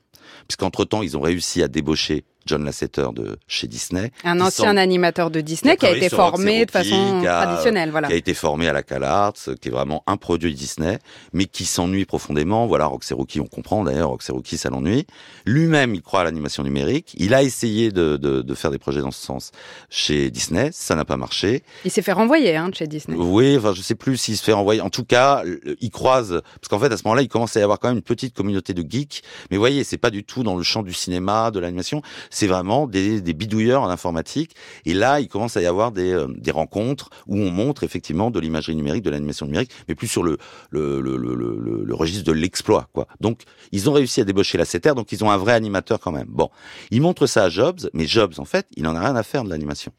[0.48, 4.10] puisqu'entre temps ils ont réussi à débaucher John Lasseter de chez Disney.
[4.24, 8.08] Un ancien animateur de Disney qui a, été formé de façon traditionnelle, voilà.
[8.08, 10.98] Qui a été formé à la CalArts, qui est vraiment un produit Disney,
[11.32, 12.66] mais qui s'ennuie profondément.
[12.66, 15.06] Voilà, Roxy Rookie, on comprend d'ailleurs, Roxy Rookie, ça l'ennuie.
[15.46, 17.14] Lui-même, il croit à l'animation numérique.
[17.18, 19.50] Il a essayé de, de, de, faire des projets dans ce sens
[19.90, 21.62] chez Disney, ça n'a pas marché.
[21.84, 23.16] Il s'est fait renvoyer hein, de chez Disney.
[23.16, 24.80] Oui, enfin, je sais plus s'il se fait renvoyer.
[24.80, 25.42] En tout cas,
[25.80, 27.98] il croise, parce qu'en fait, à ce moment-là, il commence à y avoir quand même
[27.98, 29.22] une petite communauté de geeks.
[29.50, 32.02] Mais voyez, c'est pas du tout dans le champ du cinéma, de l'animation
[32.34, 34.54] c'est vraiment des, des, bidouilleurs en informatique.
[34.84, 38.30] Et là, il commence à y avoir des, euh, des rencontres où on montre effectivement
[38.30, 40.38] de l'imagerie numérique, de l'animation numérique, mais plus sur le,
[40.70, 42.88] le, le, le, le registre de l'exploit.
[42.92, 43.06] quoi.
[43.20, 43.42] Donc,
[43.72, 46.28] ils ont réussi à débaucher la CETER, donc ils ont un vrai animateur quand même.
[46.28, 46.50] Bon,
[46.90, 49.44] ils montrent ça à Jobs, mais Jobs, en fait, il n'en a rien à faire
[49.44, 49.92] de l'animation.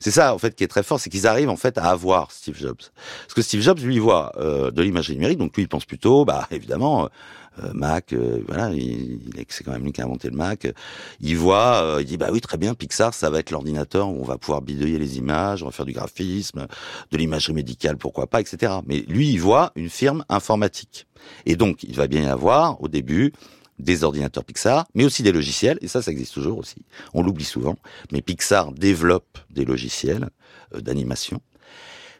[0.00, 2.32] C'est ça en fait qui est très fort, c'est qu'ils arrivent en fait à avoir
[2.32, 2.80] Steve Jobs.
[3.22, 6.24] Parce que Steve Jobs lui voit euh, de l'imagerie numérique, donc lui il pense plutôt,
[6.24, 7.08] bah évidemment, euh,
[7.74, 10.66] Mac, euh, voilà, il, c'est quand même lui qui a inventé le Mac.
[11.20, 14.20] Il voit, euh, il dit bah oui très bien, Pixar, ça va être l'ordinateur où
[14.20, 16.66] on va pouvoir bidouiller les images, on va faire du graphisme,
[17.10, 18.72] de l'imagerie médicale, pourquoi pas, etc.
[18.86, 21.06] Mais lui, il voit une firme informatique.
[21.46, 23.32] Et donc, il va bien y avoir au début
[23.78, 26.84] des ordinateurs Pixar, mais aussi des logiciels, et ça, ça existe toujours aussi.
[27.14, 27.76] On l'oublie souvent,
[28.12, 30.28] mais Pixar développe des logiciels
[30.74, 31.40] d'animation.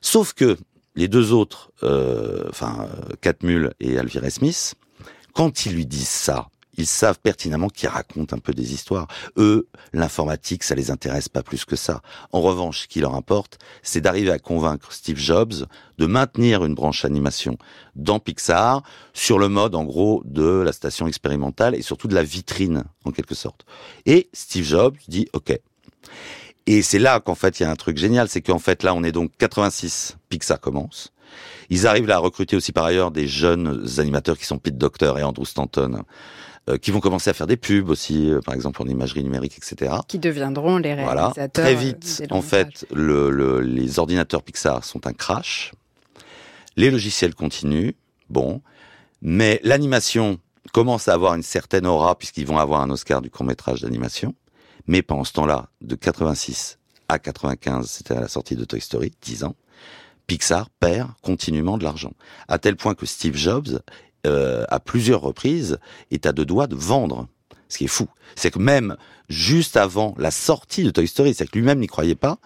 [0.00, 0.56] Sauf que
[0.96, 2.88] les deux autres, euh, enfin,
[3.20, 4.74] Catmull et Alvira Smith,
[5.34, 9.06] quand ils lui disent ça, ils savent pertinemment qu'ils racontent un peu des histoires.
[9.36, 12.00] Eux, l'informatique, ça les intéresse pas plus que ça.
[12.32, 15.66] En revanche, ce qui leur importe, c'est d'arriver à convaincre Steve Jobs
[15.98, 17.58] de maintenir une branche animation
[17.96, 18.82] dans Pixar
[19.12, 23.10] sur le mode, en gros, de la station expérimentale et surtout de la vitrine, en
[23.10, 23.66] quelque sorte.
[24.06, 25.58] Et Steve Jobs dit OK.
[26.66, 28.94] Et c'est là qu'en fait, il y a un truc génial, c'est qu'en fait, là,
[28.94, 31.12] on est donc 86, Pixar commence.
[31.68, 35.12] Ils arrivent là à recruter aussi par ailleurs des jeunes animateurs qui sont Pete Docter
[35.18, 36.04] et Andrew Stanton
[36.68, 39.56] euh, qui vont commencer à faire des pubs aussi, euh, par exemple en imagerie numérique,
[39.56, 39.94] etc.
[40.06, 41.32] Qui deviendront les réalisateurs.
[41.34, 41.48] Voilà.
[41.48, 45.72] Très vite, en fait, le, le, les ordinateurs Pixar sont un crash.
[46.76, 47.92] Les logiciels continuent,
[48.28, 48.60] bon,
[49.22, 50.38] mais l'animation
[50.72, 54.34] commence à avoir une certaine aura puisqu'ils vont avoir un Oscar du court métrage d'animation.
[54.86, 56.78] Mais pendant ce temps-là, de 86
[57.08, 59.56] à 95, c'était à la sortie de Toy Story, 10 ans,
[60.30, 62.12] Pixar perd continuellement de l'argent.
[62.46, 63.80] À tel point que Steve Jobs,
[64.28, 65.80] euh, à plusieurs reprises,
[66.12, 67.26] est à deux doigts de vendre.
[67.68, 68.06] Ce qui est fou.
[68.36, 68.96] C'est que même
[69.28, 72.38] juste avant la sortie de Toy Story, c'est que lui-même n'y croyait pas,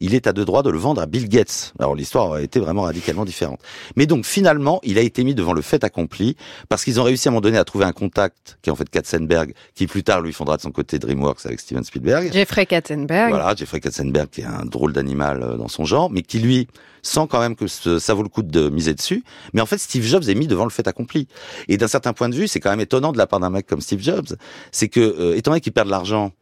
[0.00, 1.72] il est à deux droits de le vendre à Bill Gates.
[1.78, 3.60] Alors l'histoire a été vraiment radicalement différente.
[3.96, 6.36] Mais donc finalement, il a été mis devant le fait accompli
[6.68, 8.76] parce qu'ils ont réussi à un moment donné à trouver un contact qui est en
[8.76, 12.32] fait Katzenberg, qui plus tard lui fondera de son côté DreamWorks avec Steven Spielberg.
[12.32, 13.30] Jeffrey Katzenberg.
[13.30, 16.66] Voilà, Jeffrey Katzenberg qui est un drôle d'animal euh, dans son genre, mais qui lui
[17.02, 19.24] sent quand même que ça vaut le coup de miser dessus.
[19.52, 21.26] Mais en fait, Steve Jobs est mis devant le fait accompli.
[21.68, 23.66] Et d'un certain point de vue, c'est quand même étonnant de la part d'un mec
[23.66, 24.36] comme Steve Jobs,
[24.70, 26.32] c'est que euh, étant donné qu'il perd de l'argent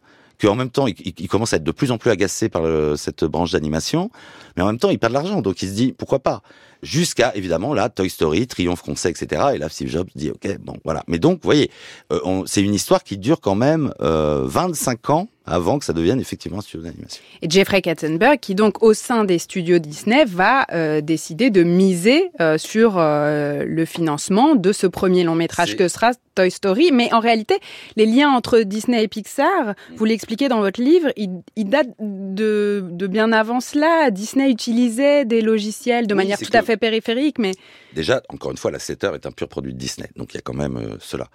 [0.40, 2.62] qu'en même temps, il, il, commence à être de plus en plus agacé par
[2.96, 4.10] cette branche d'animation,
[4.56, 6.42] mais en même temps, il perd de l'argent, donc il se dit, pourquoi pas?
[6.82, 9.48] Jusqu'à, évidemment, là, Toy Story, Triomphe qu'on sait, etc.
[9.54, 11.04] Et là, Steve Jobs dit, ok, bon, voilà.
[11.08, 11.70] Mais donc, vous voyez,
[12.10, 16.20] euh, c'est une histoire qui dure quand même euh, 25 ans avant que ça devienne
[16.20, 17.22] effectivement un studio d'animation.
[17.42, 22.30] Et Jeffrey Katzenberg, qui donc au sein des studios Disney va euh, décider de miser
[22.40, 26.90] euh, sur euh, le financement de ce premier long métrage que sera Toy Story.
[26.92, 27.58] Mais en réalité,
[27.96, 32.84] les liens entre Disney et Pixar, vous l'expliquez dans votre livre, ils, ils datent de,
[32.90, 34.10] de, bien avant cela.
[34.10, 37.52] Disney utilisait des logiciels de Oui, manière tout à fait périphérique, mais
[37.94, 40.36] Déjà, encore une fois, la 7 heures est un pur produit de Disney, donc il
[40.36, 41.28] y a quand même cela.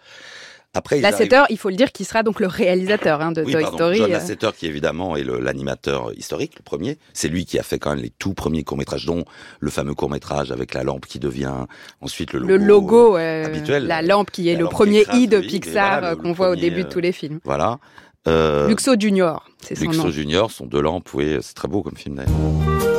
[0.76, 3.62] Après, Lasseter, il faut le dire, qui sera donc le réalisateur hein, de oui, Toy
[3.62, 3.98] pardon, Story.
[3.98, 4.14] John euh.
[4.14, 6.98] Lasseter, qui évidemment est l'animateur historique, le premier.
[7.14, 9.24] C'est lui qui a fait quand même les tout premiers courts-métrages, dont
[9.60, 11.66] le fameux court-métrage avec la lampe qui devient
[12.02, 12.52] ensuite le logo.
[12.52, 13.88] Le logo, euh, habituel.
[13.88, 16.56] la lampe qui est La le premier i de Pixar voilà, euh, qu'on voit au
[16.56, 17.40] début de tous les films.
[17.46, 17.80] Voilà.
[18.28, 19.92] Euh, Luxo Junior, c'est son nom.
[19.92, 22.95] Luxo Junior, sont deux lampes, oui, c'est très beau comme film d'ailleurs.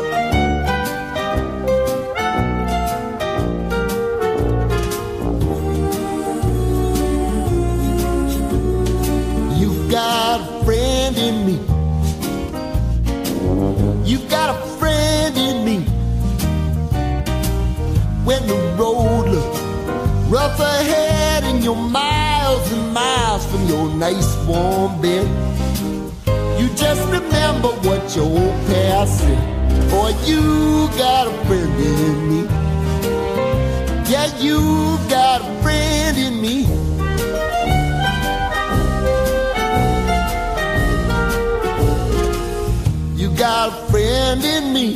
[23.98, 25.26] Nice warm bed,
[26.60, 29.90] you just remember what your old past said.
[29.90, 32.42] Boy, you got a friend in me.
[34.10, 36.66] Yeah, you got a friend in me.
[43.16, 44.88] You got a friend in me.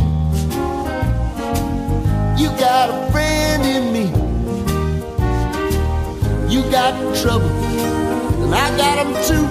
[2.41, 4.07] You got a friend in me.
[6.55, 7.49] You got trouble,
[8.53, 9.47] and I got them too.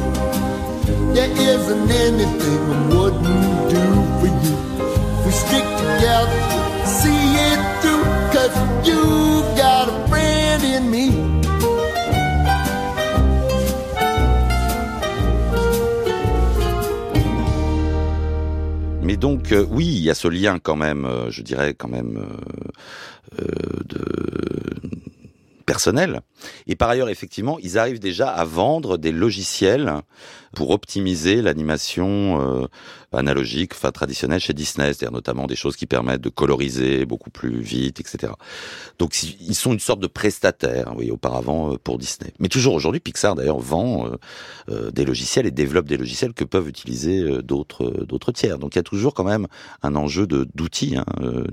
[1.14, 3.84] There isn't anything I wouldn't do
[4.20, 4.56] for you.
[5.26, 6.40] We stick together,
[6.86, 8.54] see it through, cause
[8.88, 9.02] you
[9.56, 11.06] got a friend in me.
[19.02, 21.88] Mais donc, euh, oui, il y a ce lien quand même, euh, je dirais quand
[21.88, 24.06] même, euh, euh, de
[25.66, 26.22] personnel.
[26.68, 30.02] Et par ailleurs, effectivement, ils arrivent déjà à vendre des logiciels
[30.56, 32.68] pour optimiser l'animation euh,
[33.12, 37.60] analogique, enfin traditionnelle chez Disney, c'est-à-dire notamment des choses qui permettent de coloriser beaucoup plus
[37.60, 38.34] vite, etc.
[38.98, 42.34] Donc ils sont une sorte de prestataire, oui, auparavant euh, pour Disney.
[42.40, 44.10] Mais toujours aujourd'hui, Pixar d'ailleurs vend
[44.70, 48.60] euh, des logiciels et développe des logiciels que peuvent utiliser d'autres d'autres tiers.
[48.60, 49.48] Donc il y a toujours quand même
[49.84, 51.06] un enjeu d'outils hein,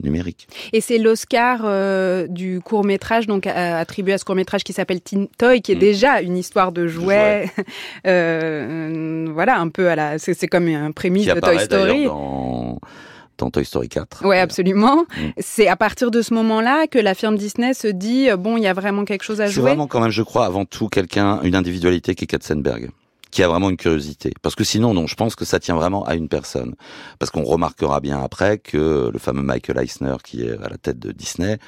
[0.02, 0.48] numériques.
[0.72, 5.28] Et c'est l'Oscar du court métrage, donc attribué à ce court métrage qui s'appelle Teen
[5.38, 7.50] Toy, qui est déjà une histoire de jouets.
[8.06, 10.18] Euh, voilà, un peu à la.
[10.18, 12.04] C'est c'est comme un prémisse de Toy Story.
[12.04, 14.24] dans, Toy Story 4.
[14.24, 15.04] Ouais, absolument.
[15.16, 15.28] Mm.
[15.38, 18.62] C'est à partir de ce moment-là que la firme Disney se dit euh, bon, il
[18.62, 19.62] y a vraiment quelque chose à C'est jouer.
[19.70, 22.90] vraiment quand même, je crois, avant tout quelqu'un, une individualité qui est Katzenberg
[23.36, 24.32] qui a vraiment une curiosité.
[24.40, 26.74] Parce que sinon, non, je pense que ça tient vraiment à une personne.
[27.18, 30.98] Parce qu'on remarquera bien après que le fameux Michael Eisner, qui est à la tête
[30.98, 31.58] de Disney,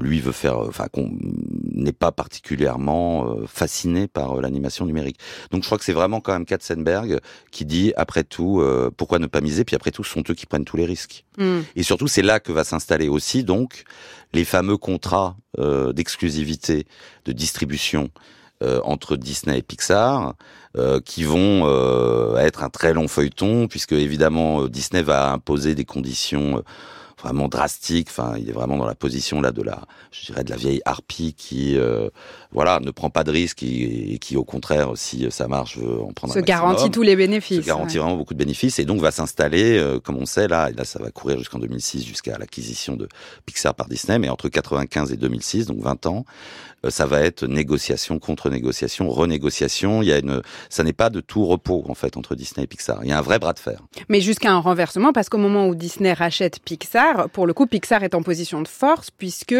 [0.00, 1.10] lui veut faire, euh, enfin, qu'on
[1.72, 5.18] n'est pas particulièrement euh, fasciné par euh, l'animation numérique.
[5.50, 9.18] Donc, je crois que c'est vraiment quand même Katzenberg qui dit, après tout, euh, pourquoi
[9.18, 9.64] ne pas miser?
[9.64, 11.24] Puis après tout, ce sont eux qui prennent tous les risques.
[11.38, 11.60] Mm.
[11.76, 13.84] Et surtout, c'est là que va s'installer aussi donc
[14.32, 16.86] les fameux contrats euh, d'exclusivité,
[17.24, 18.10] de distribution
[18.62, 20.34] euh, entre Disney et Pixar,
[20.76, 25.84] euh, qui vont euh, être un très long feuilleton, puisque évidemment Disney va imposer des
[25.84, 26.62] conditions euh,
[27.22, 28.08] vraiment drastiques.
[28.10, 30.80] Enfin, il est vraiment dans la position là de la, je dirais, de la vieille
[30.84, 32.08] harpie qui, euh,
[32.52, 36.00] voilà, ne prend pas de risques et, et qui, au contraire, si ça marche, veut
[36.00, 37.60] en prendre Se un maximum garantit tous les bénéfices.
[37.60, 38.02] se garantit ouais.
[38.02, 40.84] vraiment beaucoup de bénéfices et donc va s'installer, euh, comme on sait là, et là
[40.84, 43.08] ça va courir jusqu'en 2006, jusqu'à l'acquisition de
[43.46, 46.24] Pixar par Disney, mais entre 95 et 2006, donc 20 ans,
[46.90, 50.02] ça va être négociation contre négociation, renégociation.
[50.02, 52.66] Il y a une, ça n'est pas de tout repos en fait entre Disney et
[52.66, 53.00] Pixar.
[53.02, 53.80] Il y a un vrai bras de fer.
[54.08, 58.02] Mais jusqu'à un renversement, parce qu'au moment où Disney rachète Pixar, pour le coup, Pixar
[58.02, 59.54] est en position de force, puisque,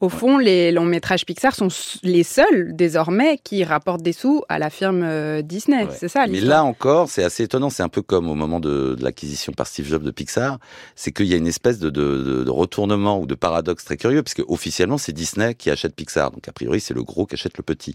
[0.00, 1.68] au fond, les longs métrages Pixar sont
[2.02, 5.86] les seuls, désormais, qui rapportent des sous à la firme euh, Disney.
[5.96, 7.68] C'est ça, Mais là encore, c'est assez étonnant.
[7.70, 10.58] C'est un peu comme au moment de, de l'acquisition par Steve Jobs de Pixar.
[10.96, 13.96] C'est qu'il y a une espèce de, de- de- de retournement ou de paradoxe très
[13.98, 16.30] curieux, puisque officiellement, c'est Disney qui achète Pixar.
[16.30, 17.94] Donc, a priori, c'est le gros qui achète le petit.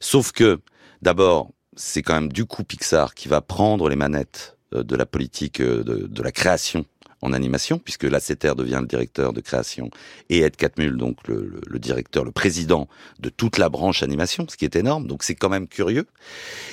[0.00, 0.60] Sauf que,
[1.00, 5.06] d'abord, c'est quand même du coup Pixar qui va prendre les manettes euh, de la
[5.06, 6.84] politique euh, de, de la création
[7.22, 9.90] en animation, puisque Lasseter devient le directeur de création
[10.28, 12.88] et Ed Catmull, donc le, le- le directeur, le président
[13.20, 15.06] de toute la branche animation, ce qui est énorme.
[15.06, 16.06] Donc c'est quand même curieux.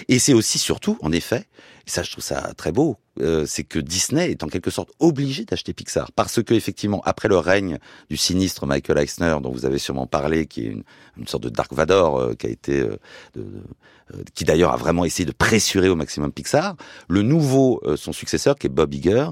[0.10, 1.46] Et c'est aussi surtout, en effet,
[1.86, 4.92] et ça je trouve ça très beau, euh, c'est que Disney est en quelque sorte
[5.00, 7.78] obligé d'acheter Pixar parce que effectivement après le règne
[8.10, 10.76] du sinistre Michael Eisner dont vous avez sûrement parlé, qui est
[11.18, 12.98] une, sorte de Dark Vador euh, qui a été, euh,
[14.14, 16.76] euh, qui d'ailleurs a vraiment essayé de pressurer au maximum Pixar,
[17.08, 19.28] le nouveau euh, son successeur qui est Bob Iger,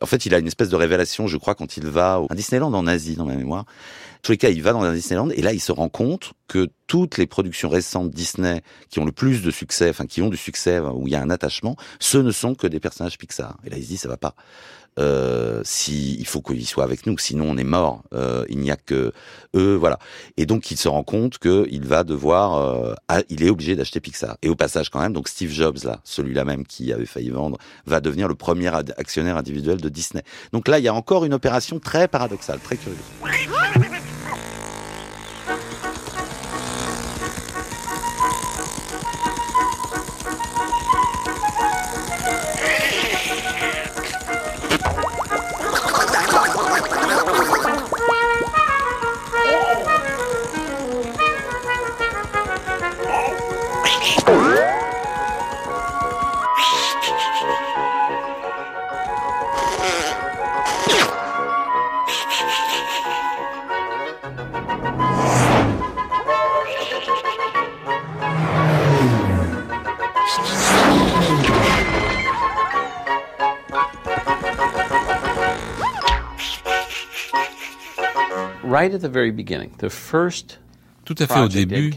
[0.00, 2.34] en fait il a une espèce de révélation, je crois, quand il va au à
[2.34, 3.64] Disneyland en Asie dans ma mémoire.
[3.64, 6.32] En tous les cas, il va dans un Disneyland et là il se rend compte
[6.48, 10.28] que toutes les productions récentes Disney qui ont le plus de succès, enfin qui ont
[10.28, 13.58] du succès où il y a un attachement, ce ne sont que des personnages Pixar.
[13.64, 14.34] Et là, il se dit ça va pas.
[14.98, 18.02] Euh, si il faut qu'ils soient avec nous, sinon on est mort.
[18.12, 19.12] Euh, il n'y a que
[19.56, 19.98] eux, voilà.
[20.36, 22.94] Et donc il se rend compte que il va devoir, euh,
[23.28, 24.36] il est obligé d'acheter Pixar.
[24.42, 27.58] Et au passage quand même, donc Steve Jobs là, celui-là même qui avait failli vendre,
[27.86, 30.22] va devenir le premier actionnaire individuel de Disney.
[30.52, 32.98] Donc là, il y a encore une opération très paradoxale, très curieuse.
[81.04, 81.92] Tout à fait au début,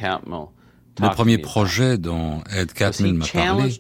[1.00, 3.80] le premier projet dont Ed Catmull m'a parlé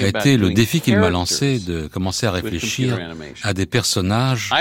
[0.00, 2.98] a été le défi qu'il m'a lancé de commencer à réfléchir
[3.42, 4.52] à des personnages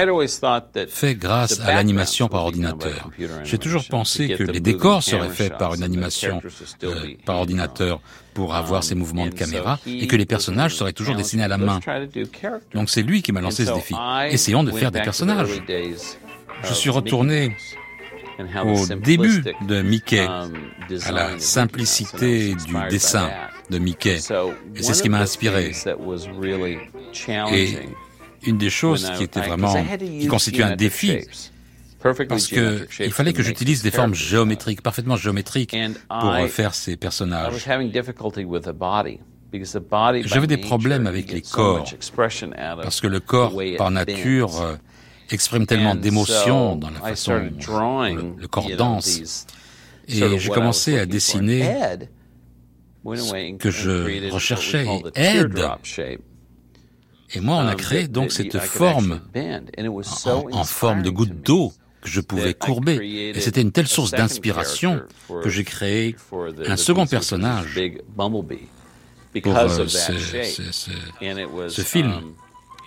[0.88, 3.10] faits grâce à l'animation par ordinateur.
[3.44, 6.42] J'ai toujours pensé que les décors seraient faits par une animation
[6.84, 8.00] euh, par ordinateur
[8.34, 11.58] pour avoir ces mouvements de caméra et que les personnages seraient toujours dessinés à la
[11.58, 11.80] main.
[12.74, 13.96] Donc c'est lui qui m'a lancé ce défi.
[14.30, 15.62] Essayons de faire des personnages.
[16.64, 17.56] Je suis retourné
[18.64, 23.30] au début de Mickey, à la simplicité du dessin
[23.70, 24.20] de Mickey.
[24.76, 25.72] Et c'est ce qui m'a inspiré.
[27.54, 27.78] Et
[28.44, 31.20] une des choses qui était vraiment, qui constituait un défi,
[32.30, 35.76] parce que il fallait que j'utilise des formes géométriques, parfaitement géométriques,
[36.08, 37.54] pour faire ces personnages.
[40.26, 41.86] J'avais des problèmes avec les corps,
[42.84, 44.78] parce que le corps, par nature,
[45.30, 48.04] exprime tellement d'émotions dans la façon dont
[48.38, 49.46] le, corps danse.
[50.08, 51.64] Et j'ai commencé à dessiner
[53.06, 54.86] ce que je recherchais,
[55.16, 55.60] Ed.
[57.34, 59.22] Et moi, on a créé donc cette forme
[60.52, 62.96] en, forme de goutte d'eau que je pouvais courber.
[63.36, 65.02] Et c'était une telle source d'inspiration
[65.44, 66.16] que j'ai créé
[66.66, 67.80] un second personnage
[69.44, 72.22] pour euh, ce film.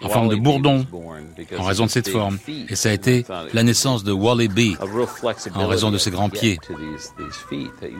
[0.02, 0.86] En forme de bourdon,
[1.58, 2.38] en raison de cette forme.
[2.68, 4.76] Et ça a été la naissance de Wally B,
[5.54, 6.58] en raison de ses grands pieds,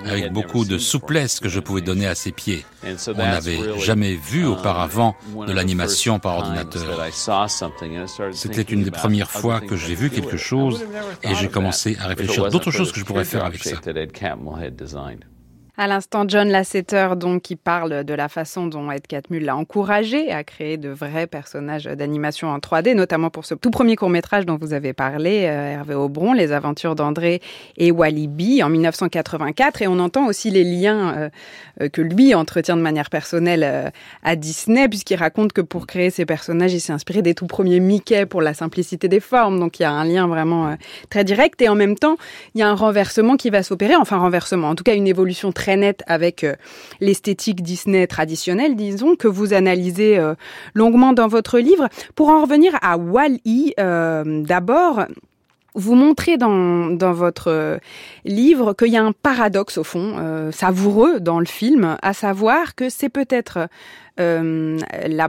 [0.05, 2.65] avec beaucoup de souplesse que je pouvais donner à ses pieds.
[3.09, 5.15] On n'avait jamais vu auparavant
[5.47, 6.83] de l'animation par ordinateur.
[8.33, 10.85] C'était une des premières fois que j'ai vu quelque chose
[11.23, 13.77] et j'ai commencé à réfléchir d'autres choses que je pourrais faire avec ça.
[15.83, 20.31] À l'instant, John Lasseter, donc, qui parle de la façon dont Ed Catmull l'a encouragé
[20.31, 24.59] à créer de vrais personnages d'animation en 3D, notamment pour ce tout premier court-métrage dont
[24.61, 27.41] vous avez parlé, euh, Hervé Aubron, Les aventures d'André
[27.79, 29.81] et Walibi, en 1984.
[29.81, 31.31] Et on entend aussi les liens euh,
[31.81, 33.91] euh, que lui entretient de manière personnelle
[34.23, 37.81] à Disney, puisqu'il raconte que pour créer ces personnages, il s'est inspiré des tout premiers
[37.81, 39.59] Mickey pour la simplicité des formes.
[39.59, 40.77] Donc, il y a un lien vraiment
[41.09, 41.63] très direct.
[41.63, 42.19] Et en même temps,
[42.55, 45.53] il y a un renversement qui va s'opérer, enfin, renversement, en tout cas, une évolution
[45.53, 46.55] très net avec euh,
[47.01, 50.35] l'esthétique Disney traditionnelle, disons, que vous analysez euh,
[50.75, 51.89] longuement dans votre livre.
[52.15, 55.07] Pour en revenir à Wall-E, euh, d'abord,
[55.75, 57.79] vous montrez dans, dans votre
[58.25, 62.89] livre qu'il y a un paradoxe au fond, savoureux dans le film, à savoir que
[62.89, 63.69] c'est peut-être
[64.21, 64.79] euh,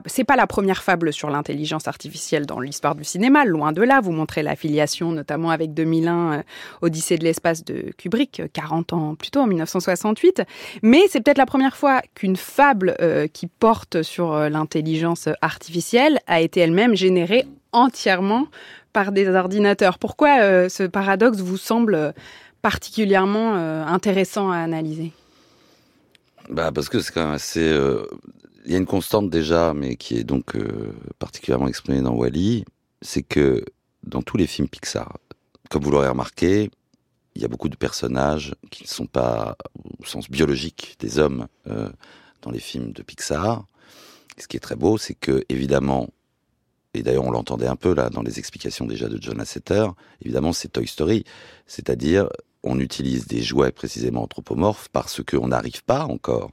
[0.06, 4.02] c'est pas la première fable sur l'intelligence artificielle dans l'histoire du cinéma, loin de là.
[4.02, 6.44] Vous montrez l'affiliation notamment avec 2001, euh,
[6.82, 10.44] Odyssée de l'espace de Kubrick, 40 ans plus tôt, en 1968.
[10.82, 16.20] Mais c'est peut-être la première fois qu'une fable euh, qui porte sur euh, l'intelligence artificielle
[16.28, 18.48] a été elle-même générée entièrement
[18.94, 19.98] par des ordinateurs.
[19.98, 22.14] Pourquoi ce paradoxe vous semble
[22.62, 23.56] particulièrement
[23.86, 25.12] intéressant à analyser?
[26.50, 27.74] Bah parce que c'est quand même assez
[28.66, 32.66] il y a une constante déjà, mais qui est donc euh, particulièrement exprimée dans Wally,
[33.02, 33.64] c'est que
[34.04, 35.18] dans tous les films Pixar,
[35.70, 36.70] comme vous l'aurez remarqué,
[37.36, 39.56] il y a beaucoup de personnages qui ne sont pas
[40.00, 41.90] au sens biologique des hommes euh,
[42.42, 43.66] dans les films de Pixar.
[44.38, 46.10] ce qui est très beau, c'est que évidemment,
[46.94, 49.88] et d'ailleurs on l'entendait un peu là dans les explications déjà de John Lasseter,
[50.22, 51.24] évidemment c'est Toy Story,
[51.68, 52.28] c'est-à-dire
[52.64, 56.52] on utilise des jouets précisément anthropomorphes parce qu'on n'arrive pas encore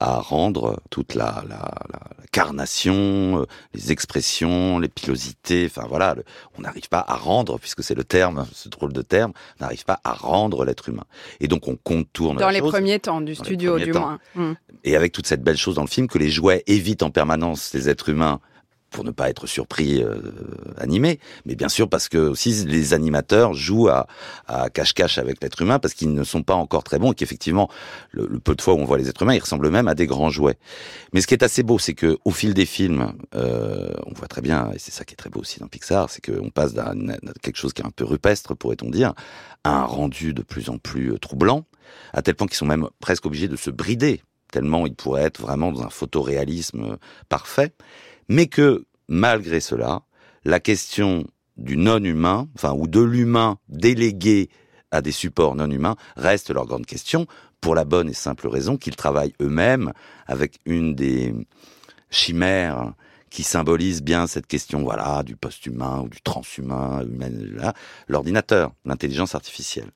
[0.00, 2.00] à rendre toute la, la, la,
[2.30, 6.14] carnation, euh, les expressions, les pilosités, enfin voilà,
[6.56, 9.84] on n'arrive pas à rendre, puisque c'est le terme, ce drôle de terme, on n'arrive
[9.84, 11.04] pas à rendre l'être humain.
[11.40, 14.20] Et donc on contourne Dans les premiers temps du studio, du moins.
[14.36, 14.52] Hmm.
[14.84, 17.74] Et avec toute cette belle chose dans le film, que les jouets évitent en permanence
[17.74, 18.40] les êtres humains
[18.90, 20.20] pour ne pas être surpris, euh,
[20.78, 24.06] animé, mais bien sûr parce que aussi les animateurs jouent à,
[24.72, 27.68] cache-cache avec l'être humain parce qu'ils ne sont pas encore très bons et qu'effectivement
[28.12, 30.06] le, peu de fois où on voit les êtres humains, ils ressemblent même à des
[30.06, 30.58] grands jouets.
[31.12, 34.28] Mais ce qui est assez beau, c'est que au fil des films, euh, on voit
[34.28, 36.74] très bien, et c'est ça qui est très beau aussi dans Pixar, c'est qu'on passe
[36.74, 36.94] d'un
[37.42, 39.14] quelque chose qui est un peu rupestre, pourrait-on dire,
[39.64, 41.64] à un rendu de plus en plus euh, troublant,
[42.12, 45.40] à tel point qu'ils sont même presque obligés de se brider tellement ils pourraient être
[45.40, 46.96] vraiment dans un photoréalisme euh,
[47.28, 47.72] parfait
[48.28, 50.02] mais que malgré cela,
[50.44, 51.26] la question
[51.56, 54.48] du non-humain, enfin, ou de l'humain délégué
[54.90, 57.26] à des supports non humains reste leur grande question,
[57.60, 59.92] pour la bonne et simple raison qu'ils travaillent eux-mêmes
[60.26, 61.34] avec une des
[62.10, 62.94] chimères
[63.30, 67.04] qui symbolise bien cette question, voilà, du post-humain ou du transhumain,
[68.08, 69.90] l'ordinateur, l'intelligence artificielle.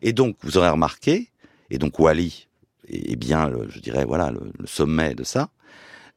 [0.00, 1.30] Et donc, vous aurez remarqué,
[1.70, 2.48] et donc Wally
[2.88, 5.50] est bien, je dirais, voilà, le sommet de ça,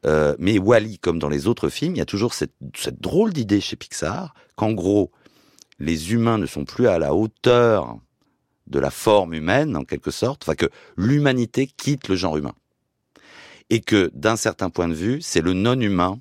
[0.05, 2.53] euh, mais Wally, comme dans les autres films, il y a toujours cette,
[2.99, 5.11] drôle d'idée chez Pixar qu'en gros,
[5.79, 7.97] les humains ne sont plus à la hauteur
[8.67, 12.55] de la forme humaine, en quelque sorte, enfin que l'humanité quitte le genre humain.
[13.69, 16.19] Et que, d'un certain point de vue, c'est le non-humain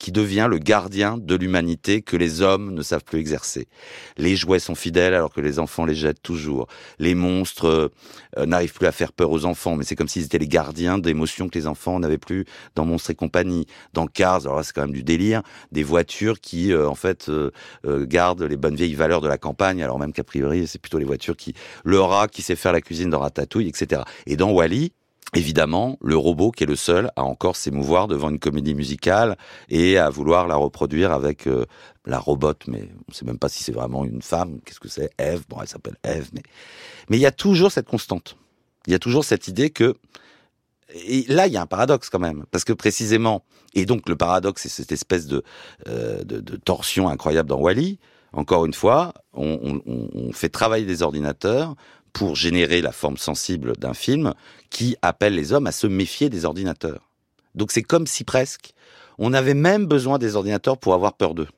[0.00, 3.68] qui devient le gardien de l'humanité que les hommes ne savent plus exercer.
[4.16, 6.66] Les jouets sont fidèles alors que les enfants les jettent toujours.
[6.98, 7.90] Les monstres
[8.36, 10.98] euh, n'arrivent plus à faire peur aux enfants, mais c'est comme s'ils étaient les gardiens
[10.98, 13.66] d'émotions que les enfants n'avaient plus dans Monstres et compagnie.
[13.92, 17.28] Dans Cars, alors là c'est quand même du délire, des voitures qui euh, en fait
[17.28, 17.50] euh,
[17.84, 21.04] gardent les bonnes vieilles valeurs de la campagne, alors même qu'a priori c'est plutôt les
[21.04, 21.54] voitures qui
[21.84, 24.02] le rat qui sait faire la cuisine dans Ratatouille, etc.
[24.26, 24.92] Et dans Wally,
[25.34, 29.36] Évidemment, le robot qui est le seul à encore s'émouvoir devant une comédie musicale
[29.68, 31.66] et à vouloir la reproduire avec euh,
[32.04, 34.60] la robot, mais on ne sait même pas si c'est vraiment une femme.
[34.64, 35.10] Qu'est-ce que c'est?
[35.18, 36.42] Eve Bon, elle s'appelle Eve, mais
[37.08, 38.36] mais il y a toujours cette constante.
[38.86, 39.94] Il y a toujours cette idée que
[40.92, 43.44] et là, il y a un paradoxe quand même, parce que précisément,
[43.74, 45.44] et donc le paradoxe, c'est cette espèce de,
[45.86, 46.24] euh,
[46.64, 48.00] torsion incroyable dans Wally.
[48.32, 51.76] Encore une fois, on fait travailler des ordinateurs
[52.12, 54.34] pour générer la forme sensible d'un film
[54.70, 57.08] qui appelle les hommes à se méfier des ordinateurs.
[57.54, 58.72] Donc c'est comme si presque
[59.18, 61.48] on avait même besoin des ordinateurs pour avoir peur d'eux.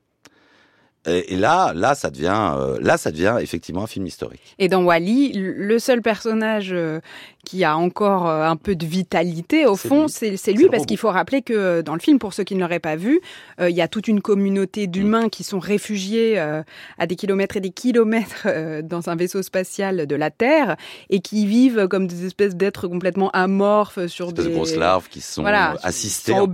[1.04, 4.54] Et, là, là, ça devient, euh, là, ça devient effectivement un film historique.
[4.60, 7.00] Et dans Wally, le seul personnage euh,
[7.44, 11.10] qui a encore euh, un peu de vitalité, au fond, c'est lui, parce qu'il faut
[11.10, 13.20] rappeler que dans le film, pour ceux qui ne l'auraient pas vu,
[13.60, 17.70] il y a toute une communauté d'humains qui sont réfugiés à des kilomètres et des
[17.70, 18.46] kilomètres
[18.82, 20.76] dans un vaisseau spatial de la Terre
[21.10, 24.44] et qui vivent comme des espèces d'êtres complètement amorphes sur des...
[24.44, 26.48] des grosses larves qui sont assistées en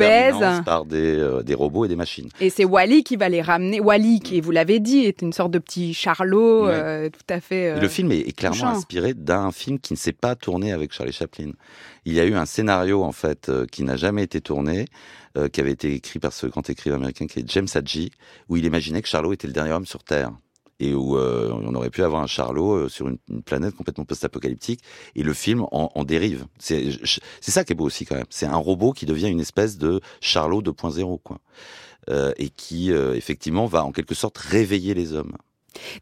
[0.64, 2.28] par des, des robots et des machines.
[2.40, 3.80] Et c'est Wally qui va les ramener.
[3.80, 7.40] Wally qui et vous l'avez dit, est une sorte de petit Charlot euh, tout à
[7.40, 7.74] fait.
[7.74, 11.12] le euh, film est, clairement inspiré d'un film qui ne s'est pas tourné avec Charlie
[11.12, 11.52] Chaplin.
[12.04, 14.86] Il y a eu un scénario en fait euh, qui n'a jamais été tourné,
[15.52, 18.10] qui avait été écrit par ce grand écrivain américain qui est James Hadji,
[18.48, 20.32] où il imaginait que Charlot était le dernier homme sur Terre
[20.80, 24.80] et où on aurait pu avoir un Charlot sur une, planète complètement post-apocalyptique,
[25.14, 26.46] et le film en, dérive.
[26.58, 26.90] C'est
[27.40, 28.26] ça qui est beau aussi quand même.
[28.30, 31.38] C'est un robot qui devient une espèce de Charlot 2.0, quoi.
[32.10, 35.36] Euh, et qui euh, effectivement va en quelque sorte réveiller les hommes.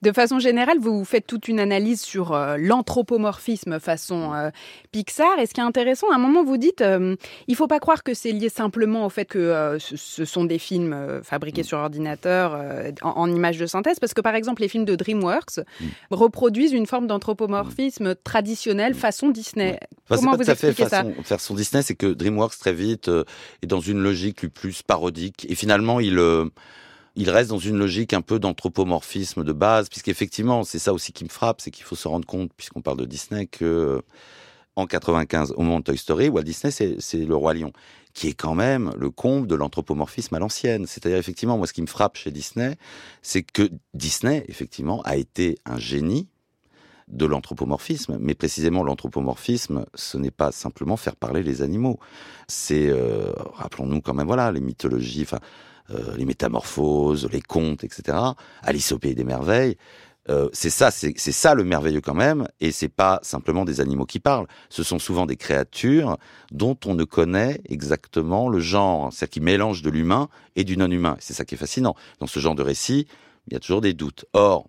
[0.02, 4.51] De façon générale, vous faites toute une analyse sur euh, l'anthropomorphisme façon euh,
[4.93, 5.38] Pixar.
[5.38, 7.16] Et ce qui est intéressant, à un moment, vous dites, euh,
[7.48, 11.20] il faut pas croire que c'est lié simplement au fait que ce, sont des films
[11.22, 12.59] fabriqués sur ordinateur
[13.02, 15.84] en, images de synthèse, parce que par exemple, les films de DreamWorks mm.
[16.10, 19.78] reproduisent une forme d'anthropomorphisme traditionnel façon Disney.
[20.09, 21.05] Comment vous expliquez ça?
[21.22, 23.10] Faire son Disney, c'est que DreamWorks très vite
[23.62, 26.18] est dans une logique plus parodique, et finalement, il
[27.16, 31.24] il reste dans une logique un peu d'anthropomorphisme de base, puisqu'effectivement, c'est ça aussi qui
[31.24, 34.02] me frappe, c'est qu'il faut se rendre compte, puisqu'on parle de Disney, que euh,
[34.76, 37.72] en 95, au moment de Toy Story, Walt Disney, c'est le roi lion,
[38.12, 40.86] qui est quand même le comble de l'anthropomorphisme à l'ancienne.
[40.86, 42.76] C'est-à-dire, effectivement, moi, ce qui me frappe chez Disney,
[43.22, 46.28] c'est que Disney, effectivement, a été un génie
[47.09, 51.98] de l'anthropomorphisme, mais précisément l'anthropomorphisme, ce n'est pas simplement faire parler les animaux.
[52.48, 55.24] C'est, euh, rappelons-nous quand même, les mythologies,
[56.16, 58.18] les métamorphoses, les contes, etc.
[58.62, 59.76] Alice au pays des merveilles.
[60.28, 64.06] Euh, c'est ça, c'est ça le merveilleux quand même, et c'est pas simplement des animaux
[64.06, 64.46] qui parlent.
[64.70, 66.16] Ce sont souvent des créatures
[66.50, 71.16] dont on ne connaît exactement le genre, c'est-à-dire qui mélangent de l'humain et du non-humain.
[71.20, 71.94] C'est ça qui est fascinant.
[72.18, 73.06] Dans ce genre de récit,
[73.46, 74.24] il y a toujours des doutes.
[74.32, 74.68] Or,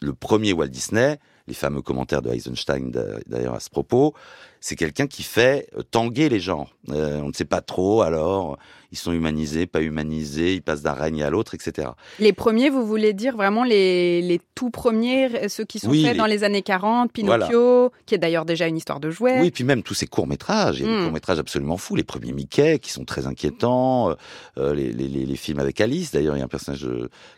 [0.00, 2.90] le premier Walt Disney les fameux commentaires de Eisenstein
[3.26, 4.14] d'ailleurs à ce propos,
[4.62, 6.70] c'est quelqu'un qui fait euh, tanguer les genres.
[6.90, 8.56] Euh, on ne sait pas trop, alors
[8.92, 11.88] ils sont humanisés, pas humanisés, ils passent d'un règne à l'autre, etc.
[12.20, 16.26] Les premiers, vous voulez dire vraiment les, les tout premiers, ceux qui sont faits dans
[16.26, 19.40] les années 40, Pinocchio, qui est d'ailleurs déjà une histoire de jouets.
[19.40, 21.04] Oui, puis même tous ces courts-métrages, il y a des hmm.
[21.04, 24.14] courts-métrages absolument fous, les premiers Mickey qui sont très inquiétants,
[24.58, 26.86] euh, les, les, les, films avec Alice, d'ailleurs il y a un personnage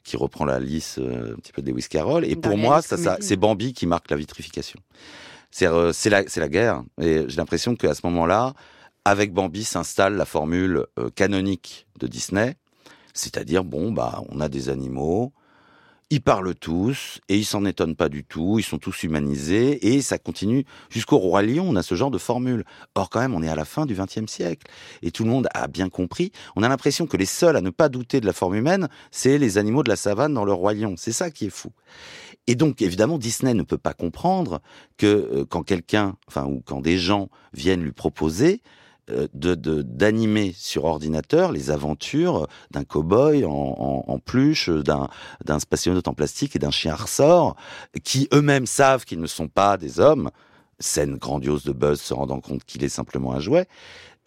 [0.02, 3.16] qui reprend la Alice un petit peu des Lewis Carroll, et pour moi, ça, ça,
[3.20, 4.80] c'est Bambi qui marque la vitrification.
[5.62, 6.82] Euh, c'est la, guerre.
[7.00, 8.54] Et j'ai l'impression qu'à ce moment-là,
[9.04, 12.56] avec Bambi s'installe la formule euh, canonique de Disney,
[13.12, 15.32] c'est-à-dire bon bah on a des animaux,
[16.10, 20.02] ils parlent tous et ils s'en étonnent pas du tout, ils sont tous humanisés et
[20.02, 21.66] ça continue jusqu'au roi lion.
[21.68, 22.64] On a ce genre de formule.
[22.94, 24.66] Or quand même on est à la fin du XXe siècle
[25.02, 26.32] et tout le monde a bien compris.
[26.56, 29.38] On a l'impression que les seuls à ne pas douter de la forme humaine, c'est
[29.38, 30.94] les animaux de la savane dans le roi lion.
[30.96, 31.70] C'est ça qui est fou.
[32.46, 34.60] Et donc, évidemment, Disney ne peut pas comprendre
[34.96, 38.60] que euh, quand quelqu'un, enfin, ou quand des gens viennent lui proposer
[39.10, 45.08] euh, de d'animer sur ordinateur les aventures d'un cow-boy en, en, en, pluche, d'un
[45.44, 47.56] d'un spationaute en plastique et d'un chien ressort,
[48.02, 50.30] qui eux-mêmes savent qu'ils ne sont pas des hommes.
[50.80, 53.66] Scène grandiose de Buzz se rendant compte qu'il est simplement un jouet.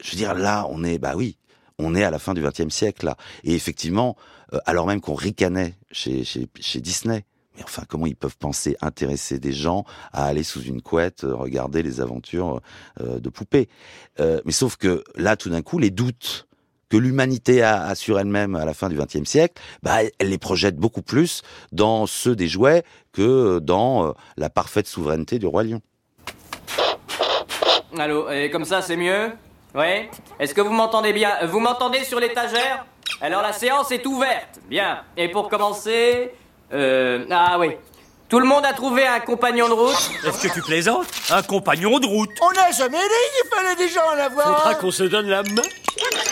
[0.01, 1.37] Je veux dire, là, on est, bah oui,
[1.79, 3.17] on est à la fin du XXe siècle là.
[3.43, 4.15] Et effectivement,
[4.53, 7.25] euh, alors même qu'on ricanait chez, chez, chez Disney
[7.57, 11.35] mais enfin, comment ils peuvent penser intéresser des gens à aller sous une couette euh,
[11.35, 12.61] regarder les aventures
[13.01, 13.67] euh, de poupées?
[14.19, 16.47] Euh, Mais sauf que là, tout d'un coup, les doutes
[16.89, 20.77] que l'humanité a, sur elle-même à la fin du XXe siècle, bah, elle les projette
[20.77, 21.41] beaucoup plus
[21.73, 25.81] dans ceux des jouets que dans la parfaite souveraineté du roi lion.
[27.97, 29.31] Allô, et comme ça c'est mieux?
[29.75, 30.07] Oui?
[30.39, 31.45] Est-ce que vous m'entendez bien?
[31.45, 32.85] Vous m'entendez sur l'étagère?
[33.19, 34.61] Alors la séance est ouverte.
[34.69, 35.03] Bien.
[35.17, 36.31] Et pour commencer,
[36.73, 37.25] euh.
[37.29, 37.77] Ah oui.
[38.29, 41.07] Tout le monde a trouvé un compagnon de route Est-ce que tu plaisantes?
[41.29, 44.91] Un compagnon de route On n'a jamais dit qu'il fallait déjà en avoir Faudra qu'on
[44.91, 45.61] se donne la main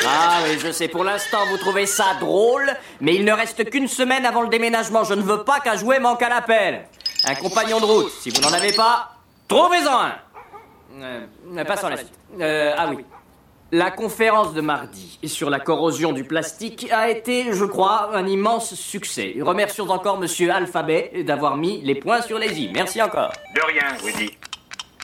[0.06, 3.88] Ah oui, je sais, pour l'instant vous trouvez ça drôle, mais il ne reste qu'une
[3.88, 5.06] semaine avant le déménagement.
[5.06, 6.86] Je ne veux pas qu'un jouet manque à l'appel.
[7.24, 9.12] Un compagnon de route, si vous n'en avez pas,
[9.48, 10.16] trouvez-en un
[11.02, 12.12] euh, Passons à la suite.
[12.42, 13.06] Euh, ah oui.
[13.72, 18.76] La conférence de mardi sur la corrosion du plastique a été, je crois, un immense
[18.76, 19.36] succès.
[19.42, 22.70] Remercions encore Monsieur Alphabet d'avoir mis les points sur les i.
[22.72, 23.32] Merci encore.
[23.56, 24.32] De rien, Woody.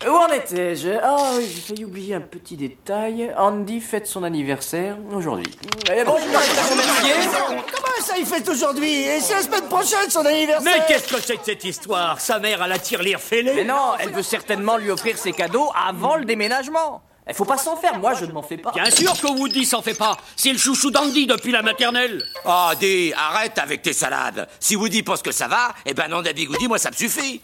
[0.07, 0.89] Où en étais-je?
[1.03, 3.33] Ah oui, j'ai failli oublier un petit détail.
[3.35, 5.51] Andy fête son anniversaire aujourd'hui.
[5.91, 8.91] Eh bon, Comment ça, il fête aujourd'hui?
[9.03, 12.19] Et c'est la semaine prochaine son anniversaire Mais qu'est-ce que c'est que cette histoire?
[12.21, 15.71] Sa mère a la tirelire fêlée Mais non, elle veut certainement lui offrir ses cadeaux
[15.75, 17.01] avant le déménagement.
[17.31, 18.71] Il faut pas s'en faire, moi je ne m'en fais pas.
[18.71, 20.17] Bien sûr que Woody s'en fait pas.
[20.35, 22.21] C'est le chouchou d'Andy depuis la maternelle.
[22.45, 24.49] Oh, Dee, arrête avec tes salades.
[24.59, 27.41] Si Woody pense que ça va, eh ben non, David Woody, moi ça me suffit.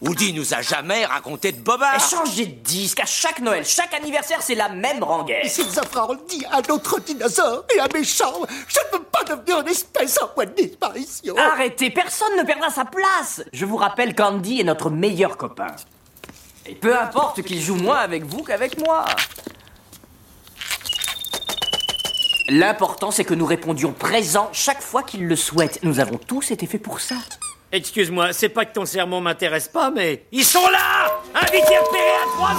[0.00, 1.98] Woody nous a jamais raconté de bobards.
[2.08, 5.48] Changez de disque à chaque Noël, chaque anniversaire, c'est la même rengaine.
[5.48, 8.34] S'ils offrent Andy un autre dinosaure et un méchant,
[8.68, 11.34] je ne veux pas devenir une espèce en voie de disparition.
[11.36, 13.42] Arrêtez, personne ne perdra sa place.
[13.52, 15.74] Je vous rappelle qu'Andy est notre meilleur copain.
[16.66, 19.04] Et peu importe qu'il joue moins avec vous qu'avec moi.
[22.48, 25.80] L'important, c'est que nous répondions présent chaque fois qu'il le souhaite.
[25.82, 27.16] Nous avons tous été faits pour ça.
[27.72, 31.82] Excuse-moi, c'est pas que ton sermon m'intéresse pas, mais ils sont là Invité à à
[32.36, 32.54] 3 heures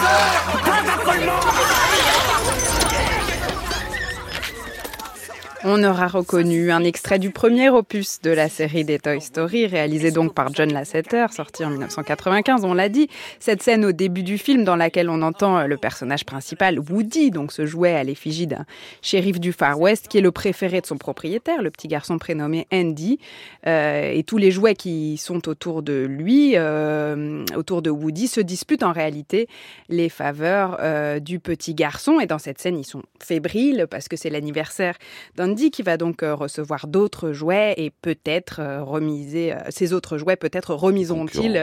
[5.67, 10.11] On aura reconnu un extrait du premier opus de la série des Toy Story, réalisé
[10.11, 13.09] donc par John Lasseter, sorti en 1995, on l'a dit.
[13.39, 17.51] Cette scène au début du film dans laquelle on entend le personnage principal, Woody, donc
[17.51, 18.63] ce jouet à l'effigie d'un
[19.01, 22.67] shérif du Far West, qui est le préféré de son propriétaire, le petit garçon prénommé
[22.71, 23.17] Andy,
[23.65, 28.39] euh, et tous les jouets qui sont autour de lui, euh, autour de Woody, se
[28.39, 29.47] disputent en réalité
[29.89, 32.19] les faveurs euh, du petit garçon.
[32.19, 34.93] Et dans cette scène, ils sont fébriles parce que c'est l'anniversaire
[35.35, 40.17] d'un qui va donc euh, recevoir d'autres jouets et peut-être euh, remiser euh, ces autres
[40.17, 41.57] jouets, peut-être remiseront-ils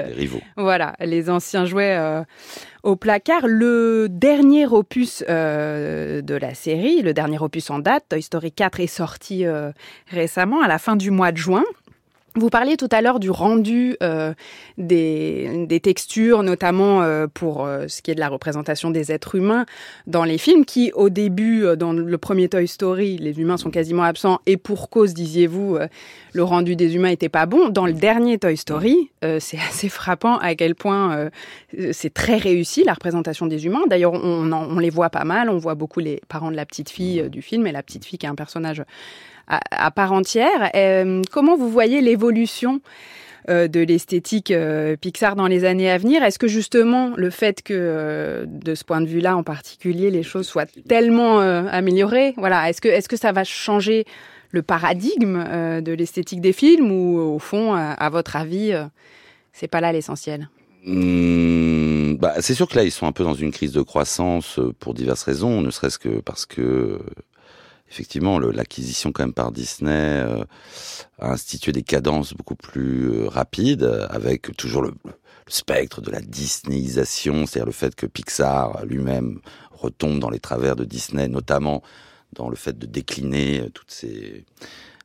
[0.56, 1.98] voilà les anciens jouets
[2.82, 3.47] au placard.
[3.47, 8.86] Le dernier opus de la série, le dernier opus en date, Toy Story 4 est
[8.86, 9.44] sorti
[10.09, 11.64] récemment à la fin du mois de juin.
[12.34, 14.32] Vous parliez tout à l'heure du rendu euh,
[14.78, 19.34] des, des, textures, notamment euh, pour euh, ce qui est de la représentation des êtres
[19.34, 19.66] humains
[20.06, 23.70] dans les films, qui au début, euh, dans le premier Toy Story, les humains sont
[23.70, 25.78] quasiment absents, et pour cause, disiez-vous,
[26.32, 27.68] le rendu des humains était pas bon.
[27.68, 31.28] Dans le dernier Toy Story, c'est assez frappant à quel point
[31.92, 33.82] c'est très réussi la représentation des humains.
[33.88, 36.88] D'ailleurs, on, on, les voit pas mal, on voit beaucoup les parents de la petite
[36.88, 38.82] fille du film, et la petite fille qui est un personnage
[39.70, 40.70] à, part entière.
[40.74, 42.80] Euh, comment vous voyez l'évolution
[43.48, 44.54] de l'esthétique
[45.00, 46.22] Pixar dans les années à venir?
[46.22, 50.46] Est-ce que justement le fait que, de ce point de vue-là en particulier, les choses
[50.46, 54.04] soient tellement améliorées, voilà, est-ce que est-ce que ça va changer
[54.50, 55.42] le paradigme
[55.82, 58.72] de l'esthétique des films ou au fond, à votre avis,
[59.52, 60.48] c'est pas là l'essentiel?
[60.84, 64.58] Mmh, bah, c'est sûr que là, ils sont un peu dans une crise de croissance
[64.58, 66.98] euh, pour diverses raisons, ne serait-ce que parce que, euh,
[67.93, 70.44] effectivement, l'acquisition quand même par Disney euh,
[71.19, 74.93] a institué des cadences beaucoup plus rapides, avec toujours le,
[75.48, 79.40] spectre de la Disneyisation, c'est-à-dire le fait que Pixar lui-même
[79.70, 81.82] retombe dans les travers de Disney, notamment
[82.32, 84.47] dans le fait de décliner toutes ces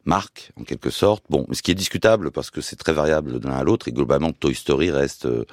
[0.06, 1.24] marque, en quelque sorte.
[1.30, 3.92] Bon, ce qui est discutable parce que c'est très variable de l'un à l'autre et
[3.92, 5.46] globalement Toy Story reste euh,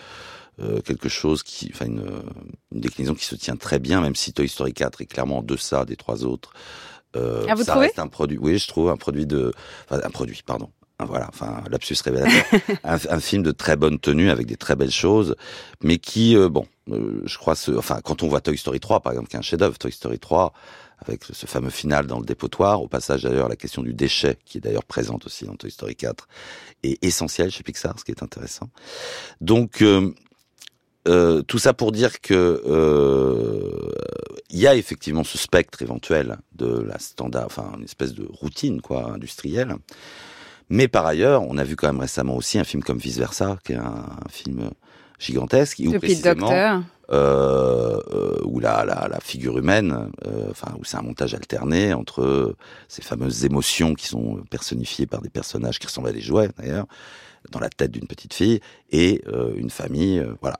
[0.61, 2.23] euh, quelque chose qui, enfin une,
[2.71, 5.85] déclinaison qui se tient très bien, même si Toy Story 4 est clairement en deçà
[5.85, 6.55] des trois autres.
[7.17, 8.39] Euh, ah, vous ça reste un produit.
[8.39, 9.53] Oui, je trouve un produit de,
[9.89, 10.71] enfin, un produit, pardon.
[11.01, 12.45] Voilà, enfin, lapsus révélateur.
[12.85, 15.35] un, un, film de très bonne tenue avec des très belles choses,
[15.83, 19.13] mais qui, euh, bon, je crois, ce, enfin, quand on voit Toy Story 3, par
[19.13, 20.53] exemple, qui est un chef-d'œuvre, Toy Story 3,
[20.99, 22.81] avec ce fameux final dans le dépotoir.
[22.83, 25.97] Au passage, d'ailleurs, la question du déchet, qui est d'ailleurs présente aussi dans Toy Story
[25.97, 26.29] 4,
[26.83, 28.69] est essentielle chez Pixar, ce qui est intéressant.
[29.41, 30.13] Donc, euh,
[31.07, 33.93] euh, tout ça pour dire que euh,
[34.51, 38.81] il y a effectivement ce spectre éventuel de la standard, enfin une espèce de routine
[38.81, 39.77] quoi industrielle.
[40.71, 43.59] Mais par ailleurs, on a vu quand même récemment aussi un film comme Vice Versa,
[43.65, 44.71] qui est un, film
[45.19, 50.97] gigantesque, où précisément euh, euh, où la, la, la, figure humaine, euh, enfin où c'est
[50.97, 52.57] un montage alterné entre
[52.89, 56.87] ces fameuses émotions qui sont personnifiées par des personnages qui ressemblent à des jouets d'ailleurs,
[57.51, 58.61] dans la tête d'une petite fille,
[58.91, 59.23] et
[59.55, 60.57] une famille, voilà,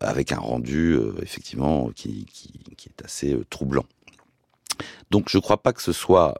[0.00, 3.84] avec un rendu effectivement qui, qui, est assez troublant.
[5.10, 6.34] Donc je crois pas que ce soit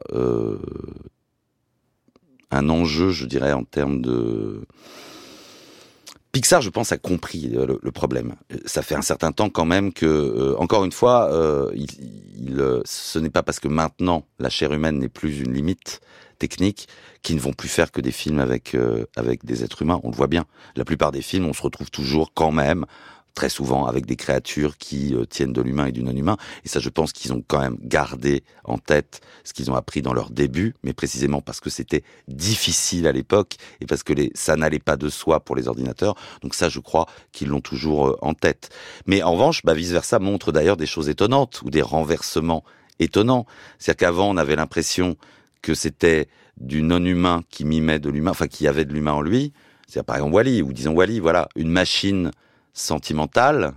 [2.51, 4.61] un enjeu, je dirais, en termes de
[6.31, 8.35] Pixar, je pense, a compris euh, le, problème.
[8.65, 11.71] Ça fait un certain temps quand même que, euh, encore une fois, euh,
[12.85, 16.01] ce n'est pas parce que maintenant la chair humaine n'est plus une limite
[16.37, 16.87] technique
[17.23, 18.77] qu'ils ne vont plus faire que des films avec
[19.17, 19.99] avec des êtres humains.
[20.03, 20.45] On le voit bien.
[20.77, 22.85] La plupart des films, on se retrouve toujours quand même
[23.33, 26.37] très souvent avec des créatures qui euh, tiennent de l'humain et du non-humain.
[26.65, 30.01] Et ça, je pense qu'ils ont quand même gardé en tête ce qu'ils ont appris
[30.01, 34.55] dans leur début, mais précisément parce que c'était difficile à l'époque et parce que ça
[34.55, 36.15] n'allait pas de soi pour les ordinateurs.
[36.41, 38.69] Donc ça, je crois qu'ils l'ont toujours euh, en tête.
[39.05, 42.63] Mais en revanche, bah, vice-versa montre d'ailleurs des choses étonnantes ou des renversements
[42.99, 43.45] étonnants.
[43.77, 45.15] C'est-à-dire qu'avant, on avait l'impression
[45.61, 46.27] que c'était
[46.57, 49.53] du non-humain qui mimait de l'humain, enfin qui avait de l'humain en lui.
[49.87, 52.31] C'est-à-dire par exemple Wally, ou disons Wally, voilà, une machine
[52.79, 53.73] sentimentale.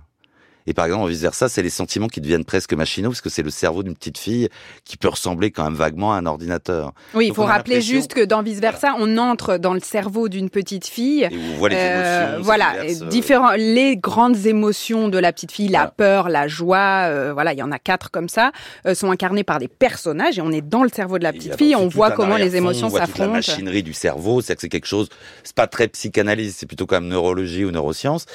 [0.65, 3.49] Et par exemple, vice-versa, c'est les sentiments qui deviennent presque machinaux, parce que c'est le
[3.49, 4.47] cerveau d'une petite fille
[4.85, 6.93] qui peut ressembler quand même vaguement à un ordinateur.
[7.13, 10.87] Oui, il faut rappeler juste que dans vice-versa, on entre dans le cerveau d'une petite
[10.87, 11.23] fille.
[11.23, 12.43] Et on voit les euh, émotions.
[12.43, 17.33] Voilà, euh, différents, les grandes émotions de la petite fille, la peur, la joie, euh,
[17.33, 18.53] voilà, il y en a quatre comme ça,
[18.93, 21.75] sont incarnées par des personnages, et on est dans le cerveau de la petite fille,
[21.75, 23.25] on voit comment les émotions s'affrontent.
[23.25, 25.09] La machinerie du cerveau, c'est que c'est quelque chose,
[25.43, 28.27] c'est pas très psychanalyse, c'est plutôt comme neurologie ou neurosciences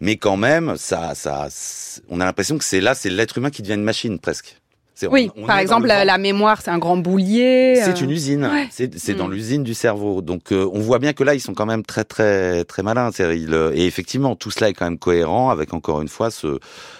[0.00, 1.48] mais quand même, ça, ça,
[2.08, 4.60] on a l'impression que c'est là, c'est l'être humain qui devient une machine presque.
[5.06, 7.80] Oui, par exemple, la, mémoire, c'est un grand boulier.
[7.84, 8.50] C'est une euh, usine.
[8.70, 9.32] C'est dans mm.
[9.32, 10.22] l'usine du cerveau.
[10.22, 13.10] Donc, euh, on voit bien que là, ils sont quand même très, très, très malins.
[13.20, 16.58] Euh, et effectivement, tout cela est quand même cohérent avec encore une fois ce,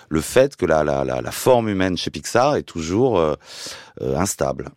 [0.08, 3.20] le fait que la, la, la, la forme humaine chez Pixar est toujours
[4.00, 4.68] instable.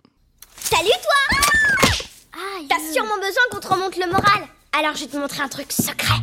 [0.57, 1.37] Salut toi
[2.69, 4.47] T'as sûrement besoin qu'on te remonte le moral.
[4.79, 6.15] Alors, je vais te montrer un truc secret.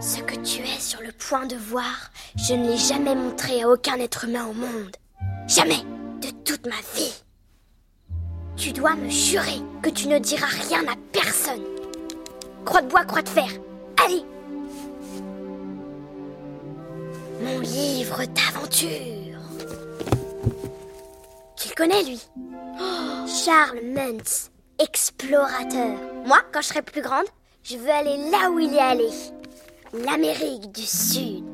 [0.00, 3.68] Ce que tu es sur le point de voir, je ne l'ai jamais montré à
[3.68, 4.94] aucun être humain au monde.
[5.48, 5.82] Jamais
[6.20, 7.14] de toute ma vie.
[8.56, 11.62] Tu dois me jurer que tu ne diras rien à personne.
[12.64, 13.48] Croix de bois, croix de fer.
[14.04, 14.22] Allez
[17.40, 19.40] Mon livre d'aventure.
[21.56, 22.20] Tu le connais, lui
[23.26, 25.98] Charles Muntz, explorateur.
[26.26, 27.26] Moi, quand je serai plus grande,
[27.62, 29.08] je veux aller là où il est allé
[30.04, 31.44] l'Amérique du Sud.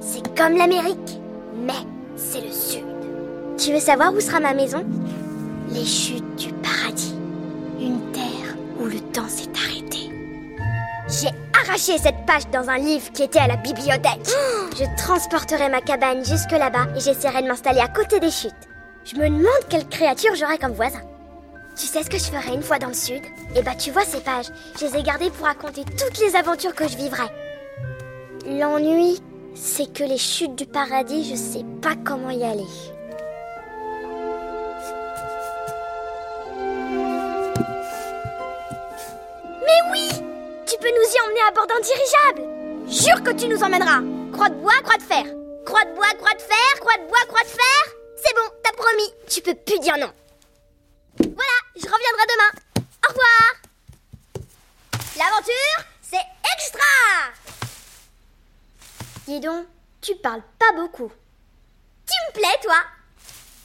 [0.00, 1.20] C'est comme l'Amérique,
[1.54, 1.72] mais
[2.16, 2.84] c'est le Sud.
[3.58, 4.84] Tu veux savoir où sera ma maison?
[5.70, 7.14] Les chutes du paradis.
[7.78, 10.10] Une terre où le temps s'est arrêté.
[11.08, 14.26] J'ai arraché cette page dans un livre qui était à la bibliothèque.
[14.78, 18.54] Je transporterai ma cabane jusque là-bas et j'essaierai de m'installer à côté des chutes.
[19.04, 21.02] Je me demande quelle créature j'aurai comme voisin.
[21.76, 23.22] Tu sais ce que je ferai une fois dans le sud?
[23.54, 24.48] Eh bah tu vois ces pages,
[24.78, 27.24] je les ai gardées pour raconter toutes les aventures que je vivrai.
[28.44, 29.20] L'ennui,
[29.54, 32.66] c'est que les chutes du paradis, je sais pas comment y aller.
[39.60, 40.22] Mais oui
[41.46, 42.42] à bord d'un dirigeable.
[42.88, 44.00] Jure que tu nous emmèneras.
[44.32, 45.24] Croix de bois, croix de fer.
[45.64, 47.94] Croix de bois, croix de fer, croix de bois, croix de fer.
[48.16, 49.12] C'est bon, t'as promis.
[49.28, 50.10] Tu peux plus dire non.
[51.18, 52.84] Voilà, je reviendrai demain.
[53.04, 53.54] Au revoir.
[55.16, 57.41] L'aventure, c'est extra.
[59.26, 59.66] Dis donc,
[60.00, 61.10] tu parles pas beaucoup.
[62.06, 62.74] Tu me plais, toi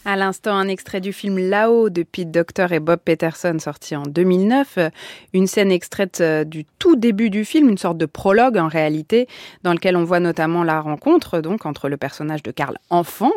[0.06, 4.04] à l'instant, un extrait du film Là-haut de Pete Docter et Bob Peterson sorti en
[4.04, 4.80] 2009.
[5.34, 9.28] Une scène extraite euh, du tout début du film, une sorte de prologue en réalité,
[9.64, 13.34] dans lequel on voit notamment la rencontre donc entre le personnage de Karl enfant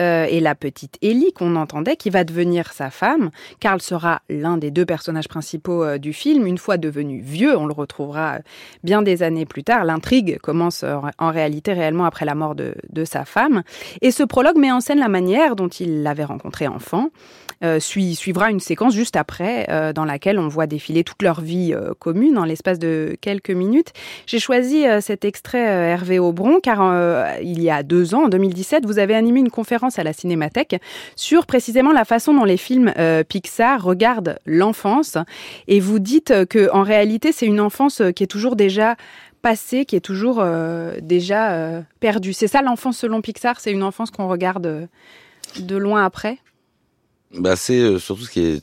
[0.00, 3.30] euh, et la petite Ellie qu'on entendait, qui va devenir sa femme.
[3.60, 6.46] Karl sera l'un des deux personnages principaux euh, du film.
[6.46, 8.38] Une fois devenu vieux, on le retrouvera euh,
[8.84, 9.84] bien des années plus tard.
[9.84, 10.84] L'intrigue commence
[11.18, 13.62] en réalité réellement après la mort de, de, sa femme.
[14.02, 17.10] Et ce prologue met en scène la manière dont il l'avait rencontré enfant.
[17.64, 21.74] Euh, suivra une séquence juste après euh, dans laquelle on voit défiler toute leur vie
[21.74, 23.92] euh, commune en l'espace de quelques minutes.
[24.26, 28.98] J'ai choisi cet extrait Hervé Aubron car il y a deux ans, en 2017, vous
[28.98, 30.80] avez animé une conférence à la Cinémathèque
[31.16, 32.92] sur précisément la façon dont les films
[33.28, 35.18] Pixar regardent l'enfance
[35.66, 38.96] et vous dites que en réalité c'est une enfance qui est toujours déjà
[39.42, 40.44] passée, qui est toujours
[41.00, 42.32] déjà perdue.
[42.32, 44.88] C'est ça l'enfance selon Pixar, c'est une enfance qu'on regarde
[45.58, 46.38] de loin après?
[47.34, 48.62] Bah c'est euh, surtout ce qui est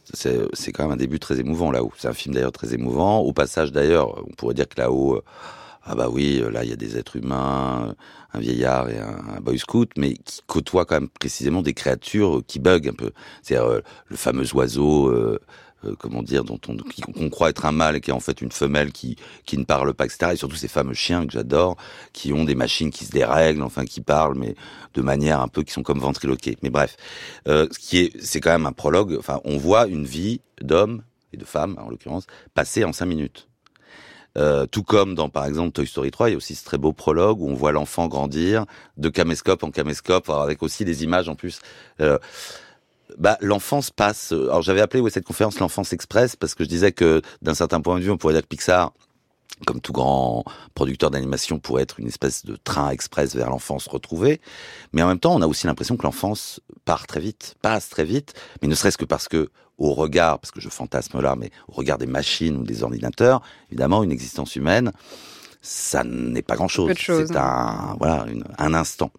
[0.53, 1.93] c'est quand même un début très émouvant là-haut.
[1.97, 3.19] C'est un film d'ailleurs très émouvant.
[3.19, 5.23] Au passage d'ailleurs, on pourrait dire que là-haut, euh,
[5.83, 7.95] ah bah oui, euh, là il y a des êtres humains,
[8.33, 12.59] un vieillard et un, boy scout, mais qui côtoient quand même précisément des créatures qui
[12.59, 13.11] bug un peu.
[13.43, 15.37] C'est-à-dire le fameux oiseau.
[15.83, 18.51] Euh, comment dire, dont on, croit être un mâle et qui est en fait une
[18.51, 20.31] femelle qui, qui ne parle pas, etc.
[20.33, 21.75] Et surtout ces fameux chiens que j'adore,
[22.13, 24.55] qui ont des machines qui se dérèglent, enfin qui parlent, mais
[24.93, 26.57] de manière un peu qui sont comme ventriloqués.
[26.63, 26.95] Mais bref,
[27.47, 29.17] euh, ce qui est, c'est quand même un prologue.
[29.19, 31.03] Enfin, on voit une vie d'homme
[31.33, 33.47] et de femme, en l'occurrence, passer en cinq minutes.
[34.37, 36.77] Euh, tout comme dans, par exemple, Toy Story 3, il y a aussi ce très
[36.77, 38.65] beau prologue où on voit l'enfant grandir
[38.97, 41.59] de caméscope en caméscope, avec aussi des images en plus.
[43.17, 44.31] Bah, l'enfance passe.
[44.31, 47.81] Alors j'avais appelé ouais, cette conférence l'enfance express parce que je disais que d'un certain
[47.81, 48.93] point de vue, on pourrait dire que Pixar,
[49.65, 50.43] comme tout grand
[50.73, 54.41] producteur d'animation, pourrait être une espèce de train express vers l'enfance retrouvée.
[54.93, 58.03] Mais en même temps, on a aussi l'impression que l'enfance part très vite, passe très
[58.03, 61.51] vite, mais ne serait-ce que parce que au regard, parce que je fantasme là, mais
[61.67, 64.91] au regard des machines ou des ordinateurs, évidemment, une existence humaine,
[65.65, 66.91] ça n'est pas grand-chose.
[66.95, 68.25] C'est un voilà
[68.57, 69.11] un instant.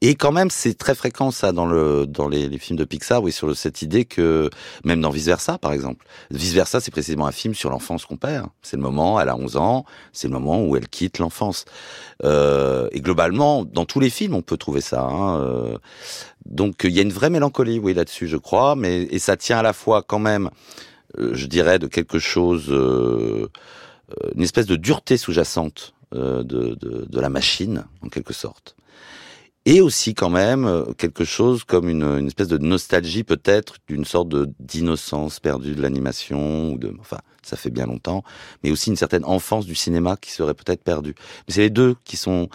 [0.00, 3.20] Et quand même, c'est très fréquent ça dans le dans les, les, films de Pixar,
[3.20, 4.48] oui, sur cette idée que
[4.84, 8.16] même dans Vice Versa, par exemple, Vice Versa, c'est précisément un film sur l'enfance qu'on
[8.16, 8.46] perd.
[8.62, 11.64] C'est le moment, elle a 11 ans, c'est le moment où elle quitte l'enfance.
[12.22, 15.02] Euh, et globalement, dans tous les films, on peut trouver ça.
[15.02, 15.78] Hein, euh.
[16.46, 19.58] donc il y a une vraie mélancolie, oui, là-dessus, je crois, mais et ça tient
[19.58, 20.50] à la fois quand même,
[21.18, 23.48] euh, je dirais, de quelque chose, euh,
[24.34, 28.76] une espèce de dureté sous-jacente de, de, de la machine, en quelque sorte.
[29.68, 34.06] Et aussi quand même euh, quelque chose comme une, une espèce de nostalgie peut-être d'une
[34.06, 38.22] sorte d'innocence perdue de l'animation ou de enfin ça fait bien longtemps
[38.64, 41.14] mais aussi une certaine enfance du cinéma qui serait peut-être perdue.
[41.46, 42.48] Mais c'est les deux qui sont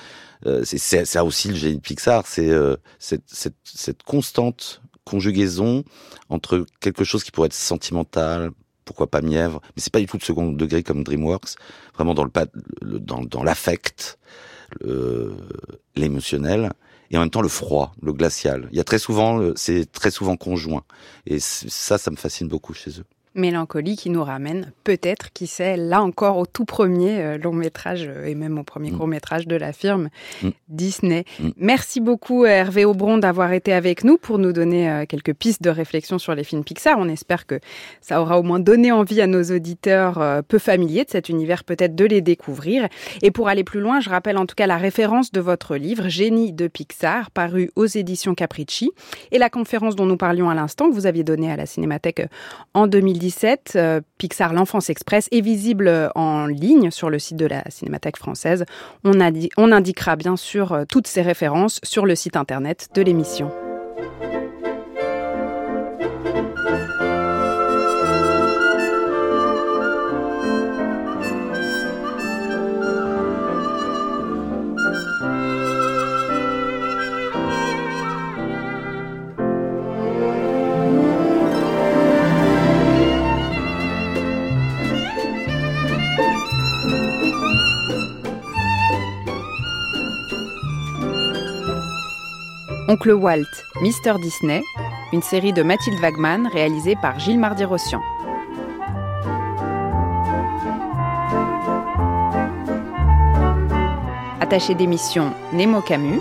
[0.48, 5.84] euh, c'est ça aussi le génie de Pixar c'est euh, cette, cette constante conjugaison
[6.30, 8.50] entre quelque chose qui pourrait être sentimental
[8.86, 11.56] pourquoi pas mièvre mais c'est pas du tout de second degré comme DreamWorks
[11.96, 14.18] vraiment dans le, dans, dans l'affect
[15.96, 16.72] l'émotionnel
[17.12, 18.68] et en même temps le froid, le glacial.
[18.72, 20.84] Il y a très souvent, c'est très souvent conjoint.
[21.28, 23.06] Et ça, ça me fascine beaucoup chez eux.
[23.36, 28.06] Mélancolie qui nous ramène peut-être, qui sait, là encore au tout premier euh, long métrage
[28.08, 28.98] euh, et même au premier mm.
[28.98, 30.10] court métrage de la firme
[30.44, 30.50] mm.
[30.70, 31.26] Disney.
[31.40, 31.50] Mm.
[31.58, 35.72] Merci beaucoup Hervé Aubron d'avoir été avec nous pour nous donner euh, quelques pistes de
[35.72, 36.98] réflexion sur les films Pixar.
[37.00, 37.60] On espère que
[38.02, 41.96] ça aura au moins donné envie à nos auditeurs peu familiers de cet univers peut-être
[41.96, 42.88] de les découvrir.
[43.22, 46.08] Et pour aller plus loin, je rappelle en tout cas la référence de votre livre
[46.08, 48.92] Génie de Pixar paru aux éditions Capricci
[49.32, 52.28] et la conférence dont nous parlions à l'instant que vous aviez donnée à la Cinémathèque
[52.74, 53.23] en 2010
[53.76, 58.66] euh, Pixar L'Enfance Express est visible en ligne sur le site de la Cinémathèque française.
[59.04, 59.14] On,
[59.58, 63.52] on indiquera bien sûr euh, toutes ces références sur le site internet de l'émission.
[92.94, 93.50] Oncle Walt,
[93.82, 94.62] Mister Disney,
[95.14, 98.00] une série de Mathilde Wagman réalisée par Gilles Mardi-Rossian.
[104.40, 106.20] Attaché d'émission Nemo Camus.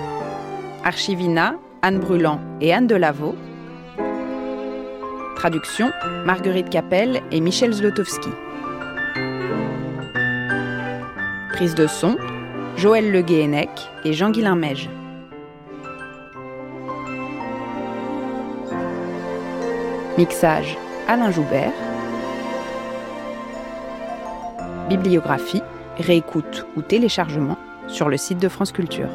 [0.82, 3.34] Archivina, Anne Brûlant et Anne Delaveau.
[5.36, 5.90] Traduction
[6.24, 8.30] Marguerite Capel et Michel Zlotowski.
[11.50, 12.16] Prise de son
[12.78, 13.68] Joël Le Guéhenec
[14.06, 14.88] et Jean-Guilain Meige.
[20.18, 20.76] Mixage
[21.08, 21.72] Alain Joubert.
[24.90, 25.62] Bibliographie,
[25.96, 27.56] réécoute ou téléchargement
[27.88, 29.08] sur le site de France Culture.